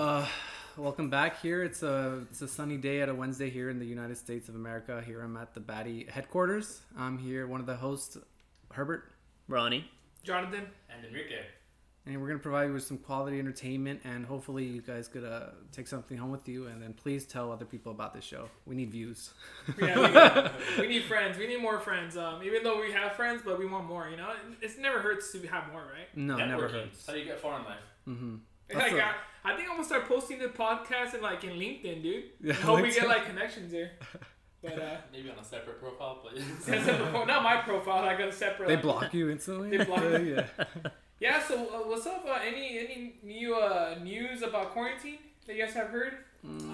Uh, 0.00 0.26
welcome 0.78 1.10
back 1.10 1.42
here. 1.42 1.62
It's 1.62 1.82
a 1.82 2.22
it's 2.30 2.40
a 2.40 2.48
sunny 2.48 2.78
day 2.78 3.02
at 3.02 3.10
a 3.10 3.14
Wednesday 3.14 3.50
here 3.50 3.68
in 3.68 3.78
the 3.78 3.84
United 3.84 4.16
States 4.16 4.48
of 4.48 4.54
America. 4.54 5.02
Here 5.04 5.20
I'm 5.20 5.36
at 5.36 5.52
the 5.52 5.60
Baddie 5.60 6.08
headquarters. 6.08 6.80
I'm 6.96 7.18
here, 7.18 7.46
one 7.46 7.60
of 7.60 7.66
the 7.66 7.76
hosts, 7.76 8.16
Herbert, 8.72 9.12
Ronnie. 9.46 9.84
Jonathan. 10.22 10.66
And 10.88 11.04
Enrique. 11.04 11.40
and 12.06 12.18
we're 12.18 12.28
gonna 12.28 12.38
provide 12.38 12.68
you 12.68 12.72
with 12.72 12.82
some 12.82 12.96
quality 12.96 13.38
entertainment. 13.38 14.00
And 14.04 14.24
hopefully, 14.24 14.64
you 14.64 14.80
guys 14.80 15.06
could 15.06 15.22
uh, 15.22 15.48
take 15.70 15.86
something 15.86 16.16
home 16.16 16.30
with 16.30 16.48
you. 16.48 16.68
And 16.68 16.82
then 16.82 16.94
please 16.94 17.26
tell 17.26 17.52
other 17.52 17.66
people 17.66 17.92
about 17.92 18.14
this 18.14 18.24
show. 18.24 18.48
We 18.64 18.76
need 18.76 18.90
views. 18.90 19.34
Yeah, 19.78 20.50
we, 20.78 20.80
we 20.80 20.88
need 20.88 21.04
friends. 21.04 21.36
We 21.36 21.46
need 21.46 21.60
more 21.60 21.78
friends. 21.78 22.16
Um, 22.16 22.42
even 22.42 22.62
though 22.62 22.80
we 22.80 22.90
have 22.92 23.16
friends, 23.16 23.42
but 23.44 23.58
we 23.58 23.66
want 23.66 23.84
more. 23.86 24.08
You 24.08 24.16
know, 24.16 24.32
it 24.62 24.80
never 24.80 25.00
hurts 25.02 25.30
to 25.32 25.46
have 25.48 25.70
more, 25.70 25.82
right? 25.82 26.08
No, 26.16 26.36
never 26.36 26.68
hurts. 26.68 27.06
How 27.06 27.12
do 27.12 27.18
you 27.18 27.26
get 27.26 27.38
far 27.38 27.58
in 27.58 27.66
life? 27.66 27.78
Mm-hmm. 28.08 28.36
Like, 28.78 28.92
a- 28.92 29.04
I, 29.04 29.14
I 29.52 29.56
think 29.56 29.68
I'm 29.68 29.76
gonna 29.76 29.84
start 29.88 30.06
posting 30.08 30.38
the 30.38 30.48
podcast 30.48 31.14
and 31.14 31.22
like 31.22 31.42
in 31.44 31.50
LinkedIn, 31.50 32.02
dude. 32.02 32.24
Yeah, 32.42 32.52
I 32.52 32.56
hope 32.56 32.82
we 32.82 32.92
get 32.92 33.08
like 33.08 33.26
connections 33.26 33.72
there. 33.72 33.92
But 34.62 34.78
uh, 34.78 34.96
Maybe 35.10 35.30
on 35.30 35.38
a 35.38 35.42
separate 35.44 35.80
profile, 35.80 36.18
but 36.22 36.36
not 37.26 37.42
my 37.42 37.62
profile. 37.62 38.04
I 38.04 38.12
got 38.14 38.28
a 38.28 38.32
separate. 38.32 38.68
They 38.68 38.74
like- 38.74 38.82
block 38.82 39.14
you 39.14 39.30
instantly. 39.30 39.74
They 39.74 39.84
block 39.84 40.02
Uh, 40.02 40.18
you. 40.18 40.34
yeah. 40.36 40.66
Yeah. 41.18 41.42
So 41.42 41.54
uh, 41.56 41.88
what's 41.88 42.06
up? 42.06 42.26
Uh, 42.28 42.38
any 42.46 42.78
any 42.78 43.14
new 43.22 43.54
uh, 43.56 43.96
news 44.02 44.42
about 44.42 44.72
quarantine 44.72 45.16
that 45.46 45.56
you 45.56 45.64
guys 45.64 45.72
have 45.72 45.88
heard? 45.88 46.12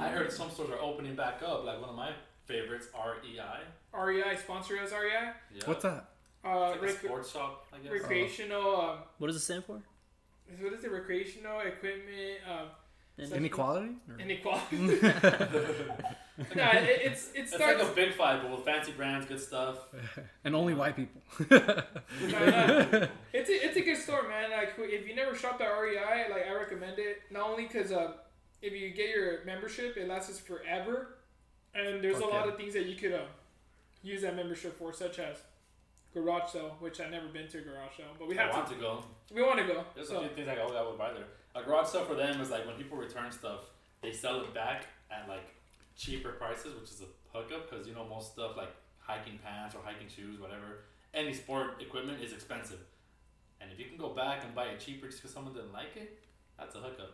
I 0.01 0.09
heard 0.09 0.32
some 0.32 0.51
stores 0.51 0.70
are 0.70 0.80
opening 0.80 1.15
back 1.15 1.42
up. 1.46 1.65
Like 1.65 1.80
one 1.80 1.90
of 1.90 1.95
my 1.96 2.10
favorites, 2.46 2.88
REI. 2.92 3.62
REI 3.96 4.37
sponsor 4.37 4.78
us. 4.78 4.90
REI. 4.90 5.30
Yeah. 5.54 5.62
What's 5.66 5.84
that? 5.84 6.09
Uh, 6.45 6.48
It's 6.48 6.73
like 6.73 6.76
a 6.80 6.87
rec- 6.87 7.04
sports 7.04 7.30
shop, 7.32 7.66
I 7.73 7.78
guess. 7.78 7.92
recreational. 7.92 8.80
Um, 8.80 8.98
What 9.18 9.28
does 9.28 9.37
it 9.37 9.40
stand 9.40 9.65
for? 9.65 9.80
What 10.60 10.73
is 10.73 10.84
it? 10.84 10.91
Recreational 10.92 11.60
equipment. 11.60 12.38
Um, 12.50 12.66
And- 13.18 13.32
Inequality? 13.32 13.90
Or- 14.10 14.21
inequality. 14.21 14.76
no, 16.54 16.65
it, 16.65 17.01
it's 17.02 17.29
it 17.32 17.40
It's 17.40 17.54
starts. 17.54 17.82
like 17.82 17.90
a 17.93 17.95
big 17.95 18.12
five, 18.12 18.43
but 18.43 18.51
with 18.51 18.65
fancy 18.65 18.93
brands, 18.93 19.26
good 19.26 19.40
stuff. 19.40 19.79
and 20.45 20.54
only 20.54 20.74
white 20.74 20.95
people. 20.96 21.21
No, 22.21 22.38
no. 22.46 23.09
It's 23.32 23.51
a, 23.51 23.66
it's 23.66 23.76
a 23.76 23.80
good 23.80 23.96
store, 23.98 24.29
man. 24.29 24.51
Like 24.51 24.74
if 24.79 25.06
you 25.09 25.15
never 25.15 25.34
shopped 25.34 25.60
at 25.60 25.68
REI, 25.68 26.30
like 26.30 26.46
I 26.49 26.52
recommend 26.54 26.99
it. 26.99 27.23
Not 27.30 27.49
only 27.51 27.65
because 27.66 27.90
uh, 27.93 28.12
if 28.62 28.73
you 28.73 28.90
get 28.90 29.09
your 29.10 29.45
membership, 29.45 29.96
it 29.96 30.09
lasts 30.09 30.30
us 30.30 30.38
forever, 30.38 31.16
and 31.74 32.02
there's 32.02 32.16
Fuck 32.18 32.30
a 32.30 32.34
lot 32.34 32.49
of 32.49 32.56
things 32.56 32.73
that 32.74 32.87
you 32.87 32.96
could 32.96 33.12
uh, 33.12 33.23
use 34.02 34.23
that 34.23 34.34
membership 34.37 34.78
for, 34.78 34.93
such 34.93 35.18
as 35.18 35.38
garage 36.20 36.50
sale, 36.50 36.76
which 36.80 37.00
I've 37.00 37.10
never 37.10 37.28
been 37.28 37.48
to 37.48 37.59
a 37.59 37.60
garage 37.62 37.96
sale, 37.96 38.06
but 38.18 38.28
we 38.28 38.36
have 38.36 38.50
I 38.50 38.54
have 38.56 38.56
want 38.56 38.68
to. 38.68 38.74
to 38.74 38.80
go. 38.80 39.04
We 39.34 39.42
want 39.42 39.59
to 39.59 39.64
go. 39.66 39.84
There's 39.95 40.09
So 40.09 40.16
a 40.18 40.20
few 40.20 40.28
things 40.36 40.48
like, 40.48 40.59
oh, 40.60 40.74
I 40.74 40.82
would 40.88 40.98
buy 40.98 41.12
there. 41.12 41.28
A 41.54 41.62
garage 41.62 41.88
sale 41.88 42.04
for 42.04 42.14
them 42.14 42.40
is 42.40 42.50
like 42.50 42.66
when 42.66 42.76
people 42.76 42.96
return 42.98 43.30
stuff, 43.32 43.60
they 44.02 44.12
sell 44.12 44.40
it 44.40 44.52
back 44.54 44.87
at 45.10 45.28
like 45.28 45.46
cheaper 45.96 46.32
prices, 46.32 46.74
which 46.80 46.90
is 46.90 47.02
a 47.02 47.37
hookup 47.37 47.70
because 47.70 47.87
you 47.87 47.94
know 47.94 48.04
most 48.09 48.32
stuff 48.32 48.56
like 48.56 48.74
hiking 48.98 49.38
pants 49.44 49.74
or 49.74 49.80
hiking 49.84 50.09
shoes, 50.09 50.40
whatever, 50.40 50.84
any 51.14 51.32
sport 51.32 51.80
equipment 51.80 52.22
is 52.22 52.32
expensive. 52.32 52.80
And 53.60 53.70
if 53.72 53.78
you 53.78 53.87
can 53.87 53.96
go 53.96 54.10
back 54.10 54.44
and 54.44 54.54
buy 54.54 54.64
it 54.66 54.80
cheaper 54.80 55.06
just 55.06 55.18
because 55.22 55.32
someone 55.34 55.54
didn't 55.54 55.72
like 55.72 55.96
it, 55.96 56.18
that's 56.59 56.74
a 56.74 56.78
hookup. 56.78 57.12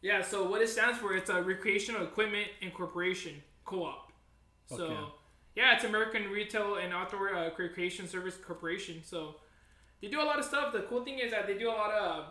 yeah, 0.00 0.22
so 0.22 0.48
what 0.48 0.62
it 0.62 0.68
stands 0.68 0.98
for, 0.98 1.14
it's 1.14 1.28
a 1.30 1.42
recreational 1.42 2.02
equipment 2.04 2.48
incorporation 2.62 3.42
co-op. 3.64 4.12
So 4.66 4.84
Okay. 4.84 5.00
Yeah, 5.54 5.74
it's 5.74 5.84
American 5.84 6.30
Retail 6.30 6.76
and 6.76 6.92
Outdoor 6.92 7.34
uh, 7.34 7.50
Recreation 7.56 8.08
Service 8.08 8.36
Corporation. 8.36 9.02
So 9.04 9.36
they 10.00 10.08
do 10.08 10.20
a 10.20 10.24
lot 10.24 10.38
of 10.38 10.44
stuff. 10.44 10.72
The 10.72 10.80
cool 10.82 11.04
thing 11.04 11.18
is 11.18 11.30
that 11.30 11.46
they 11.46 11.56
do 11.56 11.68
a 11.68 11.72
lot 11.72 11.92
of 11.92 12.24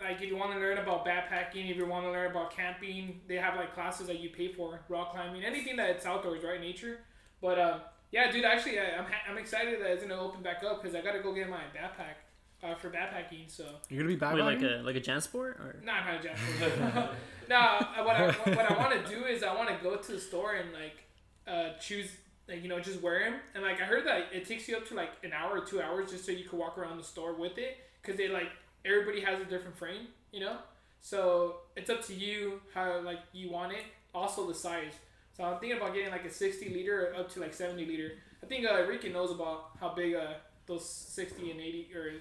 like 0.00 0.20
if 0.20 0.28
you 0.28 0.36
want 0.36 0.52
to 0.52 0.58
learn 0.58 0.78
about 0.78 1.06
backpacking, 1.06 1.70
if 1.70 1.76
you 1.76 1.86
want 1.86 2.04
to 2.04 2.10
learn 2.10 2.30
about 2.30 2.54
camping, 2.54 3.20
they 3.28 3.36
have 3.36 3.56
like 3.56 3.74
classes 3.74 4.06
that 4.06 4.20
you 4.20 4.30
pay 4.30 4.52
for, 4.52 4.80
rock 4.88 5.12
climbing, 5.12 5.44
anything 5.44 5.76
that 5.76 5.90
it's 5.90 6.06
outdoors, 6.06 6.42
right, 6.42 6.60
nature. 6.60 7.00
But 7.40 7.58
uh, 7.58 7.78
yeah, 8.10 8.30
dude, 8.30 8.44
actually, 8.44 8.78
I, 8.78 8.96
I'm 8.98 9.04
ha- 9.04 9.30
I'm 9.30 9.38
excited 9.38 9.80
that 9.80 9.90
it's 9.90 10.02
gonna 10.02 10.20
open 10.20 10.42
back 10.42 10.62
up 10.64 10.82
because 10.82 10.94
I 10.94 11.00
gotta 11.00 11.20
go 11.20 11.32
get 11.32 11.48
my 11.48 11.62
backpack 11.74 12.22
uh, 12.62 12.74
for 12.74 12.90
backpacking. 12.90 13.48
So 13.48 13.64
You're 13.88 14.02
gonna 14.02 14.14
be 14.14 14.16
back 14.16 14.34
Wait, 14.34 14.42
like 14.42 14.62
a 14.62 14.82
like 14.84 14.96
a 14.96 15.00
Jansport 15.00 15.58
or 15.60 15.80
no, 15.84 15.92
I'm 15.92 16.14
not 16.14 16.22
Jasper. 16.22 17.08
no, 17.48 17.78
what 18.04 18.16
I 18.16 18.32
what 18.32 18.70
I 18.70 18.76
want 18.78 19.04
to 19.04 19.14
do 19.14 19.24
is 19.24 19.42
I 19.42 19.54
want 19.54 19.68
to 19.68 19.76
go 19.82 19.96
to 19.96 20.12
the 20.12 20.20
store 20.20 20.54
and 20.54 20.70
like 20.72 21.04
uh, 21.46 21.78
choose 21.78 22.10
like 22.52 22.62
you 22.62 22.68
know 22.68 22.78
just 22.78 23.00
wear 23.00 23.20
them 23.20 23.34
and 23.54 23.64
like 23.64 23.80
I 23.80 23.84
heard 23.84 24.06
that 24.06 24.26
it 24.32 24.46
takes 24.46 24.68
you 24.68 24.76
up 24.76 24.86
to 24.88 24.94
like 24.94 25.10
an 25.24 25.32
hour 25.32 25.58
or 25.58 25.64
two 25.64 25.80
hours 25.80 26.10
just 26.10 26.24
so 26.26 26.32
you 26.32 26.44
can 26.44 26.58
walk 26.58 26.78
around 26.78 26.98
the 26.98 27.04
store 27.04 27.34
with 27.34 27.58
it 27.58 27.78
because 28.00 28.18
they 28.18 28.28
like 28.28 28.50
everybody 28.84 29.20
has 29.20 29.40
a 29.40 29.44
different 29.44 29.76
frame, 29.76 30.08
you 30.32 30.40
know. 30.40 30.56
So 31.00 31.56
it's 31.76 31.90
up 31.90 32.04
to 32.06 32.14
you 32.14 32.60
how 32.74 33.00
like 33.00 33.18
you 33.32 33.50
want 33.50 33.72
it. 33.72 33.84
Also 34.14 34.46
the 34.46 34.54
size. 34.54 34.92
So 35.36 35.44
I'm 35.44 35.58
thinking 35.58 35.78
about 35.78 35.94
getting 35.94 36.10
like 36.10 36.24
a 36.24 36.30
60 36.30 36.68
liter 36.68 37.14
up 37.18 37.30
to 37.32 37.40
like 37.40 37.54
70 37.54 37.86
liter. 37.86 38.12
I 38.42 38.46
think 38.46 38.66
uh, 38.66 38.84
Ricky 38.86 39.08
knows 39.08 39.30
about 39.30 39.70
how 39.80 39.94
big 39.94 40.14
uh, 40.14 40.34
those 40.66 40.88
60 40.88 41.50
and 41.50 41.60
80 41.60 41.90
or 41.94 42.12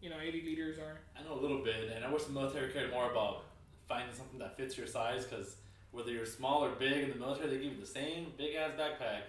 you 0.00 0.10
know 0.10 0.16
80 0.20 0.42
liters 0.42 0.78
are. 0.78 0.98
I 1.18 1.22
know 1.22 1.38
a 1.38 1.40
little 1.40 1.62
bit, 1.62 1.92
and 1.94 2.04
I 2.04 2.12
wish 2.12 2.24
the 2.24 2.32
military 2.32 2.72
cared 2.72 2.90
more 2.90 3.10
about 3.10 3.44
finding 3.88 4.14
something 4.14 4.38
that 4.40 4.56
fits 4.56 4.76
your 4.76 4.86
size 4.86 5.24
because 5.24 5.56
whether 5.92 6.10
you're 6.10 6.26
small 6.26 6.64
or 6.64 6.70
big 6.70 7.04
in 7.04 7.10
the 7.10 7.16
military, 7.16 7.48
they 7.48 7.56
give 7.56 7.74
you 7.74 7.80
the 7.80 7.86
same 7.86 8.32
big 8.36 8.56
ass 8.56 8.72
backpack. 8.78 9.22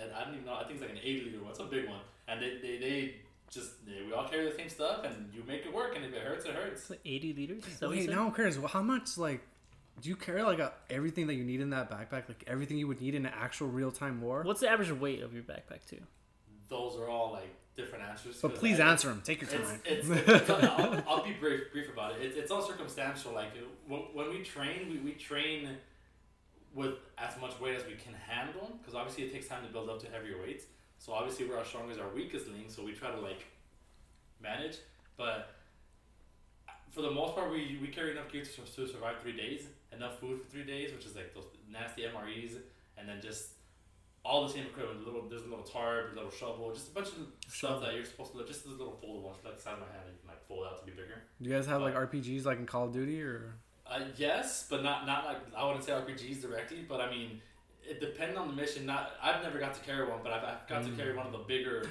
And 0.00 0.10
I 0.12 0.24
don't 0.24 0.34
even 0.34 0.46
know, 0.46 0.54
I 0.54 0.64
think 0.64 0.72
it's 0.72 0.82
like 0.82 0.90
an 0.90 0.98
80 1.02 1.24
liter 1.24 1.40
one, 1.40 1.50
it's 1.50 1.60
a 1.60 1.64
big 1.64 1.88
one. 1.88 2.00
And 2.28 2.40
they, 2.42 2.58
they, 2.60 2.78
they 2.78 3.14
just, 3.50 3.86
they, 3.86 4.02
we 4.06 4.12
all 4.12 4.28
carry 4.28 4.48
the 4.48 4.56
same 4.56 4.68
stuff, 4.68 5.04
and 5.04 5.30
you 5.34 5.42
make 5.46 5.64
it 5.64 5.72
work, 5.72 5.94
and 5.96 6.04
if 6.04 6.12
it 6.12 6.22
hurts, 6.22 6.44
it 6.44 6.52
hurts. 6.54 6.80
it's 6.82 6.90
like 6.90 7.00
80 7.04 7.32
liters? 7.34 7.66
Is 7.66 7.78
that 7.78 7.86
what 7.86 7.94
you 7.94 8.00
Wait, 8.02 8.06
said? 8.08 8.16
now 8.16 8.26
I'm 8.26 8.32
curious. 8.34 8.58
Well, 8.58 8.68
how 8.68 8.82
much 8.82 9.16
like 9.18 9.40
do 10.00 10.08
you 10.08 10.16
carry 10.16 10.42
like 10.42 10.58
a, 10.58 10.72
everything 10.90 11.26
that 11.28 11.34
you 11.34 11.44
need 11.44 11.60
in 11.60 11.70
that 11.70 11.90
backpack? 11.90 12.28
Like 12.28 12.44
everything 12.46 12.78
you 12.78 12.88
would 12.88 13.00
need 13.00 13.14
in 13.14 13.26
an 13.26 13.32
actual 13.38 13.68
real 13.68 13.90
time 13.92 14.20
war? 14.20 14.42
What's 14.42 14.60
the 14.60 14.68
average 14.68 14.90
weight 14.90 15.22
of 15.22 15.32
your 15.32 15.42
backpack 15.44 15.84
too? 15.88 16.00
Those 16.68 16.96
are 16.96 17.08
all 17.08 17.32
like 17.32 17.54
different 17.76 18.04
answers. 18.04 18.38
But 18.40 18.56
please 18.56 18.80
I- 18.80 18.88
answer 18.90 19.08
them. 19.08 19.22
Take 19.24 19.42
your 19.42 19.50
time. 19.50 19.80
it's, 19.84 20.08
it's, 20.28 20.50
I'll, 20.50 21.02
I'll 21.08 21.24
be 21.24 21.32
brief, 21.32 21.70
brief 21.72 21.92
about 21.92 22.12
it. 22.16 22.22
It's, 22.22 22.36
it's 22.36 22.50
all 22.50 22.62
circumstantial. 22.62 23.32
Like 23.32 23.50
when, 23.86 24.00
when 24.12 24.30
we 24.30 24.42
train, 24.42 24.88
we, 24.90 24.98
we 24.98 25.12
train 25.12 25.68
with 26.74 26.94
as 27.18 27.40
much 27.40 27.58
weight 27.60 27.76
as 27.76 27.86
we 27.86 27.94
can 27.94 28.12
handle 28.14 28.76
because 28.78 28.94
obviously 28.94 29.24
it 29.24 29.32
takes 29.32 29.46
time 29.46 29.64
to 29.64 29.72
build 29.72 29.88
up 29.88 30.00
to 30.02 30.10
heavier 30.10 30.40
weights. 30.40 30.64
So 30.98 31.12
obviously 31.12 31.46
we're 31.46 31.58
our 31.58 31.64
strongest, 31.64 32.00
our 32.00 32.08
weakest 32.14 32.48
link. 32.48 32.70
So 32.70 32.84
we 32.84 32.92
try 32.92 33.10
to 33.10 33.20
like 33.20 33.46
manage. 34.42 34.78
But 35.16 35.54
for 36.90 37.02
the 37.02 37.10
most 37.10 37.34
part, 37.34 37.50
we, 37.50 37.78
we 37.80 37.88
carry 37.88 38.12
enough 38.12 38.30
gear 38.30 38.44
to, 38.44 38.50
to 38.50 38.88
survive 38.88 39.16
three 39.22 39.36
days, 39.36 39.66
enough 39.92 40.18
food 40.18 40.40
for 40.40 40.50
three 40.50 40.64
days, 40.64 40.92
which 40.92 41.06
is 41.06 41.14
like 41.14 41.34
those 41.34 41.46
nasty 41.70 42.02
MREs, 42.02 42.56
and 42.96 43.08
then 43.08 43.20
just 43.20 43.50
all 44.24 44.46
the 44.46 44.52
same 44.52 44.64
equipment. 44.64 45.04
Little 45.04 45.28
there's 45.28 45.42
a 45.42 45.48
little 45.48 45.64
tarp, 45.64 46.12
a 46.12 46.14
little 46.14 46.30
shovel, 46.30 46.72
just 46.72 46.88
a 46.88 46.92
bunch 46.92 47.08
of 47.08 47.52
stuff 47.52 47.80
that 47.82 47.94
you're 47.94 48.04
supposed 48.04 48.32
to. 48.32 48.44
Just 48.44 48.64
those 48.64 48.78
little 48.78 48.96
folded 49.00 49.24
ones, 49.24 49.38
like 49.44 49.56
the 49.56 49.62
side 49.62 49.74
of 49.74 49.80
my 49.80 49.86
hand, 49.86 50.06
you 50.06 50.18
can 50.20 50.28
like 50.28 50.46
fold 50.46 50.66
out 50.66 50.78
to 50.80 50.84
be 50.84 50.92
bigger. 50.92 51.22
Do 51.40 51.50
you 51.50 51.54
guys 51.54 51.66
have 51.66 51.82
like 51.82 51.94
RPGs 51.94 52.44
like 52.44 52.58
in 52.58 52.66
Call 52.66 52.86
of 52.86 52.92
Duty 52.92 53.22
or? 53.22 53.56
Uh, 53.90 54.00
yes, 54.16 54.66
but 54.68 54.82
not 54.82 55.06
not 55.06 55.24
like 55.26 55.38
I 55.56 55.64
wouldn't 55.66 55.84
say 55.84 55.92
RPGs 55.92 56.40
directly, 56.42 56.84
but 56.88 57.00
I 57.00 57.10
mean, 57.10 57.40
it 57.82 58.00
depends 58.00 58.36
on 58.38 58.48
the 58.48 58.54
mission. 58.54 58.86
Not 58.86 59.12
I've 59.22 59.42
never 59.42 59.58
got 59.58 59.74
to 59.74 59.80
carry 59.80 60.08
one, 60.08 60.20
but 60.22 60.32
I've, 60.32 60.44
I've 60.44 60.68
got 60.68 60.82
to 60.84 60.88
Mm. 60.90 60.96
carry 60.96 61.16
one 61.16 61.26
of 61.26 61.32
the 61.32 61.38
bigger 61.38 61.86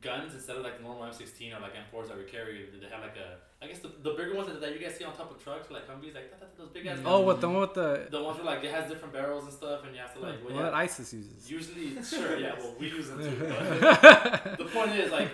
guns 0.00 0.32
instead 0.32 0.56
of 0.56 0.62
like 0.62 0.76
the 0.78 0.84
normal 0.84 1.02
M16 1.08 1.56
or 1.56 1.60
like 1.60 1.72
M4s 1.74 2.06
that 2.08 2.16
we 2.16 2.22
carry. 2.24 2.68
They 2.80 2.88
have 2.88 3.02
like 3.02 3.16
a 3.16 3.38
I 3.60 3.66
guess 3.66 3.80
the, 3.80 3.88
the 4.02 4.10
bigger 4.12 4.36
ones 4.36 4.48
that, 4.60 4.72
you 4.72 4.78
guys 4.78 4.94
see 4.96 5.02
on 5.02 5.16
top 5.16 5.32
of 5.32 5.42
trucks, 5.42 5.68
like 5.68 5.88
Humvees, 5.88 6.14
like 6.14 6.30
that, 6.30 6.38
that, 6.38 6.56
those 6.56 6.68
big 6.68 6.86
ass. 6.86 6.98
Oh, 7.04 7.16
guns. 7.16 7.26
what 7.26 7.40
the 7.40 7.48
one 7.48 7.60
with 7.62 7.74
the 7.74 8.06
The 8.08 8.22
ones 8.22 8.36
where 8.36 8.46
like 8.46 8.62
it 8.62 8.70
has 8.70 8.88
different 8.88 9.12
barrels 9.12 9.42
and 9.42 9.52
stuff, 9.52 9.84
and 9.84 9.92
you 9.96 10.00
have 10.00 10.14
to 10.14 10.20
like 10.20 10.36
well, 10.44 10.54
one 10.54 10.64
yeah, 10.64 10.70
that 10.70 10.74
ISIS 10.74 11.12
uses? 11.12 11.50
Usually, 11.50 12.00
sure, 12.04 12.38
yeah. 12.38 12.54
Well, 12.56 12.76
we 12.78 12.86
use 12.88 13.08
them 13.08 13.18
too. 13.18 13.36
But 13.40 14.58
the 14.58 14.64
point 14.66 14.92
is, 14.94 15.10
like, 15.10 15.30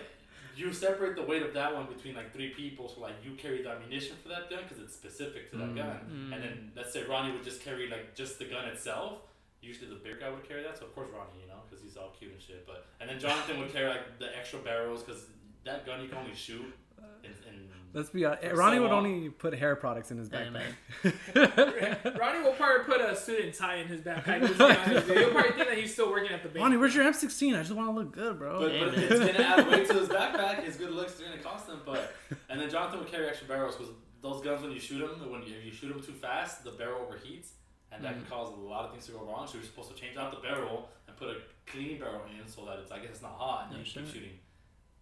you 0.56 0.72
separate 0.72 1.16
the 1.16 1.22
weight 1.22 1.42
of 1.42 1.52
that 1.54 1.74
one 1.74 1.86
between 1.86 2.14
like 2.14 2.32
three 2.32 2.50
people. 2.50 2.88
So 2.88 3.00
like, 3.00 3.14
you 3.24 3.32
carry 3.34 3.62
the 3.62 3.70
ammunition 3.70 4.16
for 4.22 4.28
that 4.30 4.48
gun 4.50 4.60
because 4.68 4.82
it's 4.82 4.94
specific 4.94 5.50
to 5.52 5.56
that 5.58 5.70
Mm. 5.70 5.76
gun. 5.76 5.98
Mm. 6.10 6.34
And 6.34 6.42
then 6.44 6.72
let's 6.76 6.92
say 6.92 7.04
Ronnie 7.04 7.32
would 7.32 7.44
just 7.44 7.62
carry 7.62 7.88
like 7.88 8.14
just 8.14 8.38
the 8.38 8.44
gun 8.46 8.66
itself. 8.68 9.18
Usually 9.60 9.88
the 9.88 9.96
bigger 9.96 10.18
guy 10.18 10.30
would 10.30 10.46
carry 10.46 10.62
that. 10.62 10.78
So 10.78 10.84
of 10.86 10.94
course 10.94 11.08
Ronnie, 11.12 11.40
you 11.42 11.48
know, 11.48 11.60
because 11.68 11.82
he's 11.82 11.96
all 11.96 12.12
cute 12.18 12.32
and 12.32 12.40
shit. 12.40 12.66
But 12.66 12.86
and 13.00 13.08
then 13.08 13.18
Jonathan 13.18 13.58
would 13.60 13.72
carry 13.72 13.88
like 13.88 14.18
the 14.18 14.36
extra 14.36 14.58
barrels 14.60 15.02
because 15.02 15.26
that 15.64 15.86
gun 15.86 16.02
you 16.02 16.08
can 16.08 16.18
only 16.18 16.34
shoot. 16.34 16.72
In, 17.22 17.30
in 17.30 17.68
Let's 17.94 18.10
be 18.10 18.24
honest. 18.24 18.56
Ronnie 18.56 18.76
so 18.76 18.82
would 18.82 18.90
long. 18.90 19.06
only 19.06 19.28
put 19.30 19.54
hair 19.54 19.76
products 19.76 20.10
in 20.10 20.18
his 20.18 20.28
backpack. 20.28 20.62
Ronnie 22.18 22.42
will 22.42 22.52
probably 22.52 22.84
put 22.84 23.00
a 23.00 23.14
student 23.14 23.54
tie 23.54 23.76
in 23.76 23.86
his 23.86 24.00
backpack. 24.00 24.40
Just 24.40 24.54
to 24.54 24.58
be 24.58 24.64
honest 24.64 24.94
with 24.94 25.08
you. 25.08 25.14
He'll 25.14 25.30
probably 25.30 25.52
think 25.52 25.68
that 25.68 25.78
he's 25.78 25.92
still 25.92 26.10
working 26.10 26.32
at 26.32 26.42
the 26.42 26.48
bank. 26.48 26.64
Ronnie, 26.64 26.76
where's 26.76 26.94
your 26.94 27.04
M16? 27.04 27.54
I 27.54 27.62
just 27.62 27.70
want 27.70 27.88
to 27.88 27.92
look 27.92 28.10
good, 28.10 28.38
bro. 28.38 28.58
But, 28.58 28.72
but 28.80 28.98
it's 28.98 29.20
gonna 29.20 29.44
add 29.44 29.68
weight 29.68 29.88
to 29.88 29.94
his 29.94 30.08
backpack. 30.08 30.64
His 30.64 30.76
good 30.76 30.90
looks 30.90 31.20
are 31.20 31.24
gonna 31.24 31.38
cost 31.38 31.68
him. 31.68 31.80
But 31.86 32.12
and 32.48 32.60
then 32.60 32.68
Jonathan 32.68 32.98
would 32.98 33.10
carry 33.10 33.28
extra 33.28 33.46
barrels 33.46 33.76
because 33.76 33.92
those 34.22 34.42
guns, 34.42 34.62
when 34.62 34.72
you 34.72 34.80
shoot 34.80 34.98
them, 34.98 35.30
when 35.30 35.42
you, 35.42 35.54
if 35.56 35.64
you 35.64 35.72
shoot 35.72 35.88
them 35.90 36.02
too 36.02 36.14
fast, 36.14 36.64
the 36.64 36.72
barrel 36.72 37.06
overheats, 37.06 37.50
and 37.92 38.02
that 38.04 38.14
can 38.14 38.22
mm. 38.22 38.28
cause 38.28 38.48
a 38.48 38.60
lot 38.60 38.86
of 38.86 38.90
things 38.90 39.06
to 39.06 39.12
go 39.12 39.20
wrong. 39.20 39.46
So 39.46 39.54
you're 39.54 39.64
supposed 39.64 39.94
to 39.94 40.00
change 40.00 40.16
out 40.16 40.32
the 40.32 40.40
barrel 40.40 40.88
and 41.06 41.16
put 41.16 41.28
a 41.28 41.36
clean 41.66 42.00
barrel 42.00 42.22
in 42.26 42.48
so 42.48 42.64
that 42.64 42.78
it's 42.80 42.90
I 42.90 42.98
guess 42.98 43.10
it's 43.10 43.22
not 43.22 43.36
hot 43.36 43.68
and 43.68 43.78
you 43.78 43.84
keep 43.84 44.04
shit. 44.06 44.14
shooting. 44.14 44.38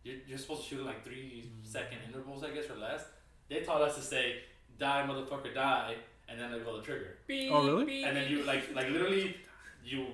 You're, 0.04 0.16
you're 0.26 0.38
supposed 0.38 0.62
to 0.64 0.68
shoot 0.68 0.80
in 0.80 0.86
like 0.86 1.04
three 1.04 1.50
second 1.62 1.98
intervals, 2.08 2.42
I 2.44 2.50
guess, 2.50 2.68
or 2.70 2.76
less. 2.76 3.04
They 3.48 3.60
taught 3.60 3.82
us 3.82 3.94
to 3.96 4.02
say, 4.02 4.36
"Die, 4.78 5.06
motherfucker, 5.08 5.54
die," 5.54 5.94
and 6.28 6.40
then 6.40 6.50
let 6.52 6.64
go 6.64 6.76
the 6.76 6.82
trigger. 6.82 7.18
Beep, 7.26 7.50
Oh, 7.52 7.66
really? 7.66 7.84
beep, 7.84 8.06
And 8.06 8.16
then 8.16 8.30
you 8.30 8.42
like 8.44 8.74
like 8.74 8.88
literally 8.90 9.36
you 9.84 10.06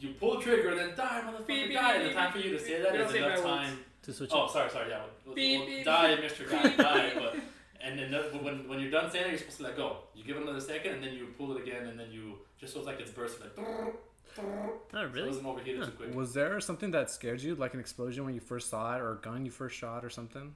you 0.00 0.10
pull 0.20 0.36
the 0.38 0.42
trigger 0.42 0.70
and 0.70 0.78
then 0.78 0.96
die 0.96 1.22
motherfucker 1.24 1.46
Beep, 1.46 1.68
beep, 1.68 1.76
die. 1.76 1.94
And 1.94 2.04
the 2.04 2.08
beep, 2.08 2.16
time 2.16 2.32
for 2.32 2.38
you 2.38 2.50
to 2.50 2.56
beep, 2.58 2.60
say 2.66 2.74
beep. 2.74 2.82
that 2.82 2.92
We 2.92 2.98
don't 2.98 3.06
is 3.06 3.12
say 3.12 3.18
enough 3.18 3.30
bad 3.36 3.44
words. 3.44 3.66
time. 3.68 3.78
To 4.02 4.12
switch. 4.12 4.30
Oh 4.32 4.44
it. 4.46 4.50
sorry 4.50 4.70
sorry 4.70 4.90
yeah. 4.90 5.02
We'll, 5.24 5.34
Beep, 5.34 5.58
we'll 5.60 5.68
beep, 5.68 5.84
die. 5.84 6.16
Mr. 6.16 6.50
Guy 6.50 6.62
Beep, 6.68 6.76
die 6.76 7.10
beep. 7.14 7.22
but 7.22 7.36
and 7.80 7.98
then 7.98 8.10
that- 8.10 8.42
when 8.44 8.68
when 8.68 8.80
you're 8.80 8.90
done 8.90 9.10
saying 9.10 9.26
it 9.26 9.30
you're 9.30 9.38
supposed 9.38 9.58
to 9.58 9.62
let 9.64 9.76
go. 9.76 9.96
You 10.14 10.24
give 10.24 10.36
it 10.36 10.42
another 10.42 10.60
second 10.60 10.94
and 10.94 11.02
then 11.04 11.14
you 11.14 11.26
pull 11.38 11.56
it 11.56 11.62
again 11.62 11.86
and 11.86 11.98
then 11.98 12.10
you 12.12 12.38
just 12.60 12.72
so 12.74 12.78
it's 12.80 12.86
like 12.86 13.00
it's 13.00 13.10
bursting 13.12 13.42
like 13.46 13.56
Oh 14.38 14.82
so 14.92 14.98
it 14.98 15.12
really? 15.12 15.28
doesn't 15.28 15.46
overheat 15.46 15.78
Huh. 15.78 15.86
too 15.86 15.92
quick. 15.92 16.14
Was 16.14 16.34
there 16.34 16.60
something 16.60 16.90
that 16.92 17.10
scared 17.10 17.40
you, 17.42 17.54
like 17.54 17.74
an 17.74 17.80
explosion 17.80 18.24
when 18.24 18.34
you 18.34 18.40
first 18.40 18.68
saw 18.70 18.94
it, 18.96 19.00
or 19.00 19.12
a 19.12 19.16
gun 19.16 19.44
you 19.44 19.50
first 19.50 19.76
shot, 19.76 20.04
or 20.04 20.10
something? 20.10 20.54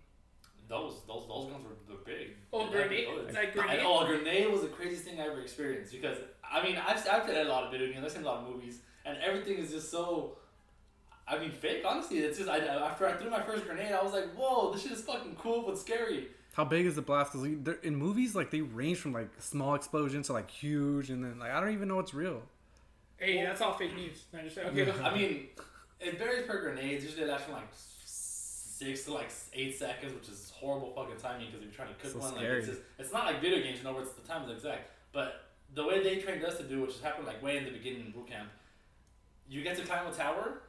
Those 0.68 1.02
those 1.06 1.26
those 1.28 1.50
guns 1.50 1.64
were, 1.64 1.94
were 1.94 2.00
big. 2.04 2.30
Oh, 2.52 2.66
They 2.66 2.72
grenade. 2.72 3.08
like 3.32 3.36
And, 3.36 3.52
grenade. 3.52 3.80
oh, 3.84 4.04
grenade 4.06 4.50
was 4.50 4.62
the 4.62 4.68
craziest 4.68 5.04
thing 5.04 5.20
I 5.20 5.26
ever 5.26 5.40
experienced 5.40 5.92
because 5.92 6.18
I 6.42 6.62
mean 6.62 6.76
I've 6.76 7.06
I've 7.08 7.24
played 7.24 7.46
a 7.46 7.48
lot 7.48 7.64
of 7.64 7.70
video 7.70 7.92
games, 7.92 8.04
I've 8.04 8.10
seen 8.12 8.22
a 8.22 8.26
lot 8.26 8.38
of 8.44 8.48
movies, 8.52 8.80
and 9.04 9.16
everything 9.18 9.58
is 9.58 9.70
just 9.70 9.90
so. 9.90 10.38
I 11.28 11.38
mean, 11.38 11.50
fake. 11.50 11.82
Honestly, 11.84 12.18
it's 12.18 12.38
just 12.38 12.48
I, 12.48 12.58
after 12.58 13.06
I 13.06 13.12
threw 13.14 13.30
my 13.30 13.42
first 13.42 13.64
grenade, 13.66 13.92
I 13.92 14.02
was 14.02 14.12
like, 14.12 14.32
"Whoa, 14.36 14.72
this 14.72 14.82
shit 14.82 14.92
is 14.92 15.02
fucking 15.02 15.34
cool 15.36 15.62
but 15.66 15.76
scary." 15.78 16.28
How 16.52 16.64
big 16.64 16.86
is 16.86 16.94
the 16.94 17.02
blast? 17.02 17.32
Because 17.32 17.76
in 17.82 17.96
movies, 17.96 18.34
like 18.34 18.50
they 18.50 18.60
range 18.60 18.98
from 18.98 19.12
like 19.12 19.28
small 19.40 19.74
explosions 19.74 20.28
to 20.28 20.32
like 20.34 20.50
huge, 20.50 21.10
and 21.10 21.22
then 21.24 21.38
like 21.38 21.50
I 21.50 21.60
don't 21.60 21.72
even 21.72 21.88
know 21.88 21.96
what's 21.96 22.14
real. 22.14 22.42
Hey, 23.18 23.42
that's 23.42 23.60
all 23.60 23.72
fake 23.74 23.94
news. 23.94 24.24
I 24.36 24.42
just 24.42 24.58
okay. 24.58 24.92
I 25.02 25.14
mean, 25.14 25.46
it 26.00 26.18
varies 26.18 26.46
per 26.46 26.60
grenades. 26.60 27.04
Usually, 27.04 27.22
it 27.24 27.28
lasts 27.28 27.44
from 27.46 27.54
like 27.54 27.68
six 27.72 29.04
to 29.04 29.14
like 29.14 29.30
eight 29.54 29.78
seconds, 29.78 30.12
which 30.14 30.28
is 30.28 30.52
horrible 30.54 30.92
fucking 30.94 31.16
timing 31.16 31.46
because 31.46 31.60
if 31.60 31.64
you're 31.64 31.74
trying 31.74 31.88
to 31.88 31.94
cook 32.00 32.12
So 32.12 32.18
one, 32.18 32.32
like 32.32 32.40
scary. 32.42 32.58
it's, 32.58 32.68
just, 32.68 32.80
it's 32.98 33.12
not 33.12 33.24
like 33.24 33.40
video 33.40 33.60
games, 33.62 33.78
you 33.78 33.84
know, 33.84 33.92
where 33.94 34.02
it's 34.02 34.12
the 34.12 34.26
time 34.26 34.44
is 34.44 34.50
exact. 34.50 34.90
But 35.12 35.44
the 35.74 35.86
way 35.86 36.02
they 36.02 36.16
trained 36.16 36.44
us 36.44 36.58
to 36.58 36.62
do, 36.64 36.82
which 36.82 36.92
has 36.92 37.00
happened 37.00 37.26
like 37.26 37.42
way 37.42 37.56
in 37.56 37.64
the 37.64 37.70
beginning 37.70 38.04
in 38.06 38.10
boot 38.12 38.28
camp, 38.28 38.50
you 39.48 39.62
get 39.62 39.76
to 39.78 39.82
climb 39.84 40.06
a 40.06 40.12
tower 40.12 40.60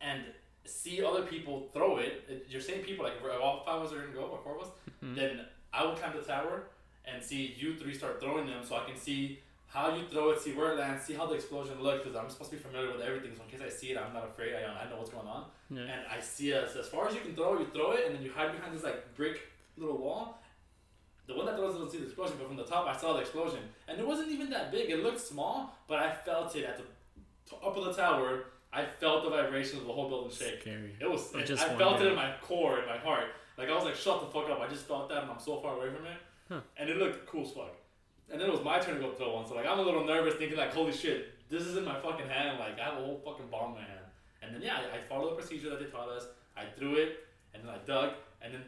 and 0.00 0.22
see 0.64 1.02
other 1.02 1.22
people 1.22 1.68
throw 1.72 1.96
it. 1.96 2.24
it 2.28 2.46
you're 2.48 2.60
saying 2.60 2.84
people 2.84 3.04
like 3.04 3.14
if 3.20 3.40
all 3.42 3.64
five 3.66 3.76
of 3.80 3.86
us 3.86 3.92
are 3.92 4.00
gonna 4.02 4.12
go 4.12 4.22
or 4.26 4.38
four 4.44 4.56
of 4.56 4.62
us, 4.62 4.68
Mhm. 5.02 5.16
then 5.16 5.46
I 5.72 5.84
will 5.84 5.94
climb 5.96 6.14
the 6.14 6.22
tower 6.22 6.64
and 7.04 7.22
see 7.22 7.54
you 7.58 7.74
three 7.74 7.94
start 7.94 8.20
throwing 8.20 8.46
them, 8.46 8.62
so 8.64 8.76
I 8.76 8.84
can 8.84 8.96
see 8.96 9.40
how 9.68 9.94
you 9.94 10.02
throw 10.10 10.30
it, 10.30 10.40
see 10.40 10.52
where 10.52 10.72
it 10.72 10.78
lands, 10.78 11.04
see 11.04 11.12
how 11.14 11.26
the 11.26 11.34
explosion 11.34 11.80
looks, 11.82 12.02
because 12.04 12.16
I'm 12.16 12.28
supposed 12.30 12.50
to 12.50 12.56
be 12.56 12.62
familiar 12.62 12.90
with 12.90 13.02
everything. 13.02 13.32
So 13.36 13.42
in 13.44 13.50
case 13.50 13.60
I 13.64 13.68
see 13.70 13.88
it, 13.92 13.98
I'm 13.98 14.12
not 14.14 14.24
afraid. 14.24 14.54
I, 14.54 14.84
I 14.84 14.88
know 14.90 14.96
what's 14.96 15.10
going 15.10 15.26
on, 15.26 15.44
Yeah. 15.70 15.82
and 15.82 16.00
I 16.10 16.20
see 16.20 16.52
us 16.54 16.74
as 16.76 16.88
far 16.88 17.06
as 17.08 17.14
you 17.14 17.20
can 17.20 17.34
throw. 17.34 17.58
You 17.58 17.66
throw 17.72 17.92
it, 17.92 18.06
and 18.06 18.14
then 18.14 18.22
you 18.22 18.32
hide 18.32 18.52
behind 18.52 18.74
this 18.74 18.82
like 18.82 19.14
brick 19.14 19.40
little 19.76 19.98
wall. 19.98 20.40
The 21.26 21.34
one 21.36 21.44
that 21.44 21.56
throws 21.56 21.74
it 21.74 21.78
doesn't 21.78 21.90
see 21.90 21.98
the 21.98 22.06
explosion, 22.06 22.36
but 22.38 22.46
from 22.48 22.56
the 22.56 22.64
top 22.64 22.86
I 22.86 22.96
saw 22.96 23.12
the 23.12 23.20
explosion, 23.20 23.60
and 23.86 23.98
it 24.00 24.06
wasn't 24.06 24.30
even 24.30 24.48
that 24.50 24.72
big. 24.72 24.88
It 24.90 25.02
looked 25.02 25.20
small, 25.20 25.76
but 25.86 25.98
I 25.98 26.10
felt 26.12 26.56
it 26.56 26.64
at 26.64 26.78
the 26.78 26.84
top 27.48 27.76
of 27.76 27.84
the 27.84 27.92
tower. 27.92 28.44
I 28.72 28.84
felt 29.00 29.24
the 29.24 29.30
vibrations 29.30 29.80
of 29.82 29.86
the 29.86 29.92
whole 29.92 30.08
building 30.08 30.30
shake. 30.30 30.60
Scary. 30.62 30.96
It 31.00 31.10
was. 31.10 31.34
I 31.34 31.40
It, 31.40 31.50
I 31.50 31.74
felt 31.76 32.00
it 32.00 32.06
in 32.06 32.14
my 32.14 32.32
core, 32.42 32.78
in 32.80 32.86
my 32.86 32.96
heart. 32.98 33.26
Like 33.58 33.68
I 33.68 33.74
was 33.74 33.84
like, 33.84 33.94
shut 33.96 34.20
the 34.20 34.26
fuck 34.26 34.48
up. 34.50 34.60
I 34.60 34.68
just 34.68 34.86
felt 34.86 35.08
that, 35.10 35.22
and 35.24 35.30
I'm 35.30 35.38
so 35.40 35.60
far 35.60 35.76
away 35.76 35.88
from 35.94 36.06
it. 36.06 36.16
Huh. 36.48 36.60
And 36.78 36.88
it 36.88 36.96
looked 36.96 37.26
cool 37.26 37.44
as 37.44 37.50
fuck. 37.52 37.74
And 38.30 38.40
then 38.40 38.48
it 38.48 38.52
was 38.52 38.62
my 38.62 38.78
turn 38.78 38.96
to 38.96 39.00
go 39.00 39.12
throw 39.12 39.34
one. 39.34 39.46
So 39.46 39.54
like 39.54 39.66
I'm 39.66 39.78
a 39.78 39.82
little 39.82 40.04
nervous, 40.04 40.34
thinking 40.34 40.58
like, 40.58 40.72
holy 40.72 40.92
shit, 40.92 41.48
this 41.48 41.62
is 41.62 41.76
in 41.76 41.84
my 41.84 41.98
fucking 42.00 42.28
hand. 42.28 42.58
Like 42.58 42.78
I 42.78 42.84
have 42.84 42.94
a 42.94 43.04
whole 43.04 43.20
fucking 43.24 43.46
bomb 43.50 43.70
in 43.70 43.76
my 43.76 43.80
hand. 43.80 44.06
And 44.42 44.54
then 44.54 44.62
yeah, 44.62 44.78
I, 44.92 44.98
I 44.98 45.00
followed 45.00 45.30
the 45.30 45.36
procedure 45.36 45.70
that 45.70 45.80
they 45.80 45.86
taught 45.86 46.08
us. 46.08 46.26
I 46.56 46.64
threw 46.76 46.96
it, 46.96 47.24
and 47.54 47.62
then 47.62 47.70
I 47.70 47.78
dug, 47.86 48.14
and 48.42 48.54
then 48.54 48.62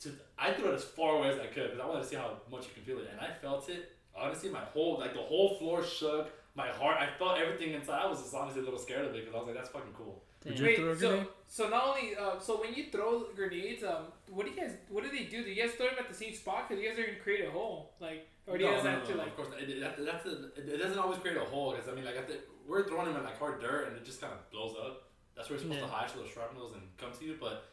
to, 0.00 0.10
I 0.38 0.52
threw 0.52 0.70
it 0.70 0.74
as 0.74 0.84
far 0.84 1.16
away 1.16 1.30
as 1.30 1.38
I 1.38 1.46
could 1.46 1.70
because 1.70 1.80
I 1.80 1.86
wanted 1.86 2.02
to 2.02 2.08
see 2.08 2.16
how 2.16 2.36
much 2.50 2.64
you 2.64 2.70
can 2.74 2.82
feel 2.82 2.98
it. 2.98 3.08
And 3.10 3.20
I 3.20 3.32
felt 3.40 3.68
it. 3.68 3.92
Honestly, 4.16 4.50
my 4.50 4.60
whole 4.60 4.98
like 4.98 5.14
the 5.14 5.20
whole 5.20 5.56
floor 5.56 5.82
shook. 5.82 6.30
My 6.54 6.68
heart, 6.68 6.96
I 6.98 7.08
felt 7.18 7.38
everything 7.38 7.74
inside. 7.74 8.02
I 8.02 8.06
was 8.06 8.20
just 8.20 8.34
honestly 8.34 8.62
a 8.62 8.64
little 8.64 8.80
scared 8.80 9.04
of 9.06 9.14
it 9.14 9.24
because 9.24 9.34
I 9.34 9.38
was 9.38 9.46
like, 9.46 9.56
that's 9.56 9.70
fucking 9.70 9.92
cool. 9.96 10.20
Damn. 10.48 10.54
Would 10.54 10.58
you 10.60 10.66
Wait, 10.66 10.76
throw 10.76 10.90
a 10.90 10.96
so 10.98 11.08
grenade? 11.08 11.26
so 11.46 11.68
not 11.68 11.86
only 11.88 12.16
uh, 12.16 12.38
so 12.40 12.60
when 12.60 12.74
you 12.74 12.84
throw 12.90 13.24
grenades, 13.36 13.84
um, 13.84 14.04
what 14.30 14.46
do 14.46 14.52
you 14.52 14.56
guys 14.60 14.72
what 14.88 15.04
do 15.04 15.10
they 15.10 15.24
do? 15.24 15.44
Do 15.44 15.50
you 15.50 15.62
guys 15.62 15.72
throw 15.74 15.86
them 15.86 15.96
at 16.00 16.08
the 16.08 16.14
same 16.14 16.34
spot? 16.34 16.68
Because 16.68 16.82
you 16.82 16.88
guys 16.88 16.98
are 16.98 17.02
gonna 17.06 17.18
create 17.22 17.46
a 17.46 17.50
hole, 17.50 17.92
like, 18.00 18.26
or 18.46 18.58
do 18.58 18.64
you 18.64 18.70
guys 18.70 18.84
no, 18.84 18.90
have 18.90 19.02
no, 19.02 19.06
to 19.06 19.12
no, 19.12 19.18
like? 19.18 19.28
Of 19.28 19.36
course, 19.36 19.48
not. 19.50 19.60
it, 19.60 19.70
it, 19.70 19.80
that, 19.80 20.04
that's 20.04 20.26
a, 20.26 20.46
it, 20.56 20.68
it 20.74 20.78
doesn't 20.78 20.98
always 20.98 21.18
create 21.18 21.36
a 21.36 21.44
hole 21.44 21.72
because 21.72 21.88
I 21.88 21.94
mean, 21.94 22.04
like, 22.04 22.16
at 22.16 22.28
the, 22.28 22.36
we're 22.66 22.86
throwing 22.88 23.06
them 23.06 23.16
in 23.16 23.24
like 23.24 23.38
hard 23.38 23.60
dirt 23.60 23.88
and 23.88 23.96
it 23.96 24.04
just 24.04 24.20
kind 24.20 24.32
of 24.32 24.50
blows 24.50 24.74
up. 24.80 25.04
That's 25.36 25.48
where 25.48 25.58
you're 25.58 25.62
supposed 25.68 25.80
Yeah. 25.80 25.86
to 25.86 25.92
hide 25.92 26.10
so 26.10 26.20
the 26.22 26.28
shrapnels 26.28 26.72
and 26.74 26.82
come 26.96 27.10
to 27.18 27.24
you, 27.24 27.36
but 27.40 27.64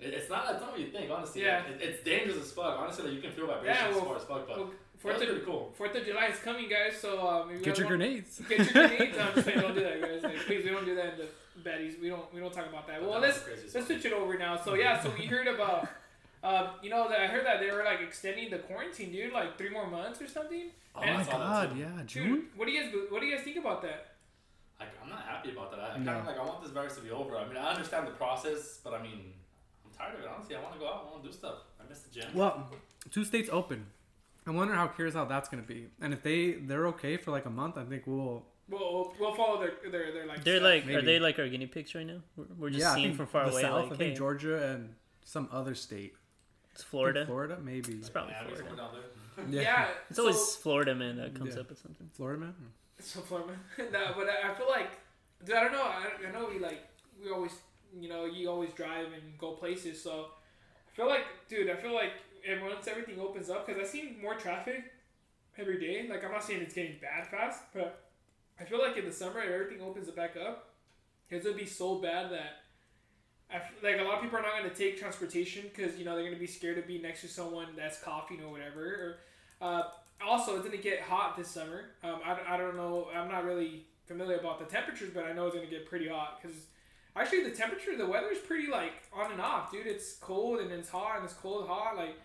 it, 0.00 0.14
it's 0.14 0.28
not. 0.30 0.46
It's 0.50 0.60
not 0.60 0.72
what 0.72 0.80
you 0.80 0.88
think, 0.88 1.10
honestly. 1.10 1.42
Yeah. 1.42 1.58
Like, 1.68 1.80
it, 1.82 1.88
it's 1.88 2.02
dangerous 2.02 2.36
as 2.38 2.50
fuck. 2.52 2.78
Honestly, 2.78 3.04
like, 3.04 3.14
you 3.14 3.20
can 3.20 3.32
feel 3.32 3.46
vibrations 3.46 3.78
Yeah, 3.80 3.88
as 3.90 3.94
well, 3.96 4.04
far 4.06 4.16
as 4.16 4.22
fuck, 4.24 4.46
but 4.48 4.56
Well, 4.56 4.66
that's 4.66 5.02
Fourth 5.02 5.16
pretty 5.18 5.32
of 5.40 5.44
cool. 5.44 5.72
Fourth 5.76 5.94
of 5.94 6.04
July 6.06 6.26
is 6.28 6.38
coming, 6.38 6.68
guys. 6.68 6.96
So 6.98 7.26
um, 7.28 7.50
if 7.50 7.58
you 7.58 7.64
Get 7.64 7.74
guys 7.74 7.78
your 7.80 7.88
want- 7.88 7.98
grenades. 8.00 8.40
Get 8.48 8.58
your 8.74 8.88
grenades. 8.88 9.18
I'm 9.20 9.34
just 9.34 9.46
saying, 9.46 9.60
don't 9.60 9.74
do 9.74 9.82
that, 9.82 10.00
guys. 10.00 10.22
Like, 10.22 10.36
please, 10.46 10.64
we 10.64 10.70
don't 10.70 10.84
do 10.86 10.94
that 10.94 11.18
in 11.56 11.62
the 11.62 11.68
baddies. 11.70 12.00
We 12.00 12.08
don't 12.08 12.32
we 12.34 12.40
don't 12.40 12.52
talk 12.52 12.66
about 12.66 12.86
that. 12.86 13.00
But 13.00 13.08
Well, 13.10 13.20
that 13.20 13.26
let's 13.28 13.38
was 13.38 13.44
crazy 13.44 13.66
as 13.66 13.74
let's 13.74 13.86
fuck. 13.88 14.00
switch 14.00 14.12
it 14.12 14.14
over 14.14 14.36
now. 14.38 14.56
So 14.56 14.74
yeah, 14.74 15.00
so 15.02 15.12
we 15.18 15.26
heard 15.26 15.46
about. 15.48 15.88
Uh, 16.44 16.74
you 16.82 16.90
know 16.90 17.08
that 17.08 17.20
I 17.20 17.26
heard 17.26 17.46
that 17.46 17.58
they 17.58 17.70
were 17.70 17.82
like 17.82 18.02
extending 18.02 18.50
the 18.50 18.58
quarantine, 18.58 19.10
dude, 19.10 19.32
like 19.32 19.56
three 19.56 19.70
more 19.70 19.86
months 19.86 20.20
or 20.20 20.28
something. 20.28 20.72
Oh 20.94 21.00
And- 21.00 21.14
my 21.16 21.22
I 21.22 21.24
god, 21.24 21.72
too. 21.72 21.78
yeah, 21.78 22.02
Dude, 22.06 22.44
what 22.54 22.66
do 22.66 22.72
you 22.72 22.82
guys 22.82 22.92
what 23.08 23.20
do 23.22 23.26
you 23.26 23.34
guys 23.34 23.42
think 23.42 23.56
about 23.56 23.80
that? 23.80 24.08
Like, 24.78 24.90
I'm 25.02 25.08
not 25.08 25.22
happy 25.22 25.52
about 25.52 25.70
that. 25.70 25.80
I, 25.80 25.94
I 25.94 25.98
No. 25.98 26.12
kind 26.12 26.20
of 26.20 26.26
like 26.26 26.38
I 26.38 26.44
want 26.44 26.62
this 26.62 26.70
virus 26.72 26.96
to 26.96 27.00
be 27.00 27.10
over. 27.10 27.38
I 27.38 27.46
mean, 27.48 27.56
I 27.56 27.70
understand 27.70 28.06
the 28.06 28.10
process, 28.10 28.78
but 28.84 28.92
I 28.92 29.00
mean, 29.02 29.32
I'm 29.86 29.90
tired 29.96 30.16
of 30.16 30.20
it. 30.20 30.26
Honestly, 30.36 30.54
I 30.54 30.60
want 30.60 30.74
to 30.74 30.78
go 30.80 30.86
out. 30.86 31.06
I 31.08 31.12
want 31.12 31.22
to 31.24 31.30
do 31.30 31.34
stuff. 31.34 31.54
I 31.82 31.88
miss 31.88 32.00
the 32.00 32.20
gym. 32.20 32.28
Well, 32.34 32.68
two 33.10 33.24
states 33.24 33.48
open. 33.50 33.86
I 34.46 34.50
wonder 34.50 34.74
how 34.74 34.88
curious 34.88 35.14
how 35.14 35.24
that's 35.24 35.48
gonna 35.48 35.62
be, 35.62 35.86
and 36.02 36.12
if 36.12 36.22
they 36.22 36.52
they're 36.52 36.88
okay 36.88 37.16
for 37.16 37.30
like 37.30 37.46
a 37.46 37.50
month, 37.50 37.78
I 37.78 37.84
think 37.84 38.02
we'll. 38.06 38.44
We'll 38.68 38.80
we'll, 38.94 39.14
we'll 39.20 39.34
follow 39.34 39.60
their 39.60 39.90
their 39.90 40.12
their 40.12 40.26
like. 40.26 40.42
They're 40.44 40.58
steps. 40.60 40.86
like, 40.86 40.96
are 40.96 41.02
they 41.02 41.18
like 41.20 41.38
our 41.38 41.48
guinea 41.48 41.66
pigs 41.66 41.94
right 41.94 42.06
now? 42.06 42.20
We're, 42.36 42.44
we're 42.58 42.70
just 42.70 42.80
yeah, 42.80 42.92
I 42.92 42.94
seeing 42.94 43.06
think 43.08 43.16
from 43.18 43.26
far 43.26 43.44
the 43.46 43.52
away. 43.52 43.62
South. 43.62 43.82
like, 43.84 43.92
I 43.92 43.96
think 43.96 44.10
hey, 44.12 44.16
Georgia 44.16 44.70
and 44.72 44.94
some 45.24 45.48
other 45.52 45.74
state. 45.74 46.14
it's 46.72 46.82
Florida. 46.82 47.26
Florida, 47.26 47.58
maybe. 47.62 47.92
It's 47.94 48.08
probably 48.08 48.32
Miami, 48.32 48.48
Florida. 48.56 48.68
somewhere 48.68 48.86
down 48.86 48.94
there. 48.94 49.44
Yeah, 49.50 49.60
yeah. 49.62 49.88
It's 50.08 50.16
so- 50.16 50.22
always 50.22 50.56
Florida 50.56 50.94
man 50.94 51.16
that 51.16 51.34
comes 51.34 51.54
Yeah. 51.54 51.60
up 51.62 51.68
with 51.68 51.78
something. 51.78 52.08
Florida 52.14 52.40
man. 52.40 52.54
So 53.00 53.20
Florida. 53.20 53.52
no, 53.78 54.12
but 54.16 54.28
I 54.28 54.50
I 54.50 54.54
feel 54.54 54.68
like, 54.68 54.90
dude, 55.44 55.56
I 55.56 55.64
don't 55.64 55.72
know. 55.72 55.82
I, 55.82 56.06
I 56.28 56.32
know 56.32 56.48
we 56.50 56.58
like 56.58 56.88
we 57.22 57.30
always, 57.30 57.52
you 58.00 58.08
know, 58.08 58.24
you 58.24 58.48
always 58.48 58.70
drive 58.72 59.06
and 59.12 59.36
go 59.38 59.52
places. 59.52 60.00
So 60.02 60.26
I 60.92 60.96
feel 60.96 61.08
like, 61.08 61.24
dude, 61.48 61.68
I 61.68 61.74
feel 61.76 61.94
like 61.94 62.12
and 62.48 62.62
once 62.62 62.86
everything 62.88 63.18
opens 63.20 63.50
up, 63.50 63.66
because 63.66 63.82
I 63.82 63.84
see 63.90 64.16
more 64.22 64.34
traffic 64.36 64.84
every 65.58 65.78
day. 65.80 66.06
Like 66.08 66.24
I'm 66.24 66.30
not 66.32 66.44
saying 66.44 66.62
it's 66.62 66.74
getting 66.74 66.96
bad 67.02 67.26
fast, 67.26 67.62
but 67.74 68.03
I 68.60 68.64
feel 68.64 68.78
like 68.78 68.96
in 68.96 69.04
the 69.04 69.12
summer 69.12 69.40
if 69.40 69.50
everything 69.50 69.80
opens 69.82 70.08
it 70.08 70.16
back 70.16 70.36
up, 70.36 70.74
it's 71.30 71.44
gonna 71.44 71.56
be 71.56 71.66
so 71.66 71.96
bad 71.96 72.30
that. 72.30 72.60
F- 73.50 73.74
like 73.82 74.00
a 74.00 74.02
lot 74.02 74.14
of 74.14 74.22
people 74.22 74.38
are 74.38 74.42
not 74.42 74.62
to 74.62 74.70
take 74.70 74.98
transportation 74.98 75.64
because 75.74 75.96
you 75.98 76.04
know 76.04 76.14
they're 76.14 76.32
to 76.32 76.40
be 76.40 76.46
scared 76.46 76.76
to 76.76 76.82
be 76.82 76.98
next 76.98 77.20
to 77.20 77.28
someone 77.28 77.68
that's 77.76 78.00
coughing 78.00 78.42
or 78.42 78.50
whatever. 78.50 79.18
Or 79.60 79.66
uh, 79.66 79.82
also, 80.26 80.56
it's 80.56 80.68
to 80.68 80.76
get 80.76 81.00
hot 81.00 81.36
this 81.36 81.48
summer. 81.48 81.90
Um, 82.02 82.20
I, 82.24 82.54
I 82.54 82.56
don't 82.56 82.76
know. 82.76 83.08
I'm 83.14 83.28
not 83.28 83.44
really 83.44 83.86
familiar 84.06 84.36
about 84.36 84.58
the 84.58 84.64
temperatures, 84.64 85.10
but 85.14 85.24
I 85.24 85.32
know 85.32 85.46
it's 85.46 85.56
to 85.56 85.66
get 85.66 85.86
pretty 85.86 86.08
hot 86.08 86.40
because 86.40 86.56
actually 87.16 87.44
the 87.44 87.50
temperature, 87.50 87.96
the 87.96 88.06
weather 88.06 88.30
is 88.30 88.38
pretty 88.38 88.68
like 88.68 88.92
on 89.12 89.32
and 89.32 89.40
off, 89.40 89.70
dude. 89.72 89.86
It's 89.86 90.14
cold 90.14 90.60
and 90.60 90.70
it's 90.70 90.88
hot 90.88 91.16
and 91.16 91.24
it's 91.24 91.34
cold 91.34 91.66
hot. 91.68 91.96
Like 91.96 92.16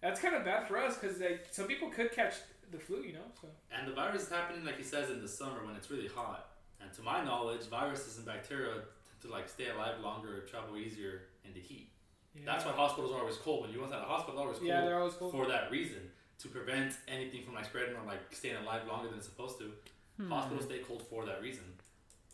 that's 0.00 0.20
kind 0.20 0.34
of 0.34 0.44
bad 0.44 0.68
for 0.68 0.78
us 0.78 0.96
because 0.96 1.20
like 1.20 1.46
some 1.50 1.66
people 1.66 1.88
could 1.88 2.12
catch 2.12 2.34
the 2.72 2.78
flu, 2.78 3.02
you 3.02 3.12
know. 3.14 3.26
So 3.40 3.48
And 3.70 3.86
the 3.88 3.92
virus 3.92 4.22
is 4.22 4.28
happening, 4.30 4.64
like 4.64 4.76
he 4.78 4.82
says, 4.84 5.10
in 5.10 5.20
the 5.22 5.28
summer 5.28 5.64
when 5.64 5.74
it's 5.76 5.90
really 5.90 6.08
hot. 6.08 6.48
And 6.80 6.92
to 6.94 7.02
my 7.02 7.24
knowledge, 7.24 7.62
viruses 7.66 8.16
and 8.18 8.26
bacteria 8.26 8.72
tend 8.72 8.84
to 9.22 9.28
like 9.30 9.48
stay 9.48 9.68
alive 9.70 10.00
longer, 10.00 10.40
travel 10.50 10.76
easier 10.76 11.22
in 11.44 11.52
the 11.54 11.60
heat. 11.60 11.88
yeah. 12.34 12.42
That's 12.46 12.64
why 12.64 12.72
hospitals 12.72 13.12
are 13.12 13.20
always 13.20 13.36
cold. 13.36 13.62
When 13.62 13.70
you 13.72 13.78
go 13.78 13.84
inside 13.84 14.02
a 14.02 14.04
hospital, 14.06 14.40
always 14.40 14.58
cold 14.58 14.68
Yeah, 14.68 14.84
they're 14.84 14.98
always 14.98 15.14
cold. 15.14 15.32
for 15.32 15.46
that 15.46 15.70
reason 15.70 16.10
to 16.40 16.48
prevent 16.48 16.92
anything 17.08 17.42
from 17.44 17.54
like 17.54 17.64
spreading 17.64 17.94
or 17.96 18.04
like 18.06 18.20
staying 18.34 18.56
alive 18.56 18.82
longer 18.86 19.08
than 19.08 19.18
it's 19.18 19.26
supposed 19.26 19.58
to. 19.58 19.70
Hmm. 20.18 20.30
Hospitals 20.30 20.64
stay 20.66 20.78
cold 20.78 21.02
for 21.08 21.24
that 21.26 21.40
reason. 21.42 21.64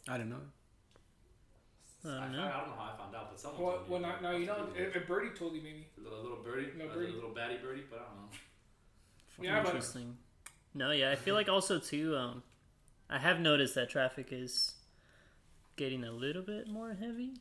I 0.09 0.17
don't 0.19 0.31
know. 0.31 0.41
I 2.03 2.09
don't 2.09 2.17
I, 2.17 2.33
know. 2.33 2.43
I 2.49 2.57
don't 2.61 2.69
know 2.71 2.77
how 2.81 2.91
I 2.95 2.97
found 2.97 3.15
out, 3.15 3.31
but 3.31 3.39
someone 3.39 3.63
Well, 3.63 3.73
told 3.77 3.85
me. 3.87 3.93
well, 3.93 4.01
now, 4.01 4.15
now 4.23 4.37
you 4.37 4.47
know. 4.47 4.55
Possibly. 4.55 4.81
If, 4.83 4.97
if 4.97 5.07
Birdie 5.07 5.31
told 5.37 5.53
you 5.55 5.61
maybe. 5.63 5.87
a 5.99 6.01
little, 6.03 6.23
little 6.23 6.39
birdie, 6.43 6.73
Little 6.77 6.97
a 6.97 7.13
little 7.21 7.31
baddie 7.31 7.61
birdie, 7.63 7.85
but 7.91 8.01
I 8.01 8.03
don't 8.09 8.17
know. 8.25 8.29
Yeah, 9.43 9.61
but- 9.63 9.67
Interesting. 9.69 10.17
No, 10.75 10.93
yeah, 10.93 11.11
I 11.11 11.17
feel 11.17 11.35
like 11.35 11.49
also 11.49 11.79
too. 11.81 12.17
Um, 12.17 12.43
I 13.09 13.19
have 13.19 13.41
noticed 13.41 13.75
that 13.75 13.91
traffic 13.91 14.29
is 14.31 14.75
getting 15.77 16.05
a 16.05 16.13
little 16.13 16.43
bit 16.43 16.69
more 16.69 16.93
heavy. 16.95 17.33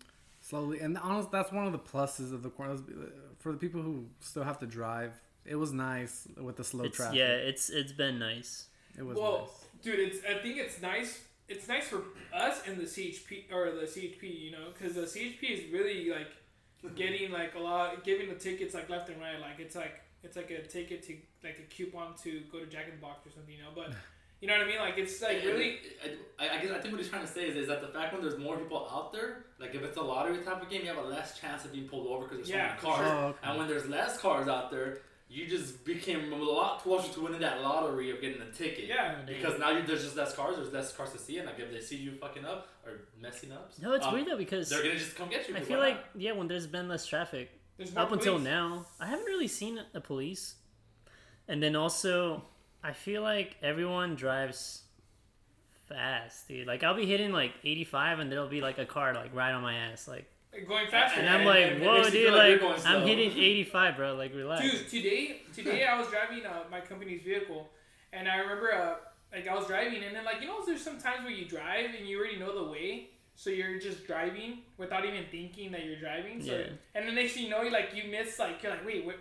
Slowly, 0.41 0.79
and 0.79 0.97
honestly, 0.97 1.29
that's 1.31 1.51
one 1.51 1.65
of 1.67 1.71
the 1.73 1.79
pluses 1.79 2.33
of 2.33 2.41
the 2.43 2.49
quarantine. 2.49 3.11
For 3.39 3.51
the 3.51 3.57
people 3.57 3.81
who 3.81 4.07
still 4.19 4.43
have 4.43 4.57
to 4.59 4.65
drive, 4.65 5.11
it 5.45 5.55
was 5.55 5.71
nice 5.73 6.27
with 6.37 6.55
the 6.55 6.63
slow 6.63 6.85
It's, 6.85 6.97
traffic. 6.97 7.17
yeah, 7.19 7.27
it's 7.33 7.69
it's 7.69 7.91
been 7.91 8.17
nice. 8.17 8.67
it 8.97 9.03
was 9.03 9.17
Well, 9.17 9.41
nice. 9.41 9.83
dude, 9.83 9.99
it's 9.99 10.19
I 10.25 10.35
think 10.41 10.57
it's 10.57 10.81
nice. 10.81 11.21
It's 11.47 11.67
nice 11.67 11.87
for 11.87 12.01
us 12.33 12.61
and 12.67 12.77
the 12.79 12.83
CHP 12.85 13.51
or 13.51 13.71
the 13.71 13.85
CHP, 13.85 14.23
you 14.23 14.51
know, 14.51 14.67
because 14.73 14.95
the 14.95 15.01
CHP 15.01 15.43
is 15.43 15.71
really 15.73 16.09
like 16.09 16.31
getting 16.95 17.31
like 17.31 17.53
a 17.55 17.59
lot, 17.59 18.03
giving 18.03 18.29
the 18.29 18.35
tickets 18.35 18.73
like 18.73 18.89
left 18.89 19.09
and 19.09 19.19
right. 19.21 19.39
Like 19.39 19.59
it's 19.59 19.75
like 19.75 19.99
it's 20.23 20.37
like 20.37 20.49
a 20.51 20.61
ticket 20.65 21.03
to 21.03 21.15
like 21.43 21.57
a 21.59 21.73
coupon 21.73 22.15
to 22.23 22.41
go 22.51 22.59
to 22.59 22.65
Jack 22.65 22.85
in 22.85 22.95
the 22.95 23.01
Box 23.01 23.25
or 23.27 23.31
something, 23.31 23.53
you 23.53 23.61
know. 23.61 23.69
But 23.75 23.93
you 24.41 24.47
know 24.47 24.57
what 24.57 24.65
I 24.65 24.67
mean? 24.67 24.79
Like 24.79 24.97
it's 24.97 25.21
like 25.21 25.43
really. 25.43 25.77
I, 26.39 26.45
I, 26.45 26.57
I 26.57 26.61
guess 26.61 26.71
I 26.71 26.79
think 26.79 26.93
what 26.93 27.01
he's 27.01 27.09
trying 27.09 27.25
to 27.25 27.31
say 27.31 27.47
is, 27.47 27.55
is 27.55 27.67
that 27.67 27.81
the 27.81 27.87
fact 27.87 28.13
when 28.13 28.21
there's 28.21 28.37
more 28.37 28.57
people 28.57 28.87
out 28.91 29.11
there, 29.13 29.45
like 29.59 29.75
if 29.75 29.81
it's 29.83 29.97
a 29.97 30.01
lottery 30.01 30.37
type 30.43 30.61
of 30.61 30.69
game, 30.69 30.81
you 30.81 30.87
have 30.87 30.97
a 31.03 31.07
less 31.07 31.39
chance 31.39 31.65
of 31.65 31.71
being 31.73 31.87
pulled 31.87 32.07
over 32.07 32.23
because 32.27 32.37
there's 32.37 32.49
Yeah, 32.49 32.75
so 32.75 32.81
for 32.81 32.87
many 32.87 32.97
cars. 32.97 33.07
sure. 33.09 33.17
Oh, 33.17 33.27
okay. 33.27 33.37
And 33.43 33.57
when 33.57 33.67
there's 33.67 33.85
less 33.87 34.17
cars 34.19 34.47
out 34.47 34.71
there, 34.71 34.99
you 35.31 35.45
just 35.47 35.85
became 35.85 36.33
a 36.33 36.35
lot 36.35 36.79
closer 36.79 37.11
to 37.13 37.21
winning 37.21 37.39
that 37.41 37.61
lottery 37.61 38.09
of 38.11 38.19
getting 38.19 38.41
a 38.41 38.51
ticket. 38.51 38.85
Yeah. 38.87 39.17
Because 39.27 39.59
now 39.59 39.69
you, 39.71 39.85
there's 39.85 40.03
just 40.03 40.15
less 40.15 40.33
cars, 40.35 40.55
there's 40.55 40.73
less 40.73 40.91
cars 40.91 41.11
to 41.11 41.19
see, 41.19 41.37
and 41.37 41.45
like 41.45 41.59
if 41.59 41.71
they 41.71 41.81
see 41.81 41.97
you 41.97 42.13
fucking 42.13 42.45
up 42.45 42.67
or 42.85 43.01
messing 43.21 43.51
up, 43.51 43.71
No, 43.81 43.93
it's 43.93 44.05
um, 44.05 44.13
weird 44.13 44.27
though 44.27 44.37
because 44.37 44.69
They're 44.69 44.81
gonna 44.83 44.95
just 44.97 45.15
come 45.15 45.29
get 45.29 45.47
you. 45.47 45.55
I 45.55 45.59
'cause 45.59 45.67
feel 45.67 45.79
like 45.79 45.97
yeah, 46.15 46.31
when 46.31 46.47
there's 46.47 46.65
been 46.67 46.87
less 46.87 47.05
traffic 47.05 47.51
There's 47.77 47.93
more 47.93 48.03
up 48.05 48.11
until 48.11 48.39
now, 48.39 48.85
I 48.99 49.05
haven't 49.05 49.25
really 49.25 49.47
seen 49.47 49.79
a 49.93 50.01
police. 50.01 50.55
And 51.49 51.61
then 51.61 51.75
also, 51.75 52.43
I 52.83 52.93
feel 52.93 53.21
like 53.23 53.57
everyone 53.61 54.15
drives 54.15 54.83
fast, 55.87 56.47
dude. 56.47 56.67
Like 56.67 56.83
I'll 56.83 56.95
be 56.95 57.05
hitting 57.05 57.31
like 57.31 57.53
85, 57.63 58.19
and 58.19 58.31
there'll 58.31 58.47
be 58.47 58.61
like 58.61 58.77
a 58.77 58.85
car 58.85 59.13
like 59.13 59.35
right 59.35 59.51
on 59.51 59.61
my 59.63 59.73
ass, 59.75 60.07
like, 60.07 60.25
Like, 60.53 60.67
going 60.67 60.87
faster. 60.89 61.19
and 61.19 61.29
I'm 61.29 61.45
like, 61.45 61.65
and 61.71 61.81
whoa, 61.83 61.97
makes 61.97 62.11
dude, 62.11 62.33
like 62.33 62.61
like 62.61 62.85
I'm 62.85 63.05
hitting 63.07 63.31
85, 63.31 63.95
bro. 63.97 64.15
Like 64.15 64.33
relax. 64.35 64.61
Dude, 64.61 64.87
today, 64.89 65.41
today 65.53 65.85
I 65.85 65.97
was 65.97 66.07
driving 66.09 66.45
uh, 66.45 66.63
my 66.71 66.81
company's 66.81 67.23
vehicle, 67.23 67.67
and 68.13 68.27
I 68.27 68.37
remember, 68.37 68.71
uh, 68.73 68.95
like 69.33 69.47
I 69.47 69.55
was 69.55 69.65
driving, 69.67 70.03
and 70.03 70.15
then 70.15 70.25
like 70.25 70.41
you 70.41 70.47
know, 70.47 70.63
there's 70.65 70.83
some 70.83 70.99
times 70.99 71.23
where 71.23 71.33
you 71.33 71.45
drive 71.45 71.95
and 71.97 72.07
you 72.07 72.19
already 72.19 72.37
know 72.37 72.63
the 72.63 72.71
way, 72.71 73.09
so 73.35 73.49
you're 73.49 73.79
just 73.79 74.05
driving 74.05 74.59
without 74.77 75.03
even 75.05 75.23
thinking 75.31 75.71
that 75.71 75.83
you're 75.85 75.99
driving. 75.99 76.43
So, 76.43 76.51
Yeah. 76.55 76.65
and 76.93 77.07
the 77.07 77.11
next 77.11 77.33
thing 77.33 77.45
you 77.45 77.49
know, 77.49 77.63
you 77.63 77.71
like 77.71 77.89
you 77.95 78.03
miss, 78.11 78.37
like 78.37 78.61
you're 78.61 78.71
like, 78.71 78.85
wait, 78.85 79.03
what? 79.05 79.17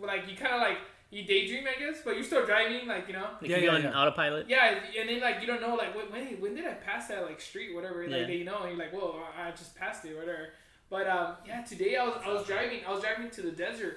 Like 0.00 0.28
you 0.28 0.36
kind 0.36 0.54
of 0.54 0.60
like 0.60 0.78
you 1.14 1.24
daydream, 1.24 1.64
I 1.74 1.78
guess, 1.78 2.02
but 2.04 2.14
you're 2.16 2.24
still 2.24 2.44
driving, 2.44 2.88
like 2.88 3.06
you 3.08 3.14
know. 3.14 3.28
Like 3.40 3.50
Yeah, 3.50 3.56
you 3.58 3.64
yeah, 3.66 3.74
on 3.74 3.82
yeah. 3.82 3.98
autopilot. 4.00 4.48
Yeah, 4.48 4.74
and 5.00 5.08
then 5.08 5.20
like 5.20 5.40
you 5.40 5.46
don't 5.46 5.60
know 5.60 5.74
like 5.76 5.94
when 5.96 6.06
when, 6.12 6.40
when 6.40 6.54
did 6.54 6.66
I 6.66 6.74
pass 6.74 7.08
that 7.08 7.24
like 7.24 7.40
street 7.40 7.74
whatever 7.74 8.02
Yeah. 8.04 8.18
like 8.18 8.28
you 8.28 8.44
know 8.44 8.58
and 8.62 8.70
you're 8.70 8.78
like 8.84 8.92
whoa 8.92 9.22
I 9.38 9.48
I 9.48 9.50
just 9.52 9.74
passed 9.76 10.04
it 10.04 10.16
whatever 10.16 10.48
but 10.90 11.06
um 11.08 11.36
yeah 11.46 11.62
today 11.62 11.96
I 11.96 12.04
was 12.04 12.16
I 12.24 12.32
was 12.32 12.46
driving 12.46 12.80
I 12.86 12.90
was 12.92 13.02
driving 13.02 13.30
to 13.30 13.42
the 13.42 13.52
desert 13.52 13.96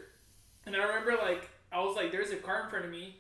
and 0.66 0.76
I 0.76 0.80
remember 0.84 1.14
like 1.22 1.50
I 1.72 1.80
was 1.86 1.96
like 1.96 2.12
there's 2.12 2.32
a 2.32 2.38
car 2.38 2.64
in 2.66 2.70
front 2.70 2.86
of 2.86 2.92
me 2.92 3.18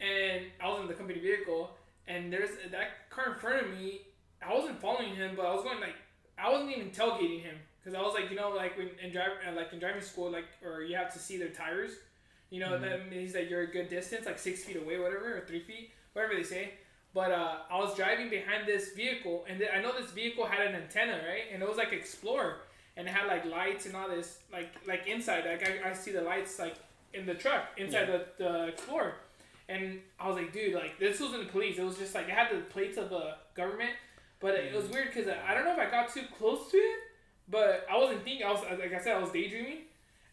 and 0.00 0.42
I 0.62 0.68
was 0.68 0.80
in 0.82 0.88
the 0.88 0.94
company 0.94 1.20
vehicle 1.20 1.70
and 2.08 2.32
there's 2.32 2.50
that 2.70 3.08
car 3.10 3.32
in 3.34 3.38
front 3.38 3.64
of 3.64 3.70
me 3.78 4.02
I 4.46 4.52
wasn't 4.54 4.80
following 4.80 5.14
him 5.14 5.34
but 5.36 5.46
I 5.46 5.54
was 5.54 5.62
going 5.62 5.80
like 5.80 5.96
I 6.38 6.50
wasn't 6.50 6.70
even 6.76 6.90
tailgating 6.90 7.42
him 7.42 7.56
because 7.78 7.94
I 7.98 8.02
was 8.02 8.14
like 8.14 8.30
you 8.30 8.36
know 8.36 8.50
like 8.50 8.76
when 8.76 8.90
in 9.02 9.12
drive 9.12 9.30
uh, 9.48 9.52
like 9.54 9.72
in 9.72 9.78
driving 9.78 10.02
school 10.02 10.30
like 10.30 10.46
or 10.64 10.82
you 10.82 10.96
have 10.96 11.12
to 11.12 11.18
see 11.18 11.36
their 11.38 11.50
tires 11.50 11.92
you 12.52 12.60
know 12.60 12.78
that 12.78 13.10
means 13.10 13.32
that 13.32 13.48
you're 13.48 13.62
a 13.62 13.66
good 13.66 13.88
distance 13.88 14.26
like 14.26 14.38
six 14.38 14.62
feet 14.62 14.76
away 14.76 14.98
whatever 14.98 15.38
or 15.38 15.40
three 15.40 15.60
feet 15.60 15.90
whatever 16.12 16.34
they 16.34 16.42
say 16.44 16.74
but 17.14 17.30
uh, 17.30 17.56
I 17.70 17.78
was 17.78 17.94
driving 17.94 18.30
behind 18.30 18.66
this 18.66 18.92
vehicle, 18.94 19.44
and 19.48 19.58
th- 19.58 19.70
I 19.74 19.82
know 19.82 19.92
this 19.98 20.10
vehicle 20.12 20.46
had 20.46 20.66
an 20.66 20.74
antenna, 20.74 21.20
right? 21.28 21.44
And 21.52 21.62
it 21.62 21.68
was 21.68 21.76
like 21.76 21.92
Explorer, 21.92 22.56
and 22.96 23.06
it 23.06 23.10
had 23.10 23.26
like 23.26 23.44
lights 23.44 23.84
and 23.86 23.94
all 23.94 24.08
this, 24.08 24.38
like 24.50 24.74
like 24.86 25.06
inside. 25.06 25.44
Like 25.44 25.68
I, 25.68 25.90
I 25.90 25.92
see 25.92 26.12
the 26.12 26.22
lights 26.22 26.58
like 26.58 26.76
in 27.12 27.26
the 27.26 27.34
truck 27.34 27.66
inside 27.76 28.06
the, 28.06 28.24
the 28.38 28.68
Explorer, 28.68 29.14
and 29.68 30.00
I 30.18 30.26
was 30.26 30.36
like, 30.36 30.52
dude, 30.52 30.74
like 30.74 30.98
this 30.98 31.20
wasn't 31.20 31.46
the 31.46 31.52
police. 31.52 31.78
It 31.78 31.84
was 31.84 31.98
just 31.98 32.14
like 32.14 32.28
it 32.28 32.34
had 32.34 32.50
the 32.50 32.62
plates 32.62 32.96
of 32.96 33.10
the 33.10 33.34
government, 33.54 33.90
but 34.40 34.54
it 34.54 34.74
was 34.74 34.86
weird 34.86 35.08
because 35.12 35.28
I 35.28 35.52
don't 35.52 35.64
know 35.64 35.72
if 35.72 35.78
I 35.78 35.90
got 35.90 36.12
too 36.12 36.22
close 36.38 36.70
to 36.70 36.78
it, 36.78 36.98
but 37.50 37.86
I 37.90 37.98
wasn't 37.98 38.24
thinking. 38.24 38.46
I 38.46 38.52
was 38.52 38.62
like 38.62 38.94
I 38.94 38.98
said, 38.98 39.16
I 39.16 39.20
was 39.20 39.30
daydreaming, 39.30 39.82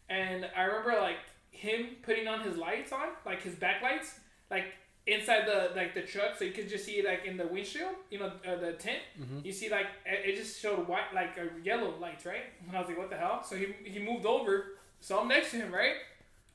and 0.08 0.48
I 0.56 0.62
remember 0.62 0.98
like 0.98 1.18
him 1.50 1.86
putting 2.02 2.26
on 2.28 2.40
his 2.40 2.56
lights 2.56 2.92
on, 2.92 3.08
like 3.26 3.42
his 3.42 3.54
backlights, 3.54 4.18
like 4.50 4.64
inside 5.06 5.46
the 5.46 5.72
like 5.74 5.94
the 5.94 6.02
truck, 6.02 6.36
so 6.38 6.44
you 6.44 6.52
could 6.52 6.68
just 6.68 6.84
see 6.84 6.92
it 6.98 7.04
like 7.04 7.24
in 7.24 7.36
the 7.36 7.46
windshield, 7.46 7.94
you 8.10 8.18
know, 8.18 8.32
uh, 8.46 8.56
the 8.56 8.72
tint. 8.74 8.98
You 9.44 9.52
see 9.52 9.68
like 9.70 9.86
it 10.06 10.30
it 10.30 10.36
just 10.36 10.60
showed 10.60 10.86
white, 10.86 11.12
like 11.14 11.36
a 11.38 11.48
yellow 11.64 11.94
lights, 11.98 12.26
right? 12.26 12.44
And 12.66 12.76
I 12.76 12.80
was 12.80 12.88
like, 12.88 12.98
what 12.98 13.10
the 13.10 13.16
hell? 13.16 13.42
So 13.42 13.56
he 13.56 13.66
he 13.84 13.98
moved 13.98 14.26
over, 14.26 14.72
so 15.00 15.18
I'm 15.20 15.28
next 15.28 15.50
to 15.52 15.56
him, 15.56 15.72
right? 15.72 15.94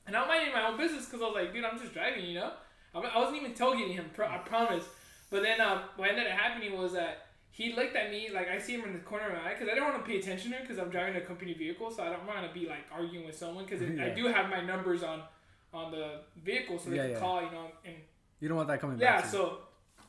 And 0.06 0.16
I'm 0.16 0.28
minding 0.28 0.54
my 0.54 0.66
own 0.68 0.76
business 0.76 1.06
because 1.06 1.20
I 1.20 1.26
was 1.26 1.34
like, 1.34 1.52
dude, 1.52 1.64
I'm 1.64 1.78
just 1.78 1.92
driving, 1.92 2.24
you 2.24 2.34
know. 2.34 2.52
I, 2.94 3.00
I 3.00 3.18
wasn't 3.18 3.38
even 3.38 3.52
tailgating 3.52 3.94
him, 3.94 4.06
pro- 4.14 4.28
I 4.28 4.38
promise. 4.38 4.84
But 5.30 5.42
then 5.42 5.60
um, 5.60 5.80
what 5.96 6.08
ended 6.08 6.26
up 6.28 6.32
happening 6.32 6.78
was 6.78 6.92
that 6.92 7.25
he 7.56 7.72
looked 7.72 7.96
at 7.96 8.10
me 8.10 8.28
like 8.34 8.48
I 8.50 8.58
see 8.58 8.74
him 8.74 8.84
in 8.84 8.92
the 8.92 8.98
corner 8.98 9.28
of 9.28 9.32
my 9.32 9.48
eye 9.48 9.54
because 9.54 9.70
I 9.72 9.74
don't 9.74 9.90
want 9.90 10.04
to 10.04 10.06
pay 10.10 10.18
attention 10.18 10.50
to 10.50 10.58
him 10.58 10.62
because 10.66 10.78
I'm 10.78 10.90
driving 10.90 11.16
a 11.16 11.22
company 11.22 11.54
vehicle, 11.54 11.90
so 11.90 12.02
I 12.02 12.10
don't 12.10 12.26
want 12.26 12.46
to 12.46 12.52
be 12.52 12.66
like 12.68 12.84
arguing 12.92 13.24
with 13.24 13.34
someone 13.34 13.64
because 13.64 13.80
I 13.80 14.10
do 14.10 14.26
have 14.26 14.50
my 14.50 14.60
numbers 14.60 15.02
on 15.02 15.22
on 15.72 15.90
the 15.90 16.20
vehicle, 16.44 16.78
so 16.78 16.90
they 16.90 16.96
Yeah, 16.96 17.02
can 17.04 17.10
yeah. 17.12 17.18
call, 17.18 17.42
you 17.42 17.50
know, 17.50 17.66
and 17.86 17.94
You 18.40 18.48
don't 18.48 18.58
want 18.58 18.68
that 18.68 18.78
coming 18.82 18.98
yeah, 18.98 19.22
back. 19.22 19.30
to 19.30 19.36
you. 19.38 19.42
so 19.44 19.58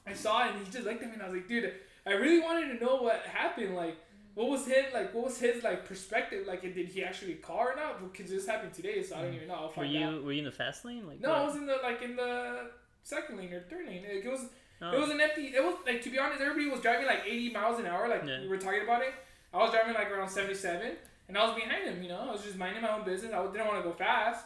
I 0.06 0.14
saw 0.14 0.46
it 0.46 0.56
and 0.56 0.66
he 0.66 0.70
just 0.70 0.86
looked 0.86 1.02
at 1.02 1.08
me 1.08 1.14
and 1.14 1.22
I 1.22 1.28
was 1.28 1.36
like, 1.36 1.48
dude, 1.48 1.72
I 2.06 2.12
really 2.12 2.42
wanted 2.42 2.78
to 2.78 2.84
know 2.86 2.98
what 2.98 3.22
happened. 3.22 3.76
Like, 3.78 3.96
what 4.34 4.50
was 4.50 4.66
his 4.68 4.94
like? 4.94 5.14
What 5.16 5.24
was 5.24 5.40
his 5.40 5.64
like 5.64 5.86
perspective? 5.86 6.46
Like, 6.48 6.62
did 6.62 6.76
he 6.90 7.02
actually 7.02 7.36
call 7.36 7.60
or 7.60 7.76
not? 7.78 8.12
Because 8.12 8.30
this 8.30 8.46
happened 8.46 8.74
today, 8.74 9.02
so 9.04 9.16
I 9.16 9.22
don't 9.22 9.32
mm. 9.32 9.36
even 9.38 9.48
know. 9.48 9.56
I'll 9.56 9.74
Were 9.76 9.86
you 9.86 10.04
out. 10.06 10.24
were 10.24 10.34
you 10.34 10.40
in 10.40 10.46
the 10.46 10.52
fast 10.52 10.84
lane? 10.84 11.08
Like 11.08 11.22
No, 11.22 11.30
what? 11.30 11.38
I 11.40 11.46
was 11.46 11.56
in 11.56 11.66
the 11.66 11.78
like 11.82 12.02
in 12.02 12.18
the 12.18 12.72
second 13.04 13.38
lane 13.38 13.54
or 13.54 13.62
third 13.62 13.88
lane. 13.88 14.04
Like, 14.04 14.26
it 14.26 14.30
was 14.30 14.48
Oh. 14.82 14.92
it 14.92 15.00
was 15.00 15.10
an 15.10 15.20
empty. 15.20 15.48
It 15.56 15.64
was 15.64 15.76
like 15.86 16.02
to 16.04 16.10
be 16.10 16.20
honest, 16.20 16.42
everybody 16.42 16.70
was 16.70 16.82
driving 16.82 17.06
like 17.08 17.24
80 17.26 17.52
miles 17.52 17.80
an 17.80 17.88
hour. 17.88 18.08
Like 18.08 18.24
Yeah. 18.26 18.42
we 18.42 18.48
were 18.48 18.58
talking 18.58 18.84
about 18.84 19.02
it. 19.02 19.14
I 19.54 19.58
was 19.58 19.72
driving 19.72 19.94
like 19.94 20.12
around 20.12 20.30
77, 20.30 20.96
and 21.28 21.38
I 21.38 21.46
was 21.46 21.56
behind 21.56 21.86
him. 21.86 22.04
You 22.04 22.10
know, 22.10 22.20
I 22.20 22.32
was 22.32 22.44
just 22.44 22.58
minding 22.58 22.82
my 22.82 22.92
own 22.92 23.04
business. 23.06 23.34
I 23.34 23.44
didn't 23.48 23.66
want 23.68 23.84
to 23.84 23.90
go 23.90 23.96
fast, 23.96 24.46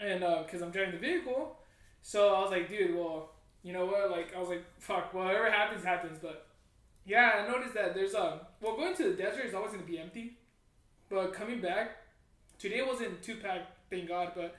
and 0.00 0.20
because 0.44 0.62
I'm 0.62 0.70
driving 0.70 0.92
the 0.92 0.98
vehicle, 0.98 1.58
so 2.02 2.34
I 2.34 2.40
was 2.40 2.50
like, 2.50 2.68
dude, 2.68 2.94
well, 2.94 3.32
you 3.62 3.72
know 3.72 3.84
what? 3.86 4.10
Like 4.10 4.34
I 4.34 4.38
was 4.40 4.48
like, 4.48 4.64
fuck, 4.78 5.12
whatever 5.12 5.50
happens, 5.50 5.84
happens. 5.84 6.18
But 6.22 6.46
yeah, 7.04 7.44
I 7.44 7.50
noticed 7.50 7.74
that 7.74 7.94
there's 7.94 8.14
um, 8.14 8.40
well, 8.60 8.76
going 8.76 8.94
to 8.96 9.04
the 9.10 9.14
desert 9.22 9.44
is 9.44 9.54
always 9.54 9.72
gonna 9.72 9.82
be 9.84 9.98
empty, 9.98 10.38
but 11.10 11.34
coming 11.34 11.60
back, 11.60 11.96
today 12.58 12.80
wasn't 12.82 13.22
too 13.22 13.36
packed, 13.36 13.70
thank 13.90 14.08
God. 14.08 14.32
But 14.34 14.56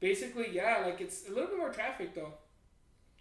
basically, 0.00 0.48
yeah, 0.52 0.82
like 0.86 1.00
it's 1.00 1.26
a 1.28 1.32
little 1.32 1.48
bit 1.48 1.58
more 1.58 1.70
traffic 1.70 2.14
though. 2.14 2.32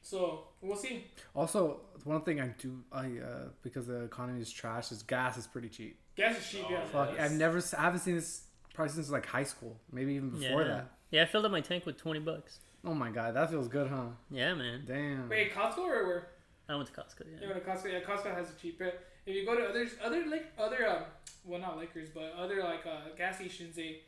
So 0.02 0.46
we'll 0.62 0.76
see. 0.76 1.06
Also, 1.36 1.82
one 2.04 2.22
thing 2.22 2.40
I 2.42 2.48
do, 2.58 2.84
I 2.92 3.06
uh, 3.20 3.48
because 3.64 3.88
the 3.88 4.02
economy 4.04 4.42
is 4.42 4.52
trash, 4.52 4.92
is 4.92 5.04
gas 5.04 5.38
is 5.38 5.48
pretty 5.48 5.70
cheap. 5.70 5.98
Gas 6.16 6.38
is 6.38 6.50
cheap, 6.50 6.66
Oh, 6.68 6.72
yeah. 6.72 6.78
yeah. 6.80 6.86
Fuck, 6.86 7.10
that's- 7.12 7.32
I've 7.32 7.38
never, 7.38 7.58
s- 7.58 7.74
I 7.74 7.82
haven't 7.82 8.00
seen 8.02 8.16
this 8.16 8.44
price 8.74 8.94
since 8.94 9.10
like 9.10 9.26
high 9.26 9.44
school, 9.44 9.78
maybe 9.92 10.14
even 10.14 10.30
before 10.30 10.62
yeah. 10.64 10.68
that. 10.68 10.92
Yeah, 11.12 11.24
I 11.24 11.26
filled 11.26 11.46
up 11.46 11.52
my 11.52 11.62
tank 11.62 11.86
with 11.86 11.98
20 11.98 12.20
bucks. 12.22 12.60
Oh 12.84 12.94
my 12.94 13.12
god, 13.12 13.36
that 13.36 13.50
feels 13.50 13.68
good, 13.68 13.88
huh? 13.90 14.06
Yeah, 14.30 14.54
man. 14.56 14.84
Damn. 14.88 15.30
Wait, 15.30 15.54
Costco 15.54 15.80
or 15.80 16.08
where? 16.08 16.28
I 16.70 16.76
went 16.76 16.88
to 16.88 16.94
Costco. 16.94 17.22
Yeah. 17.26 17.42
You 17.42 17.48
Yeah. 17.48 17.54
go 17.54 17.60
to 17.60 17.66
Costco. 17.66 17.92
Yeah, 17.92 18.00
Costco 18.00 18.34
has 18.34 18.50
a 18.50 18.54
cheap. 18.54 18.80
But 18.80 19.04
if 19.26 19.36
you 19.36 19.46
go 19.46 19.56
to 19.56 19.66
others, 19.66 19.92
other 20.04 20.26
like 20.26 20.46
other 20.58 20.88
um, 20.88 21.04
well 21.44 21.60
not 21.60 21.78
liquors, 21.78 22.10
but 22.14 22.34
other 22.38 22.64
like 22.64 22.86
uh, 22.86 23.14
gas 23.18 23.36
stations, 23.36 23.76
they 23.76 24.02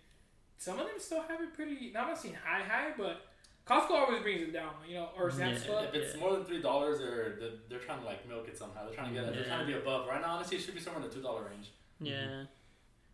some 0.58 0.80
of 0.80 0.86
them 0.88 0.96
still 0.98 1.22
have 1.22 1.42
it 1.42 1.54
pretty. 1.54 1.92
Not 1.94 2.08
not 2.08 2.18
saying 2.18 2.36
high 2.44 2.64
high, 2.64 2.92
but 2.98 3.22
Costco 3.66 3.92
always 3.92 4.22
brings 4.22 4.42
it 4.42 4.52
down. 4.54 4.72
You 4.88 4.96
know, 4.96 5.10
or 5.18 5.32
Sam's 5.32 5.62
Yeah. 5.62 5.68
Club. 5.68 5.86
If 5.90 5.96
it's 5.96 6.18
more 6.20 6.34
than 6.34 6.44
three 6.44 6.62
dollars, 6.62 7.00
or 7.00 7.38
they're, 7.40 7.50
they're 7.70 7.80
trying 7.80 8.00
to 8.02 8.06
like 8.06 8.28
milk 8.28 8.48
it 8.48 8.58
somehow. 8.58 8.86
They're 8.86 8.94
trying 8.96 9.14
to 9.14 9.22
get. 9.22 9.30
It. 9.30 9.36
They're 9.36 9.46
trying 9.46 9.66
to 9.66 9.72
be 9.72 9.78
above. 9.78 10.08
Right 10.08 10.22
now, 10.22 10.34
honestly, 10.36 10.58
it 10.58 10.62
should 10.62 10.76
be 10.76 10.82
somewhere 10.82 11.02
in 11.04 11.10
the 11.10 11.14
two 11.16 11.22
dollar 11.22 11.44
range. 11.50 11.72
Yeah. 12.00 12.44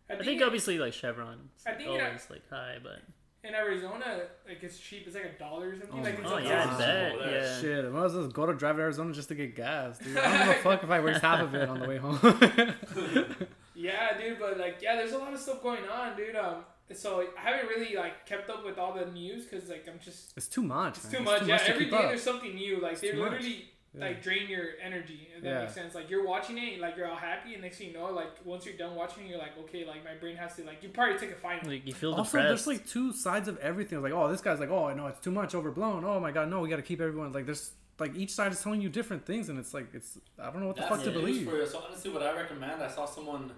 I 0.08 0.14
I 0.14 0.16
think, 0.16 0.24
think 0.26 0.40
in, 0.40 0.46
obviously 0.46 0.78
like 0.78 0.92
Chevron. 0.92 1.50
It's 1.54 1.66
I 1.66 1.70
like 1.70 1.78
think 1.78 1.90
it- 1.90 2.02
always 2.02 2.26
like 2.30 2.48
high, 2.50 2.78
but 2.82 3.00
in 3.42 3.54
Arizona, 3.54 4.22
like 4.46 4.62
it's 4.62 4.78
cheap. 4.78 5.04
It's 5.06 5.14
like 5.14 5.24
a 5.36 5.38
dollar 5.38 5.68
or 5.68 5.76
something. 5.78 6.00
Oh 6.00 6.02
like 6.02 6.14
it's 6.18 6.22
my 6.24 6.32
oh 6.32 6.36
a 6.38 6.42
yeah, 6.42 6.64
God. 6.64 6.74
I 6.74 6.78
bet. 6.78 7.12
Over. 7.14 7.30
Yeah. 7.30 7.60
Shit, 7.60 7.84
I 7.84 7.88
might 7.88 8.04
as 8.06 8.14
well 8.14 8.26
go 8.28 8.46
to 8.46 8.54
drive 8.54 8.76
to 8.76 8.82
Arizona 8.82 9.14
just 9.14 9.28
to 9.28 9.34
get 9.36 9.54
gas, 9.54 9.98
dude. 9.98 10.16
I 10.18 10.36
don't 10.38 10.48
give 10.48 10.56
a 10.56 10.60
fuck 10.62 10.82
if 10.82 10.90
I 10.90 11.00
waste 11.00 11.20
half 11.22 11.40
of 11.40 11.54
it 11.54 11.68
on 11.68 11.78
the 11.78 11.88
way 11.88 11.96
home. 11.98 12.18
Yeah, 13.74 14.18
dude, 14.18 14.38
but 14.38 14.58
like, 14.58 14.76
yeah, 14.82 14.96
there's 14.96 15.12
a 15.12 15.18
lot 15.18 15.32
of 15.32 15.40
stuff 15.40 15.62
going 15.62 15.84
on, 15.88 16.14
dude. 16.14 16.36
Um, 16.36 16.56
so 16.94 17.24
I 17.38 17.40
haven't 17.40 17.68
really 17.68 17.94
like 17.96 18.26
kept 18.26 18.50
up 18.50 18.64
with 18.64 18.78
all 18.78 18.92
the 18.92 19.06
news 19.06 19.44
because 19.46 19.68
like 19.68 19.86
I'm 19.88 19.98
just 19.98 20.32
it's 20.36 20.48
too 20.48 20.62
much. 20.62 20.96
it's 20.98 21.04
man. 21.12 21.18
too 21.18 21.24
much. 21.24 21.42
yeah, 21.46 21.58
to 21.58 21.70
every 21.70 21.84
keep 21.84 21.90
day 21.92 21.96
up. 21.98 22.02
there's 22.08 22.22
something 22.22 22.54
new. 22.54 22.80
Like 22.80 23.00
they 23.00 23.10
too 23.12 23.18
much. 23.18 23.30
literally 23.32 23.66
Yeah. 23.92 24.00
like 24.06 24.22
drain 24.22 24.48
your 24.48 24.66
energy. 24.82 25.28
If 25.36 25.42
that 25.42 25.48
Yeah. 25.48 25.60
makes 25.62 25.74
sense. 25.74 25.94
Like 25.94 26.08
you're 26.10 26.24
watching 26.26 26.58
it, 26.58 26.80
like 26.80 26.96
you're 26.96 27.08
all 27.08 27.16
happy, 27.16 27.54
and 27.54 27.62
next 27.62 27.78
thing 27.78 27.88
you 27.88 27.94
know, 27.94 28.06
like 28.12 28.28
once 28.44 28.64
you're 28.64 28.76
done 28.76 28.94
watching, 28.94 29.24
it, 29.26 29.30
you're 29.30 29.38
like, 29.38 29.56
okay, 29.58 29.84
like 29.84 30.04
my 30.04 30.14
brain 30.14 30.36
has 30.36 30.54
to 30.56 30.64
like 30.64 30.82
you 30.82 30.88
probably 30.90 31.18
take 31.18 31.32
a 31.32 31.34
final. 31.40 31.68
Like 31.70 31.86
you 31.86 31.94
feel 31.94 32.12
Also, 32.14 32.38
depressed. 32.38 32.64
there's 32.64 32.66
like 32.78 32.86
two 32.86 33.12
sides 33.12 33.48
of 33.48 33.56
everything. 33.58 34.00
Like, 34.02 34.12
oh, 34.12 34.28
this 34.30 34.40
guy's 34.40 34.60
like, 34.60 34.70
oh, 34.70 34.92
no, 34.94 35.06
it's 35.08 35.20
too 35.20 35.30
much, 35.32 35.54
overblown. 35.54 36.04
Oh 36.04 36.20
my 36.20 36.30
god, 36.32 36.48
no, 36.48 36.60
we 36.60 36.68
got 36.68 36.76
to 36.76 36.82
keep 36.82 37.00
everyone. 37.00 37.32
Like, 37.32 37.46
there's 37.46 37.72
like 37.98 38.14
each 38.16 38.30
side 38.30 38.50
is 38.52 38.62
telling 38.62 38.80
you 38.80 38.88
different 38.88 39.26
things, 39.26 39.48
and 39.48 39.58
it's 39.58 39.74
like, 39.74 39.88
it's 39.92 40.18
I 40.38 40.50
don't 40.50 40.60
know 40.60 40.68
what 40.68 40.76
the 40.76 40.82
That's 40.82 40.94
fuck 40.94 41.04
to 41.04 41.10
the 41.10 41.18
news 41.20 41.38
believe. 41.38 41.48
for 41.50 41.56
you. 41.56 41.66
So 41.66 41.82
honestly, 41.86 42.10
what 42.10 42.22
I 42.22 42.32
recommend, 42.34 42.82
I 42.82 42.88
saw 42.88 43.04
someone, 43.04 43.50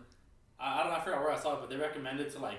I, 0.58 0.80
I 0.80 0.82
don't 0.82 0.92
know, 0.92 0.98
I 0.98 1.00
forgot 1.04 1.20
where 1.20 1.30
I 1.32 1.38
saw 1.38 1.54
it, 1.54 1.60
but 1.60 1.70
they 1.70 1.76
recommended 1.76 2.30
to 2.32 2.38
like 2.40 2.58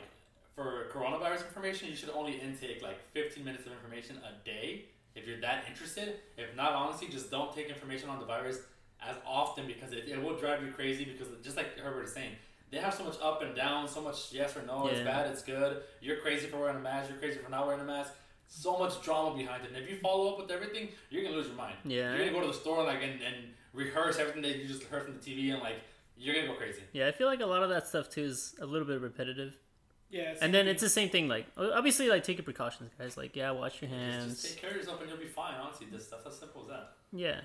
for 0.55 0.87
coronavirus 0.93 1.47
information, 1.47 1.89
you 1.89 1.95
should 1.95 2.09
only 2.11 2.33
intake 2.33 2.81
like 2.81 2.99
15 3.13 3.43
minutes 3.43 3.65
of 3.65 3.71
information 3.71 4.17
a 4.17 4.45
day 4.45 4.85
if 5.15 5.27
you're 5.27 5.41
that 5.41 5.65
interested. 5.69 6.15
If 6.37 6.55
not, 6.55 6.73
honestly, 6.73 7.07
just 7.07 7.31
don't 7.31 7.53
take 7.55 7.69
information 7.69 8.09
on 8.09 8.19
the 8.19 8.25
virus 8.25 8.59
as 9.01 9.15
often 9.25 9.67
because 9.67 9.91
it, 9.91 10.07
it 10.07 10.21
will 10.21 10.35
drive 10.37 10.63
you 10.63 10.71
crazy. 10.71 11.05
Because 11.05 11.27
just 11.43 11.57
like 11.57 11.77
Herbert 11.77 12.03
is 12.03 12.13
saying, 12.13 12.31
they 12.71 12.77
have 12.77 12.93
so 12.93 13.03
much 13.03 13.15
up 13.21 13.41
and 13.41 13.55
down, 13.55 13.87
so 13.87 14.01
much 14.01 14.31
yes 14.31 14.55
or 14.55 14.63
no. 14.63 14.87
It's 14.87 15.01
bad, 15.01 15.29
it's 15.29 15.43
good. 15.43 15.81
You're 16.01 16.17
crazy 16.17 16.47
for 16.47 16.57
wearing 16.57 16.77
a 16.77 16.79
mask. 16.79 17.09
You're 17.09 17.19
crazy 17.19 17.39
for 17.39 17.51
not 17.51 17.65
wearing 17.67 17.81
a 17.81 17.85
mask. 17.85 18.13
so 18.47 18.77
much 18.77 19.01
drama 19.01 19.35
behind 19.35 19.63
it. 19.63 19.69
And 19.73 19.83
if 19.83 19.89
you 19.89 19.97
follow 19.97 20.31
up 20.31 20.39
with 20.39 20.51
everything, 20.51 20.89
you're 21.09 21.23
gonna 21.23 21.35
lose 21.35 21.47
your 21.47 21.55
mind. 21.55 21.75
Yeah. 21.85 22.09
You're 22.15 22.19
gonna 22.25 22.31
go 22.31 22.41
to 22.41 22.47
the 22.47 22.53
store 22.53 22.83
like 22.83 23.01
and, 23.01 23.21
and 23.21 23.35
rehearse 23.73 24.17
everything 24.19 24.43
that 24.43 24.57
you 24.57 24.67
just 24.67 24.83
heard 24.83 25.03
from 25.03 25.13
the 25.13 25.19
TV 25.19 25.51
and 25.53 25.61
like 25.61 25.77
you're 26.17 26.35
gonna 26.35 26.47
go 26.47 26.53
crazy. 26.53 26.81
Yeah, 26.93 27.07
I 27.07 27.11
feel 27.11 27.27
like 27.27 27.41
a 27.41 27.45
lot 27.45 27.63
of 27.63 27.69
that 27.69 27.87
stuff 27.87 28.09
too 28.09 28.23
is 28.23 28.55
a 28.61 28.65
little 28.65 28.87
bit 28.87 29.01
repetitive. 29.01 29.53
Yeah. 30.13 30.35
And 30.41 30.53
then 30.53 30.67
it's 30.67 30.81
the 30.81 30.89
same 30.89 31.09
thing. 31.09 31.27
Like 31.27 31.47
obviously, 31.57 32.07
like 32.07 32.23
take 32.23 32.37
your 32.37 32.43
precautions, 32.43 32.91
guys. 32.99 33.17
Like 33.17 33.35
yeah, 33.35 33.49
wash 33.51 33.81
your 33.81 33.89
Just, 33.89 33.99
hands. 34.01 34.41
just 34.41 34.53
take 34.53 34.61
care 34.61 34.69
of 34.69 34.75
yourself 34.77 35.01
and 35.01 35.09
you'll 35.09 35.17
be 35.19 35.25
fine. 35.25 35.55
Honestly, 35.59 35.87
this 35.91 36.05
that's 36.07 36.25
as 36.27 36.37
simple 36.37 36.61
as 36.61 36.67
that. 36.67 36.93
Yeah, 37.11 37.41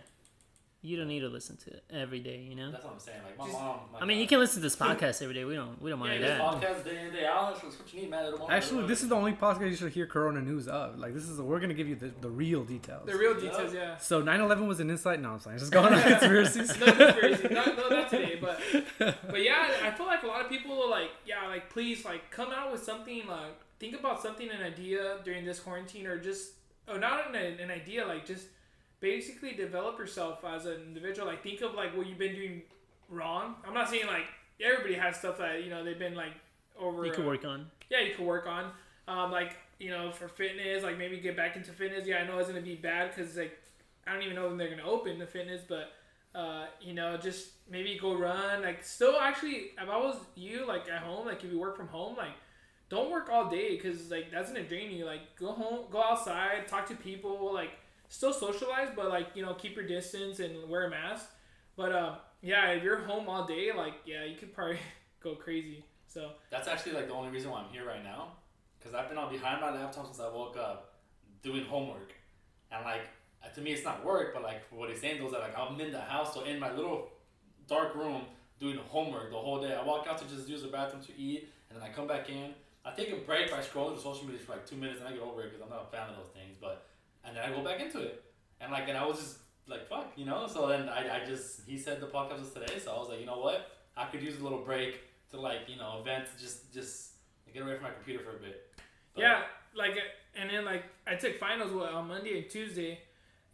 you 0.80 0.96
don't 0.96 1.08
need 1.08 1.20
to 1.20 1.28
listen 1.28 1.56
to 1.56 1.70
it 1.70 1.82
every 1.90 2.20
day. 2.20 2.38
You 2.38 2.54
know. 2.54 2.70
That's 2.70 2.84
what 2.84 2.94
I'm 2.94 3.00
saying. 3.00 3.18
Like 3.24 3.36
my 3.38 3.46
Just- 3.46 3.58
mom. 3.58 3.80
My 3.92 3.98
I 4.00 4.04
mean, 4.04 4.18
you 4.18 4.24
uh, 4.24 4.28
can 4.28 4.38
listen 4.38 4.56
to 4.56 4.60
this 4.60 4.76
podcast 4.86 5.20
every 5.22 5.34
day. 5.34 5.44
We 5.44 5.54
don't. 5.54 5.80
We 5.82 5.90
don't 5.90 5.98
mind 5.98 6.20
Yeah, 6.20 6.28
This 6.28 6.38
that. 6.38 6.42
podcast 6.42 6.84
day 6.84 7.06
in 7.06 7.12
day 7.12 7.26
out. 7.26 7.60
That's 7.60 7.78
what 7.78 7.92
you 7.92 8.00
need, 8.02 8.10
man. 8.10 8.26
It'll- 8.26 8.50
Actually, 8.50 8.86
this 8.86 9.02
is 9.02 9.08
the 9.08 9.14
only 9.16 9.32
podcast 9.32 9.70
you 9.70 9.76
should 9.76 9.92
hear 9.92 10.06
Corona 10.06 10.40
news 10.40 10.68
of. 10.68 10.98
Like, 10.98 11.14
this 11.14 11.28
is 11.28 11.40
we're 11.40 11.58
gonna 11.60 11.74
give 11.74 11.88
you 11.88 11.96
the, 11.96 12.12
the 12.20 12.30
real 12.30 12.64
details. 12.64 13.06
the 13.06 13.16
real 13.16 13.34
details, 13.34 13.74
yeah. 13.74 13.96
so 13.96 14.22
9/11 14.22 14.68
was 14.68 14.78
an 14.80 14.90
insight. 14.90 15.20
No, 15.20 15.30
I'm 15.30 15.40
saying 15.40 15.58
just 15.58 15.72
going 15.72 15.92
on 15.92 16.02
conspiracies. 16.12 16.78
no 16.78 16.86
conspiracy. 16.92 17.48
No, 17.50 17.64
no, 17.64 17.88
not 17.88 18.08
today. 18.10 18.38
But 18.40 18.60
but 18.98 19.42
yeah, 19.42 19.72
I 19.82 19.90
feel 19.90 20.06
like 20.06 20.22
a 20.22 20.26
lot 20.26 20.42
of 20.44 20.48
people 20.50 20.80
are 20.82 20.88
like, 20.90 21.10
yeah, 21.26 21.46
like 21.48 21.70
please, 21.70 22.04
like 22.04 22.30
come 22.30 22.50
out 22.52 22.70
with 22.70 22.84
something. 22.84 23.26
Like 23.26 23.58
think 23.80 23.98
about 23.98 24.22
something, 24.22 24.48
an 24.48 24.62
idea 24.62 25.18
during 25.24 25.44
this 25.44 25.58
quarantine, 25.60 26.06
or 26.06 26.18
just 26.18 26.52
oh, 26.86 26.96
not 26.96 27.34
an, 27.34 27.36
an 27.60 27.70
idea, 27.70 28.06
like 28.06 28.24
just 28.26 28.46
basically 29.00 29.52
develop 29.52 29.98
yourself 29.98 30.44
as 30.44 30.66
an 30.66 30.80
individual. 30.86 31.26
Like 31.26 31.42
think 31.42 31.60
of 31.60 31.74
like 31.74 31.96
what 31.96 32.06
you've 32.06 32.18
been 32.18 32.34
doing 32.34 32.62
wrong. 33.08 33.56
I'm 33.66 33.74
not 33.74 33.88
saying 33.88 34.06
like 34.06 34.26
everybody 34.60 34.94
has 34.94 35.16
stuff 35.16 35.38
that 35.38 35.64
you 35.64 35.70
know 35.70 35.84
they've 35.84 35.98
been 35.98 36.14
like 36.14 36.32
over. 36.78 37.04
You 37.04 37.12
can 37.12 37.24
uh, 37.24 37.28
work 37.28 37.44
on. 37.44 37.66
yeah, 37.90 38.00
you 38.00 38.14
can 38.14 38.24
work 38.24 38.46
on. 38.46 38.70
Um, 39.06 39.30
like 39.30 39.56
you 39.78 39.90
know, 39.90 40.10
for 40.10 40.28
fitness, 40.28 40.82
like 40.82 40.98
maybe 40.98 41.18
get 41.18 41.36
back 41.36 41.56
into 41.56 41.70
fitness. 41.72 42.06
Yeah, 42.06 42.18
I 42.18 42.26
know 42.26 42.38
it's 42.38 42.48
gonna 42.48 42.60
be 42.60 42.76
bad 42.76 43.14
because 43.14 43.36
like 43.36 43.58
I 44.06 44.12
don't 44.12 44.22
even 44.22 44.34
know 44.34 44.48
when 44.48 44.56
they're 44.56 44.70
gonna 44.70 44.88
open 44.88 45.18
the 45.18 45.26
fitness, 45.26 45.62
but 45.66 45.92
uh, 46.34 46.66
you 46.80 46.94
know, 46.94 47.16
just 47.16 47.50
maybe 47.70 47.98
go 48.00 48.14
run. 48.14 48.62
Like 48.62 48.84
still, 48.84 49.16
actually, 49.20 49.70
if 49.80 49.88
I 49.88 49.96
was 49.96 50.16
you, 50.34 50.66
like 50.66 50.88
at 50.88 51.02
home, 51.02 51.26
like 51.26 51.42
if 51.42 51.50
you 51.50 51.58
work 51.58 51.76
from 51.76 51.88
home, 51.88 52.16
like 52.16 52.32
don't 52.88 53.10
work 53.10 53.28
all 53.30 53.48
day 53.48 53.76
because 53.76 54.10
like 54.10 54.30
that's 54.30 54.50
gonna 54.50 54.64
drain 54.64 54.90
you. 54.90 55.04
Like 55.04 55.36
go 55.38 55.52
home, 55.52 55.86
go 55.90 56.02
outside, 56.02 56.68
talk 56.68 56.86
to 56.88 56.94
people, 56.94 57.52
like 57.52 57.70
still 58.08 58.32
socialize, 58.32 58.88
but 58.94 59.08
like 59.08 59.28
you 59.34 59.42
know, 59.42 59.54
keep 59.54 59.76
your 59.76 59.86
distance 59.86 60.40
and 60.40 60.68
wear 60.68 60.86
a 60.86 60.90
mask. 60.90 61.26
But 61.76 61.92
uh, 61.92 62.14
yeah, 62.42 62.70
if 62.70 62.82
you're 62.82 62.98
home 62.98 63.28
all 63.28 63.46
day, 63.46 63.70
like 63.76 63.94
yeah, 64.04 64.24
you 64.24 64.36
could 64.36 64.52
probably 64.52 64.78
go 65.22 65.34
crazy. 65.34 65.84
So 66.06 66.30
That's 66.50 66.68
actually 66.68 66.92
like 66.92 67.06
the 67.06 67.14
only 67.14 67.30
reason 67.30 67.50
why 67.50 67.60
I'm 67.60 67.70
here 67.70 67.86
right 67.86 68.02
now, 68.02 68.32
because 68.78 68.94
I've 68.94 69.08
been 69.08 69.18
on 69.18 69.30
behind 69.30 69.60
my 69.60 69.70
laptop 69.70 70.06
since 70.06 70.20
I 70.20 70.28
woke 70.28 70.56
up, 70.56 70.94
doing 71.42 71.64
homework, 71.64 72.12
and 72.72 72.84
like 72.84 73.02
uh, 73.44 73.48
to 73.54 73.60
me 73.60 73.72
it's 73.72 73.84
not 73.84 74.04
work, 74.04 74.32
but 74.32 74.42
like 74.42 74.62
what 74.70 74.88
he's 74.88 75.00
saying 75.00 75.22
is 75.22 75.32
that 75.32 75.40
like 75.40 75.56
I'm 75.58 75.78
in 75.80 75.92
the 75.92 76.00
house, 76.00 76.34
so 76.34 76.44
in 76.44 76.58
my 76.58 76.72
little 76.72 77.10
dark 77.68 77.94
room 77.94 78.22
doing 78.58 78.78
homework 78.88 79.30
the 79.30 79.36
whole 79.36 79.60
day. 79.60 79.74
I 79.74 79.84
walk 79.84 80.06
out 80.08 80.18
to 80.18 80.24
just 80.24 80.48
use 80.48 80.62
the 80.62 80.68
bathroom 80.68 81.02
to 81.04 81.16
eat, 81.18 81.48
and 81.70 81.78
then 81.78 81.88
I 81.88 81.92
come 81.92 82.06
back 82.06 82.28
in. 82.28 82.54
I 82.84 82.92
take 82.92 83.12
a 83.12 83.16
break 83.16 83.50
by 83.50 83.58
scrolling 83.58 83.94
through 83.94 84.02
social 84.02 84.24
media 84.24 84.40
for 84.40 84.52
like 84.52 84.66
two 84.66 84.76
minutes, 84.76 85.00
and 85.00 85.08
I 85.08 85.12
get 85.12 85.22
over 85.22 85.42
it 85.42 85.50
because 85.52 85.62
I'm 85.62 85.70
not 85.70 85.88
a 85.88 85.96
fan 85.96 86.08
of 86.08 86.16
those 86.16 86.32
things. 86.34 86.56
But 86.60 86.86
and 87.28 87.36
then 87.36 87.44
I 87.44 87.54
go 87.54 87.62
back 87.62 87.80
into 87.80 88.00
it, 88.00 88.24
and 88.60 88.72
like 88.72 88.88
and 88.88 88.96
I 88.96 89.04
was 89.06 89.18
just 89.18 89.38
like 89.68 89.88
fuck, 89.88 90.12
you 90.16 90.24
know. 90.24 90.46
So 90.46 90.66
then 90.68 90.88
I, 90.88 91.22
I 91.22 91.26
just 91.26 91.60
he 91.66 91.78
said 91.78 92.00
the 92.00 92.06
podcast 92.06 92.40
was 92.40 92.52
today, 92.52 92.78
so 92.78 92.92
I 92.92 92.98
was 92.98 93.08
like, 93.10 93.20
you 93.20 93.26
know 93.26 93.38
what, 93.38 93.70
I 93.96 94.06
could 94.06 94.22
use 94.22 94.40
a 94.40 94.42
little 94.42 94.60
break 94.64 95.00
to 95.30 95.40
like 95.40 95.68
you 95.68 95.76
know 95.76 96.00
vent, 96.04 96.26
just 96.40 96.72
just 96.72 97.12
get 97.52 97.62
away 97.62 97.74
from 97.74 97.84
my 97.84 97.90
computer 97.90 98.24
for 98.24 98.36
a 98.36 98.40
bit. 98.40 98.66
But- 99.14 99.22
Yeah, 99.22 99.42
like, 99.74 99.92
uh, 99.92 100.40
and 100.40 100.50
then 100.50 100.64
like 100.64 100.84
I 101.06 101.14
took 101.16 101.38
finals 101.38 101.72
what, 101.72 101.92
on 101.92 102.08
Monday 102.08 102.38
and 102.38 102.50
Tuesday, 102.50 103.00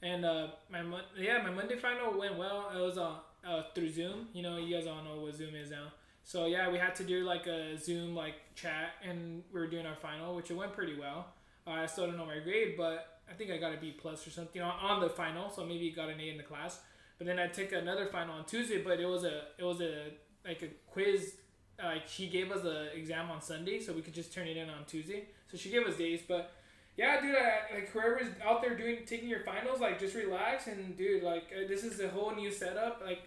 and 0.03 0.25
uh, 0.25 0.49
my 0.71 0.83
Mon- 0.83 1.03
yeah 1.19 1.43
my 1.43 1.51
Monday 1.51 1.77
final 1.77 2.19
went 2.19 2.37
well. 2.39 2.71
It 2.75 2.81
was 2.81 2.99
uh, 2.99 3.15
uh 3.47 3.63
through 3.75 3.91
Zoom. 3.91 4.29
You 4.33 4.43
know, 4.43 4.57
you 4.57 4.77
guys 4.77 4.87
all 4.87 5.03
know 5.03 5.21
what 5.21 5.35
Zoom 5.35 5.55
is 5.55 5.71
now. 5.71 5.89
So 6.25 6.47
yeah, 6.47 6.71
we 6.71 6.79
had 6.79 6.95
to 6.97 7.05
do 7.05 7.25
like 7.25 7.47
a 7.47 7.77
Zoom 7.79 8.15
like 8.15 8.35
chat, 8.55 8.93
and 9.03 9.43
we 9.53 9.61
were 9.61 9.67
doing 9.67 9.87
our 9.87 9.97
final, 9.97 10.35
which 10.35 10.51
it 10.51 10.57
went 10.57 10.73
pretty 10.73 10.99
well. 10.99 11.27
Uh, 11.67 11.71
I 11.71 11.87
still 11.87 12.07
don't 12.07 12.17
know 12.17 12.27
my 12.27 12.39
grade, 12.41 12.75
but 12.77 13.14
I 13.31 13.35
think 13.35 13.51
I 13.51 13.57
got 13.57 13.75
a 13.75 13.77
B 13.77 13.95
plus 13.99 14.27
or 14.27 14.31
something 14.31 14.61
on, 14.61 14.73
on 14.79 15.01
the 15.01 15.09
final, 15.09 15.51
so 15.51 15.65
maybe 15.65 15.91
got 15.91 16.09
an 16.09 16.21
A 16.21 16.31
in 16.31 16.37
the 16.37 16.43
class. 16.43 16.81
But 17.19 17.27
then 17.27 17.39
I 17.39 17.47
took 17.47 17.73
another 17.73 18.07
final 18.07 18.35
on 18.35 18.45
Tuesday, 18.45 18.83
but 18.83 19.01
it 19.01 19.07
was 19.07 19.25
a 19.25 19.43
it 19.59 19.65
was 19.65 19.81
a 19.81 20.11
like 20.47 20.63
a 20.63 20.69
quiz. 20.91 21.37
Like 21.83 22.07
she 22.07 22.29
gave 22.29 22.53
us 22.53 22.63
the 22.63 22.95
exam 22.97 23.31
on 23.31 23.41
Sunday, 23.41 23.81
so 23.81 23.93
we 23.93 24.03
could 24.03 24.15
just 24.15 24.33
turn 24.33 24.47
it 24.47 24.57
in 24.57 24.69
on 24.69 24.85
Tuesday. 24.87 25.29
So 25.51 25.57
she 25.57 25.71
gave 25.71 25.87
us 25.87 25.97
days, 25.97 26.21
but 26.27 26.53
yeah, 26.97 27.21
dude, 27.21 27.35
I, 27.35 27.75
like 27.75 27.91
whoever's 27.91 28.29
out 28.45 28.63
there 28.63 28.77
doing 28.77 28.99
taking 29.07 29.29
your 29.29 29.41
finals, 29.41 29.81
like 29.81 29.99
just 29.99 30.15
relax 30.15 30.67
and 30.69 30.97
dude, 30.97 31.23
like 31.23 31.45
uh, 31.53 31.67
this 31.67 31.83
is 31.83 32.01
a 32.01 32.09
whole 32.09 32.35
new 32.35 32.51
setup. 32.51 33.03
Like 33.05 33.23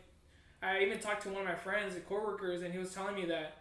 I 0.61 0.79
even 0.79 0.99
talked 0.99 1.23
to 1.23 1.29
one 1.29 1.41
of 1.41 1.47
my 1.47 1.55
friends, 1.55 1.95
the 1.95 2.01
coworkers, 2.01 2.61
and 2.61 2.71
he 2.71 2.79
was 2.79 2.93
telling 2.93 3.15
me 3.15 3.25
that 3.25 3.57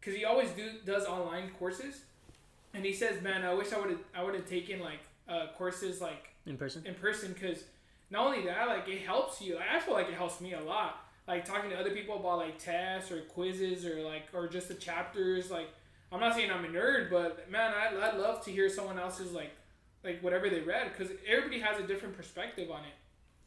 because 0.00 0.14
he 0.14 0.24
always 0.24 0.50
do 0.50 0.70
does 0.84 1.04
online 1.04 1.50
courses, 1.58 2.02
and 2.72 2.84
he 2.84 2.92
says, 2.92 3.22
man, 3.22 3.44
I 3.44 3.52
wish 3.52 3.72
I 3.72 3.78
would 3.78 3.90
have 3.90 4.00
I 4.14 4.22
would 4.22 4.34
have 4.34 4.48
taken 4.48 4.80
like 4.80 5.00
uh, 5.28 5.46
courses 5.56 6.00
like 6.00 6.34
in 6.46 6.56
person. 6.56 6.84
in 6.86 6.94
person 6.94 7.32
because 7.32 7.64
not 8.10 8.26
only 8.26 8.44
that, 8.46 8.68
like 8.68 8.88
it 8.88 9.02
helps 9.02 9.40
you. 9.40 9.56
Like, 9.56 9.68
I 9.74 9.80
feel 9.80 9.94
like 9.94 10.08
it 10.08 10.14
helps 10.14 10.40
me 10.40 10.54
a 10.54 10.60
lot. 10.60 11.00
Like 11.26 11.44
talking 11.44 11.70
to 11.70 11.76
other 11.76 11.90
people 11.90 12.16
about 12.16 12.38
like 12.38 12.58
tests 12.58 13.10
or 13.10 13.20
quizzes 13.22 13.86
or 13.86 14.02
like 14.02 14.24
or 14.34 14.46
just 14.46 14.68
the 14.68 14.74
chapters. 14.74 15.50
Like 15.50 15.68
I'm 16.12 16.20
not 16.20 16.34
saying 16.34 16.50
I'm 16.50 16.64
a 16.64 16.68
nerd, 16.68 17.10
but 17.10 17.50
man, 17.50 17.72
I 17.72 17.96
I 17.96 18.16
love 18.16 18.44
to 18.44 18.50
hear 18.50 18.68
someone 18.68 18.98
else's 18.98 19.32
like 19.32 19.50
like 20.04 20.20
whatever 20.22 20.50
they 20.50 20.60
read 20.60 20.92
because 20.92 21.12
everybody 21.26 21.60
has 21.60 21.80
a 21.80 21.86
different 21.86 22.16
perspective 22.16 22.70
on 22.70 22.80
it. 22.80 22.92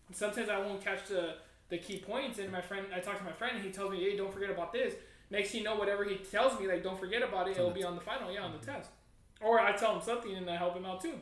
And 0.08 0.16
sometimes 0.16 0.50
I 0.50 0.60
won't 0.60 0.84
catch 0.84 1.08
the 1.08 1.36
the 1.70 1.78
key 1.78 2.00
points, 2.00 2.40
and 2.40 2.52
my 2.52 2.62
friend 2.62 2.88
I 2.96 3.00
talk 3.00 3.18
to 3.20 3.24
my 3.24 3.34
friend 3.34 3.58
and 3.58 3.66
he 3.66 3.72
tells 3.72 3.92
me, 3.92 4.00
hey, 4.00 4.18
don't 4.18 4.34
forget 4.34 4.50
about 4.50 4.74
this. 4.74 4.96
Next 5.30 5.52
thing 5.52 5.60
you 5.60 5.66
know, 5.66 5.76
whatever 5.76 6.04
he 6.06 6.16
tells 6.16 6.60
me, 6.60 6.68
like 6.68 6.84
don't 6.84 7.00
forget 7.00 7.22
about 7.22 7.48
it. 7.48 7.58
It'll 7.58 7.70
be 7.72 7.84
on 7.84 7.96
the 7.96 8.02
final, 8.02 8.32
yeah, 8.32 8.42
on 8.42 8.54
the 8.60 8.66
test. 8.66 8.90
Or 9.42 9.60
I 9.60 9.72
tell 9.74 9.96
him 9.96 10.02
something 10.02 10.34
and 10.34 10.50
I 10.50 10.56
help 10.56 10.76
him 10.76 10.86
out 10.86 11.02
too. 11.02 11.14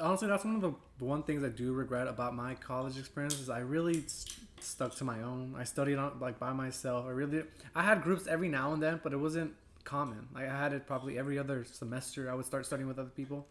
Honestly, 0.00 0.28
that's 0.28 0.44
one 0.44 0.56
of 0.56 0.60
the 0.62 0.74
one 1.04 1.22
things 1.22 1.44
I 1.44 1.48
do 1.48 1.72
regret 1.72 2.08
about 2.08 2.34
my 2.34 2.54
college 2.56 2.98
experience 2.98 3.38
is 3.38 3.48
I 3.48 3.60
really 3.60 3.98
s- 4.04 4.26
stuck 4.60 4.94
to 4.96 5.04
my 5.04 5.22
own. 5.22 5.54
I 5.56 5.64
studied 5.64 5.96
on 5.96 6.18
like 6.20 6.38
by 6.38 6.52
myself. 6.52 7.06
I 7.06 7.10
really 7.10 7.44
I 7.74 7.82
had 7.82 8.02
groups 8.02 8.26
every 8.26 8.48
now 8.48 8.72
and 8.72 8.82
then, 8.82 9.00
but 9.02 9.12
it 9.12 9.16
wasn't 9.18 9.54
common. 9.84 10.28
Like 10.34 10.48
I 10.48 10.56
had 10.58 10.72
it 10.72 10.86
probably 10.86 11.18
every 11.18 11.38
other 11.38 11.64
semester. 11.64 12.30
I 12.30 12.34
would 12.34 12.44
start 12.46 12.66
studying 12.66 12.88
with 12.88 12.98
other 12.98 13.10
people. 13.10 13.46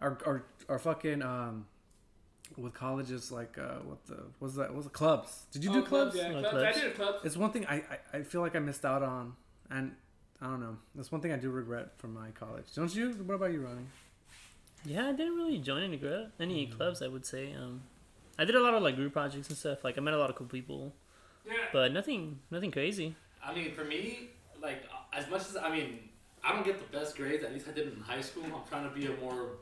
Or 0.00 0.18
or, 0.26 0.44
or 0.68 0.78
fucking 0.78 1.22
um 1.22 1.66
with 2.58 2.74
colleges 2.74 3.32
like 3.32 3.56
uh 3.56 3.76
what 3.84 4.04
the 4.06 4.18
was 4.40 4.56
that 4.56 4.74
was 4.74 4.84
the 4.84 4.90
clubs? 4.90 5.46
Did 5.52 5.64
you 5.64 5.70
Oh, 5.70 5.74
do 5.74 5.82
clubs? 5.82 6.14
Yeah, 6.16 6.24
Oh, 6.28 6.40
clubs. 6.40 6.48
clubs. 6.50 6.76
I 6.76 6.80
did 6.80 6.92
a 6.92 6.94
club. 6.94 7.14
It's 7.24 7.36
one 7.36 7.50
thing 7.50 7.64
I, 7.66 7.76
I 7.76 8.18
I 8.18 8.22
feel 8.22 8.42
like 8.42 8.54
I 8.54 8.58
missed 8.58 8.84
out 8.84 9.02
on, 9.02 9.34
and 9.70 9.92
I 10.42 10.46
don't 10.46 10.60
know. 10.60 10.76
That's 10.96 11.12
one 11.12 11.20
thing 11.20 11.32
I 11.32 11.36
do 11.36 11.50
regret 11.50 11.92
from 11.98 12.12
my 12.14 12.30
college. 12.32 12.64
Don't 12.74 12.92
you? 12.94 13.10
What 13.12 13.34
about 13.36 13.52
you, 13.52 13.60
Ronnie? 13.60 13.86
Yeah, 14.84 15.08
I 15.08 15.12
didn't 15.12 15.36
really 15.36 15.58
join 15.58 15.82
any 15.84 15.96
gr- 15.96 16.26
any 16.40 16.66
clubs. 16.66 17.00
I 17.00 17.06
would 17.08 17.24
say. 17.24 17.52
Um, 17.54 17.82
I 18.38 18.44
did 18.44 18.56
a 18.56 18.60
lot 18.60 18.74
of 18.74 18.82
like 18.82 18.96
group 18.96 19.12
projects 19.12 19.48
and 19.48 19.56
stuff. 19.56 19.84
Like 19.84 19.98
I 19.98 20.00
met 20.00 20.14
a 20.14 20.18
lot 20.18 20.30
of 20.30 20.36
cool 20.36 20.48
people, 20.48 20.92
Yeah. 21.46 21.52
but 21.72 21.92
nothing 21.92 22.40
nothing 22.50 22.72
crazy. 22.72 23.14
I 23.44 23.54
mean, 23.54 23.72
for 23.72 23.84
me, 23.84 24.30
like 24.60 24.82
as 25.12 25.30
much 25.30 25.42
as 25.42 25.56
I 25.56 25.70
mean, 25.70 26.08
I 26.42 26.52
don't 26.52 26.64
get 26.64 26.78
the 26.78 26.98
best 26.98 27.16
grades. 27.16 27.44
At 27.44 27.52
least 27.52 27.68
I 27.68 27.72
did 27.72 27.92
in 27.92 28.00
high 28.00 28.20
school. 28.20 28.42
I'm 28.44 28.66
trying 28.68 28.88
to 28.88 28.94
be 28.94 29.06
a 29.06 29.16
more, 29.18 29.58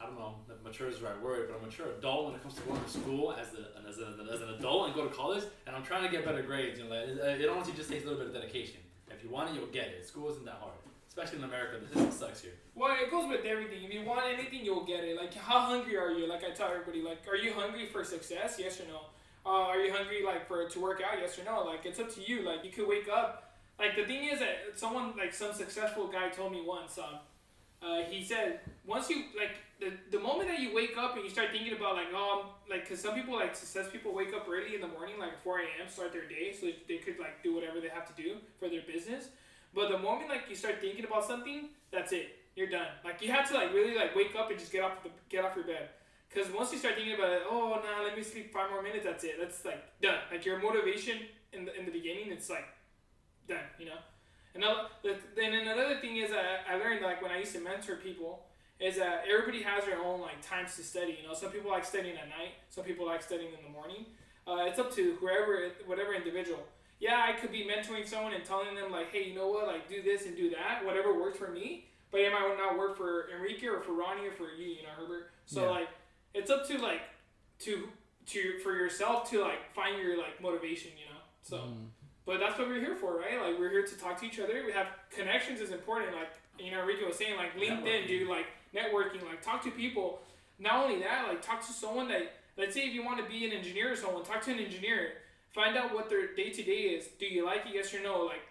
I 0.00 0.06
don't 0.06 0.18
know, 0.18 0.34
if 0.52 0.60
mature 0.64 0.88
is 0.88 0.98
the 0.98 1.04
right 1.06 1.22
word, 1.22 1.48
but 1.48 1.56
I'm 1.58 1.62
a 1.62 1.66
mature 1.66 1.86
adult 1.98 2.26
when 2.26 2.34
it 2.34 2.42
comes 2.42 2.54
to 2.54 2.62
going 2.62 2.82
to 2.82 2.88
school 2.90 3.32
as 3.32 3.48
a 3.54 3.88
as, 3.88 3.98
a, 3.98 4.32
as 4.34 4.40
an 4.40 4.48
adult 4.58 4.86
and 4.86 4.94
go 4.96 5.06
to 5.06 5.14
college. 5.14 5.44
And 5.68 5.76
I'm 5.76 5.84
trying 5.84 6.02
to 6.02 6.08
get 6.08 6.24
better 6.24 6.42
grades. 6.42 6.80
You 6.80 6.86
know, 6.86 6.90
like, 6.90 7.08
it, 7.10 7.40
it 7.42 7.48
honestly 7.48 7.74
just 7.74 7.88
takes 7.90 8.02
a 8.04 8.08
little 8.08 8.18
bit 8.26 8.34
of 8.34 8.42
dedication. 8.42 8.80
If 9.10 9.22
you 9.22 9.30
want 9.30 9.50
it, 9.50 9.56
you'll 9.56 9.66
get 9.66 9.88
it. 9.88 10.06
School 10.06 10.30
isn't 10.30 10.44
that 10.44 10.58
hard, 10.60 10.74
especially 11.08 11.38
in 11.38 11.44
America. 11.44 11.78
The 11.80 11.86
system 11.86 12.12
sucks 12.12 12.40
here. 12.40 12.52
Well, 12.74 12.96
it 13.00 13.10
goes 13.10 13.28
with 13.28 13.44
everything. 13.44 13.84
If 13.84 13.92
you 13.92 14.04
want 14.04 14.22
anything, 14.26 14.64
you'll 14.64 14.84
get 14.84 15.04
it. 15.04 15.16
Like, 15.16 15.34
how 15.34 15.60
hungry 15.60 15.96
are 15.96 16.10
you? 16.10 16.26
Like 16.28 16.44
I 16.44 16.50
tell 16.50 16.68
everybody, 16.68 17.02
like, 17.02 17.18
are 17.28 17.36
you 17.36 17.52
hungry 17.52 17.86
for 17.86 18.04
success? 18.04 18.56
Yes 18.58 18.80
or 18.80 18.84
no? 18.84 19.00
Uh, 19.44 19.66
are 19.68 19.78
you 19.80 19.92
hungry 19.92 20.22
like 20.24 20.46
for 20.46 20.68
to 20.68 20.80
work 20.80 21.00
out? 21.02 21.18
Yes 21.20 21.38
or 21.38 21.44
no? 21.44 21.64
Like, 21.64 21.84
it's 21.84 21.98
up 21.98 22.14
to 22.14 22.20
you. 22.20 22.42
Like, 22.42 22.64
you 22.64 22.70
could 22.70 22.86
wake 22.86 23.08
up. 23.08 23.54
Like 23.78 23.96
the 23.96 24.04
thing 24.04 24.24
is 24.28 24.40
that 24.40 24.58
someone 24.76 25.16
like 25.16 25.32
some 25.32 25.54
successful 25.54 26.06
guy 26.08 26.28
told 26.28 26.52
me 26.52 26.62
once. 26.64 26.98
Um, 26.98 27.20
uh, 27.82 28.02
he 28.02 28.22
said 28.22 28.60
once 28.90 29.08
you 29.08 29.22
like 29.38 29.54
the, 29.78 29.92
the 30.10 30.18
moment 30.18 30.48
that 30.48 30.58
you 30.58 30.74
wake 30.74 30.98
up 30.98 31.14
and 31.14 31.24
you 31.24 31.30
start 31.30 31.50
thinking 31.52 31.72
about 31.72 31.94
like 31.94 32.08
oh 32.12 32.42
I'm, 32.42 32.70
like 32.70 32.82
because 32.82 33.00
some 33.00 33.14
people 33.14 33.36
like 33.36 33.54
success 33.54 33.86
people 33.90 34.12
wake 34.12 34.34
up 34.34 34.46
early 34.50 34.74
in 34.74 34.80
the 34.80 34.88
morning 34.88 35.14
like 35.18 35.40
4 35.44 35.60
a.m 35.60 35.88
start 35.88 36.12
their 36.12 36.26
day 36.26 36.52
so 36.52 36.66
they 36.88 36.96
could 36.96 37.18
like 37.18 37.40
do 37.42 37.54
whatever 37.54 37.80
they 37.80 37.88
have 37.88 38.04
to 38.14 38.22
do 38.22 38.36
for 38.58 38.68
their 38.68 38.82
business. 38.82 39.28
But 39.72 39.90
the 39.90 39.98
moment 39.98 40.28
like 40.28 40.50
you 40.50 40.56
start 40.56 40.80
thinking 40.80 41.04
about 41.04 41.24
something 41.24 41.68
that's 41.92 42.12
it. 42.12 42.36
You're 42.56 42.68
done. 42.68 42.88
Like 43.04 43.22
you 43.22 43.30
have 43.30 43.48
to 43.50 43.54
like 43.54 43.72
really 43.72 43.94
like 43.94 44.14
wake 44.16 44.34
up 44.36 44.50
and 44.50 44.58
just 44.58 44.72
get 44.72 44.82
off 44.82 45.04
the 45.04 45.10
get 45.28 45.44
off 45.44 45.54
your 45.54 45.64
bed. 45.64 45.90
Because 46.28 46.52
once 46.52 46.72
you 46.72 46.78
start 46.78 46.96
thinking 46.96 47.14
about 47.14 47.30
it 47.30 47.42
oh 47.48 47.80
nah 47.84 48.02
let 48.02 48.16
me 48.16 48.24
sleep 48.24 48.52
five 48.52 48.70
more 48.70 48.82
minutes 48.82 49.04
that's 49.04 49.22
it. 49.22 49.36
That's 49.38 49.64
like 49.64 49.82
done. 50.02 50.18
Like 50.32 50.44
your 50.44 50.58
motivation 50.58 51.18
in 51.52 51.64
the 51.64 51.78
in 51.78 51.86
the 51.86 51.92
beginning 51.92 52.32
it's 52.32 52.50
like 52.50 52.66
done 53.46 53.70
you 53.78 53.86
know? 53.86 54.00
And 54.52 54.64
then 55.36 55.54
another 55.54 56.00
thing 56.00 56.16
is 56.16 56.32
I, 56.32 56.74
I 56.74 56.76
learned 56.76 57.02
like 57.02 57.22
when 57.22 57.30
I 57.30 57.38
used 57.38 57.52
to 57.52 57.60
mentor 57.60 57.94
people, 57.96 58.42
is 58.80 58.96
that 58.96 59.24
everybody 59.30 59.62
has 59.62 59.84
their 59.84 59.98
own 60.02 60.20
like 60.20 60.40
times 60.42 60.74
to 60.76 60.82
study. 60.82 61.18
You 61.20 61.28
know, 61.28 61.34
some 61.34 61.50
people 61.50 61.70
like 61.70 61.84
studying 61.84 62.16
at 62.16 62.28
night, 62.28 62.52
some 62.70 62.84
people 62.84 63.06
like 63.06 63.22
studying 63.22 63.52
in 63.52 63.62
the 63.62 63.70
morning. 63.70 64.06
Uh, 64.46 64.64
it's 64.66 64.78
up 64.78 64.92
to 64.96 65.16
whoever, 65.20 65.70
whatever 65.86 66.14
individual. 66.14 66.60
Yeah, 66.98 67.22
I 67.26 67.32
could 67.32 67.52
be 67.52 67.64
mentoring 67.64 68.06
someone 68.06 68.32
and 68.32 68.44
telling 68.44 68.74
them 68.74 68.90
like, 68.90 69.10
hey, 69.12 69.24
you 69.28 69.34
know 69.34 69.48
what, 69.48 69.66
like 69.66 69.88
do 69.88 70.02
this 70.02 70.26
and 70.26 70.36
do 70.36 70.50
that, 70.50 70.84
whatever 70.84 71.18
works 71.18 71.38
for 71.38 71.48
me. 71.48 71.86
But 72.10 72.22
it 72.22 72.32
might 72.32 72.56
not 72.58 72.76
work 72.76 72.96
for 72.96 73.26
Enrique 73.34 73.66
or 73.68 73.80
for 73.80 73.92
Ronnie 73.92 74.26
or 74.26 74.32
for 74.32 74.50
you, 74.58 74.66
you 74.66 74.82
know, 74.82 74.88
Herbert. 74.98 75.30
So 75.46 75.64
Yeah. 75.64 75.70
like, 75.70 75.88
it's 76.34 76.50
up 76.50 76.66
to 76.68 76.78
like 76.78 77.02
to 77.60 77.88
to 78.26 78.58
for 78.62 78.74
yourself 78.74 79.30
to 79.30 79.40
like 79.42 79.72
find 79.74 79.98
your 79.98 80.16
like 80.18 80.40
motivation, 80.42 80.90
you 80.98 81.12
know. 81.12 81.20
So. 81.42 81.56
Mm. 81.58 81.86
But 82.26 82.38
that's 82.38 82.58
what 82.58 82.68
we're 82.68 82.80
here 82.80 82.94
for, 82.94 83.16
right? 83.18 83.40
Like 83.40 83.58
we're 83.58 83.70
here 83.70 83.84
to 83.84 83.98
talk 83.98 84.20
to 84.20 84.26
each 84.26 84.38
other. 84.38 84.62
We 84.64 84.72
have 84.72 84.86
connections 85.10 85.60
is 85.60 85.70
important. 85.70 86.14
Like 86.14 86.28
you 86.58 86.70
know, 86.70 86.84
Rico 86.84 87.06
was 87.06 87.16
saying, 87.16 87.36
like 87.36 87.56
LinkedIn, 87.56 88.06
dude, 88.06 88.28
like 88.28 88.46
networking, 88.74 89.24
like 89.26 89.42
talk 89.42 89.62
to 89.64 89.70
people. 89.70 90.20
Not 90.58 90.84
only 90.84 91.00
that, 91.00 91.28
like 91.28 91.42
talk 91.42 91.66
to 91.66 91.72
someone 91.72 92.08
that 92.08 92.34
let's 92.56 92.74
say 92.74 92.86
if 92.86 92.94
you 92.94 93.04
want 93.04 93.18
to 93.18 93.30
be 93.30 93.44
an 93.44 93.52
engineer 93.52 93.92
or 93.92 93.96
someone, 93.96 94.24
talk 94.24 94.42
to 94.42 94.52
an 94.52 94.58
engineer. 94.58 95.12
Find 95.54 95.76
out 95.76 95.92
what 95.92 96.08
their 96.08 96.34
day 96.34 96.50
to 96.50 96.62
day 96.62 96.94
is. 96.94 97.08
Do 97.18 97.26
you 97.26 97.44
like 97.44 97.66
it? 97.66 97.74
Yes 97.74 97.92
or 97.94 98.02
no? 98.02 98.20
Like 98.24 98.42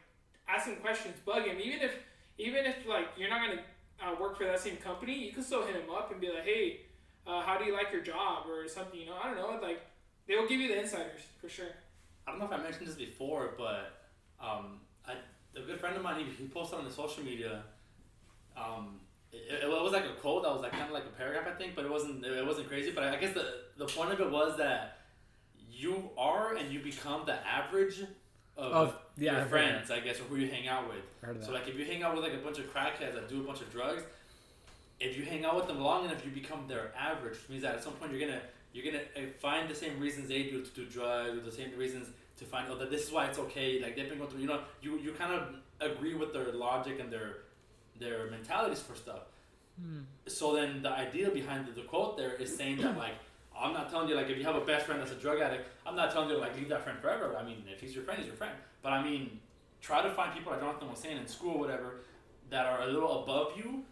ask 0.48 0.66
them 0.66 0.76
questions, 0.78 1.16
bug 1.26 1.46
him. 1.46 1.58
Even 1.62 1.82
if 1.82 1.96
even 2.38 2.66
if 2.66 2.86
like 2.88 3.08
you're 3.18 3.30
not 3.30 3.42
gonna 3.42 3.62
uh, 4.02 4.16
work 4.20 4.38
for 4.38 4.46
that 4.46 4.60
same 4.60 4.78
company, 4.78 5.26
you 5.26 5.32
can 5.32 5.44
still 5.44 5.66
hit 5.66 5.76
him 5.76 5.90
up 5.90 6.12
and 6.12 6.20
be 6.20 6.30
like, 6.30 6.46
hey, 6.46 6.82
uh, 7.26 7.42
how 7.42 7.58
do 7.58 7.66
you 7.66 7.74
like 7.74 7.92
your 7.92 8.02
job 8.02 8.48
or 8.50 8.68
something? 8.68 9.00
You 9.00 9.08
know, 9.08 9.16
I 9.22 9.28
don't 9.28 9.38
know. 9.38 9.60
Like 9.62 9.82
they 10.28 10.36
will 10.36 10.48
give 10.48 10.60
you 10.60 10.68
the 10.68 10.80
insiders 10.80 11.22
for 11.40 11.50
sure. 11.50 11.68
I 12.28 12.32
don't 12.32 12.40
know 12.40 12.46
if 12.46 12.52
I 12.52 12.62
mentioned 12.62 12.88
this 12.88 12.96
before, 12.96 13.54
but 13.58 14.10
um, 14.40 14.80
I, 15.08 15.14
a 15.56 15.62
good 15.62 15.80
friend 15.80 15.96
of 15.96 16.04
mine, 16.04 16.24
he, 16.24 16.44
he 16.44 16.48
posted 16.48 16.80
on 16.80 16.86
the 16.86 16.92
social 16.92 17.24
media. 17.24 17.64
Um, 18.56 19.00
it, 19.32 19.64
it 19.64 19.70
was 19.70 19.92
like 19.92 20.06
a 20.06 20.14
quote 20.22 20.44
that 20.44 20.52
was 20.52 20.62
like 20.62 20.72
kind 20.72 20.86
of 20.86 20.92
like 20.92 21.06
a 21.06 21.18
paragraph, 21.18 21.48
I 21.48 21.58
think, 21.58 21.76
but 21.76 21.86
it 21.86 21.92
wasn't. 21.92 22.26
It 22.26 22.46
wasn't 22.46 22.68
crazy. 22.68 22.92
But 22.92 23.04
I 23.06 23.18
guess 23.18 23.34
the 23.34 23.46
the 23.78 23.86
point 23.86 24.12
of 24.12 24.20
it 24.20 24.32
was 24.32 24.58
that 24.58 25.00
you 25.72 26.10
are 26.18 26.56
and 26.56 26.72
you 26.72 26.80
become 26.80 27.26
the 27.26 27.36
average 27.48 28.02
of, 28.58 28.72
Of- 28.74 28.96
yeah, 29.18 29.34
your 29.34 29.42
I've 29.42 29.50
friends, 29.50 29.92
I 29.92 30.00
guess, 30.00 30.20
or 30.20 30.24
who 30.24 30.36
you 30.38 30.50
hang 30.50 30.68
out 30.68 30.88
with. 30.88 31.04
I 31.24 31.28
heard 31.28 31.38
of 31.38 31.46
So 31.46 31.52
like 31.52 31.68
if 31.68 31.78
you 31.78 31.86
hang 31.86 32.04
out 32.04 32.16
with 32.16 32.24
like 32.24 32.34
a 32.34 32.38
bunch 32.38 32.60
of 32.60 32.74
crackheads 32.74 33.14
that 33.16 33.30
do 33.30 33.42
a 33.42 33.44
bunch 33.44 33.62
of 33.62 33.72
drugs, 33.72 34.04
if 35.00 35.18
you 35.18 35.24
hang 35.24 35.46
out 35.46 35.56
with 35.56 35.68
them 35.68 35.80
long 35.80 36.06
enough, 36.06 36.26
you 36.26 36.32
become 36.32 36.68
their 36.68 36.92
average, 36.98 37.34
which 37.34 37.50
means 37.50 37.64
that 37.64 37.76
at 37.76 37.84
some 37.84 37.94
point 37.94 38.12
you're 38.12 38.20
gonna 38.28 38.42
you're 38.74 38.92
gonna 38.92 39.04
uh, 39.16 39.22
find 39.40 39.70
the 39.70 39.76
same 39.76 40.00
reasons 40.00 40.28
they 40.28 40.44
do 40.44 40.64
to 40.64 40.70
do 40.72 40.86
drugs, 40.86 41.38
or 41.38 41.42
the 41.42 41.52
same 41.52 41.72
reasons 41.78 42.08
to 42.38 42.46
find 42.46 42.68
oh 42.70 42.78
that 42.78 42.90
this 42.90 43.06
is 43.06 43.12
why 43.12 43.28
it's 43.28 43.40
okay. 43.40 43.82
Like 43.82 43.96
they've 43.96 44.10
been 44.10 44.18
going 44.18 44.30
through, 44.30 44.42
you 44.42 44.48
know, 44.48 44.62
you 44.82 44.98
you 44.98 45.12
kind 45.14 45.34
of 45.34 45.56
agree 45.82 46.16
with 46.16 46.34
their 46.34 46.52
logic 46.52 47.00
and 47.00 47.12
their 47.12 47.38
their 48.00 48.30
mentalities 48.30 48.82
for 48.82 48.96
stuff. 48.96 49.22
Hmm. 49.82 50.02
So 50.28 50.56
then 50.56 50.82
the 50.82 50.92
idea 50.92 51.30
behind 51.30 51.68
the, 51.68 51.72
the 51.72 51.88
quote 51.88 52.18
there 52.18 52.34
is 52.34 52.56
saying 52.56 52.78
that 52.78 52.98
like 52.98 53.14
I'm 53.58 53.74
not 53.74 53.90
telling 53.90 54.10
you 54.10 54.16
like 54.16 54.30
if 54.30 54.38
you 54.38 54.44
have 54.44 54.56
a 54.56 54.66
best 54.66 54.86
friend 54.86 55.02
that's 55.02 55.12
a 55.12 55.16
drug 55.16 55.40
addict, 55.40 55.68
I'm 55.86 55.96
not 55.96 56.12
telling 56.12 56.30
you 56.30 56.36
to 56.36 56.42
like 56.42 56.56
leave 56.56 56.70
that 56.70 56.84
friend 56.84 57.00
forever. 57.00 57.36
I 57.38 57.44
mean 57.44 57.64
if 57.72 57.82
he's 57.82 57.94
your 57.94 58.04
friend, 58.04 58.20
he's 58.20 58.28
your 58.28 58.36
friend. 58.36 58.54
But 58.82 58.94
I 58.94 59.04
mean 59.04 59.40
try 59.82 60.02
to 60.02 60.10
find 60.12 60.34
people 60.34 60.52
like 60.52 60.62
Jonathan 60.62 60.90
was 60.90 61.00
saying 61.00 61.18
in 61.18 61.28
school 61.28 61.56
or 61.56 61.60
whatever 61.60 62.02
that 62.50 62.66
are 62.66 62.82
a 62.82 62.88
little 62.88 63.24
above 63.24 63.54
you 63.58 63.84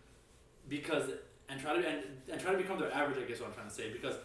because 0.67 1.09
and 1.49 1.59
try 1.59 1.75
to 1.75 1.87
and, 1.87 2.03
and 2.31 2.41
try 2.41 2.51
to 2.51 2.57
become 2.57 2.79
their 2.79 2.93
average. 2.93 3.17
I 3.17 3.27
guess 3.27 3.39
what 3.39 3.49
I'm 3.49 3.55
trying 3.55 3.69
to 3.69 3.73
say 3.73 3.91
because 3.91 4.15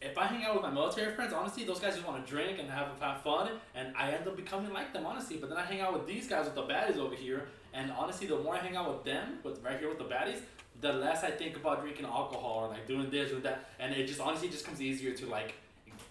if 0.00 0.18
I 0.18 0.26
hang 0.26 0.44
out 0.44 0.54
with 0.54 0.62
my 0.62 0.70
military 0.70 1.14
friends, 1.14 1.32
honestly, 1.32 1.64
those 1.64 1.80
guys 1.80 1.94
just 1.94 2.06
want 2.06 2.24
to 2.24 2.30
drink 2.30 2.58
and 2.58 2.70
have, 2.70 2.88
have 3.00 3.22
fun, 3.22 3.50
and 3.74 3.94
I 3.96 4.10
end 4.10 4.28
up 4.28 4.36
becoming 4.36 4.72
like 4.72 4.92
them, 4.92 5.06
honestly. 5.06 5.38
But 5.38 5.48
then 5.48 5.58
I 5.58 5.64
hang 5.64 5.80
out 5.80 5.94
with 5.94 6.06
these 6.06 6.28
guys 6.28 6.44
with 6.44 6.54
the 6.54 6.62
baddies 6.62 6.98
over 6.98 7.14
here, 7.14 7.48
and 7.72 7.92
honestly, 7.92 8.26
the 8.26 8.38
more 8.38 8.54
I 8.54 8.58
hang 8.58 8.76
out 8.76 8.92
with 8.92 9.04
them, 9.04 9.38
with 9.42 9.62
right 9.62 9.78
here 9.78 9.88
with 9.88 9.98
the 9.98 10.04
baddies, 10.04 10.40
the 10.80 10.92
less 10.92 11.24
I 11.24 11.30
think 11.30 11.56
about 11.56 11.82
drinking 11.82 12.06
alcohol 12.06 12.64
or 12.64 12.68
like 12.68 12.86
doing 12.86 13.10
this 13.10 13.32
or 13.32 13.40
that, 13.40 13.70
and 13.78 13.94
it 13.94 14.06
just 14.06 14.20
honestly 14.20 14.48
just 14.48 14.64
comes 14.64 14.80
easier 14.80 15.12
to 15.12 15.26
like 15.26 15.54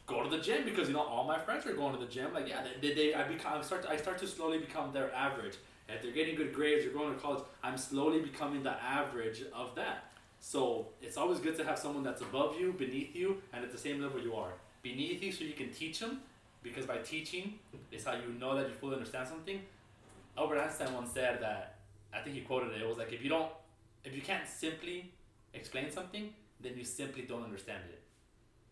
go 0.08 0.24
to 0.24 0.30
the 0.30 0.42
gym 0.42 0.66
because 0.66 0.88
you 0.88 0.94
know 0.94 1.02
all 1.02 1.26
my 1.26 1.38
friends 1.38 1.66
are 1.66 1.74
going 1.74 1.94
to 1.94 2.00
the 2.00 2.12
gym. 2.12 2.34
Like 2.34 2.48
yeah, 2.48 2.64
they, 2.82 2.94
they 2.94 3.14
I 3.14 3.24
become 3.24 3.54
I 3.54 3.62
start 3.62 3.84
to, 3.84 3.90
I 3.90 3.98
start 3.98 4.18
to 4.20 4.28
slowly 4.28 4.60
become 4.60 4.92
their 4.94 5.14
average. 5.14 5.56
If 5.88 6.02
they're 6.02 6.12
getting 6.12 6.36
good 6.36 6.54
grades 6.54 6.86
or 6.86 6.90
going 6.90 7.14
to 7.14 7.20
college, 7.20 7.44
I'm 7.64 7.78
slowly 7.78 8.20
becoming 8.20 8.64
the 8.64 8.72
average 8.72 9.44
of 9.54 9.76
that. 9.76 10.12
So 10.40 10.88
it's 11.02 11.18
always 11.18 11.40
good 11.40 11.56
to 11.58 11.64
have 11.64 11.78
someone 11.78 12.04
that's 12.04 12.22
above 12.22 12.60
you, 12.60 12.74
beneath 12.74 13.16
you, 13.16 13.42
and 13.54 13.64
at 13.64 13.72
the 13.72 13.78
same 13.78 14.02
level 14.02 14.20
you 14.20 14.36
are. 14.36 14.54
Beneath 14.82 15.22
you, 15.22 15.32
so 15.32 15.44
you 15.44 15.54
can 15.54 15.72
teach 15.72 16.00
them, 16.00 16.22
because 16.64 16.86
by 16.86 16.98
teaching 16.98 17.60
is 17.92 18.04
how 18.04 18.14
you 18.14 18.34
know 18.40 18.56
that 18.56 18.68
you 18.68 18.74
fully 18.74 18.96
understand 18.96 19.28
something. 19.28 19.62
Albert 20.38 20.60
Einstein 20.60 20.94
once 20.94 21.12
said 21.12 21.42
that 21.42 21.80
I 22.14 22.20
think 22.20 22.36
he 22.36 22.42
quoted 22.42 22.74
it. 22.74 22.82
It 22.82 22.88
was 22.88 22.98
like 22.98 23.14
if 23.14 23.24
you 23.24 23.30
don't, 23.30 23.52
if 24.04 24.16
you 24.16 24.22
can't 24.22 24.48
simply 24.48 25.14
explain 25.54 25.92
something, 25.92 26.34
then 26.60 26.74
you 26.78 26.84
simply 26.84 27.24
don't 27.24 27.44
understand 27.44 27.84
it. 27.90 28.02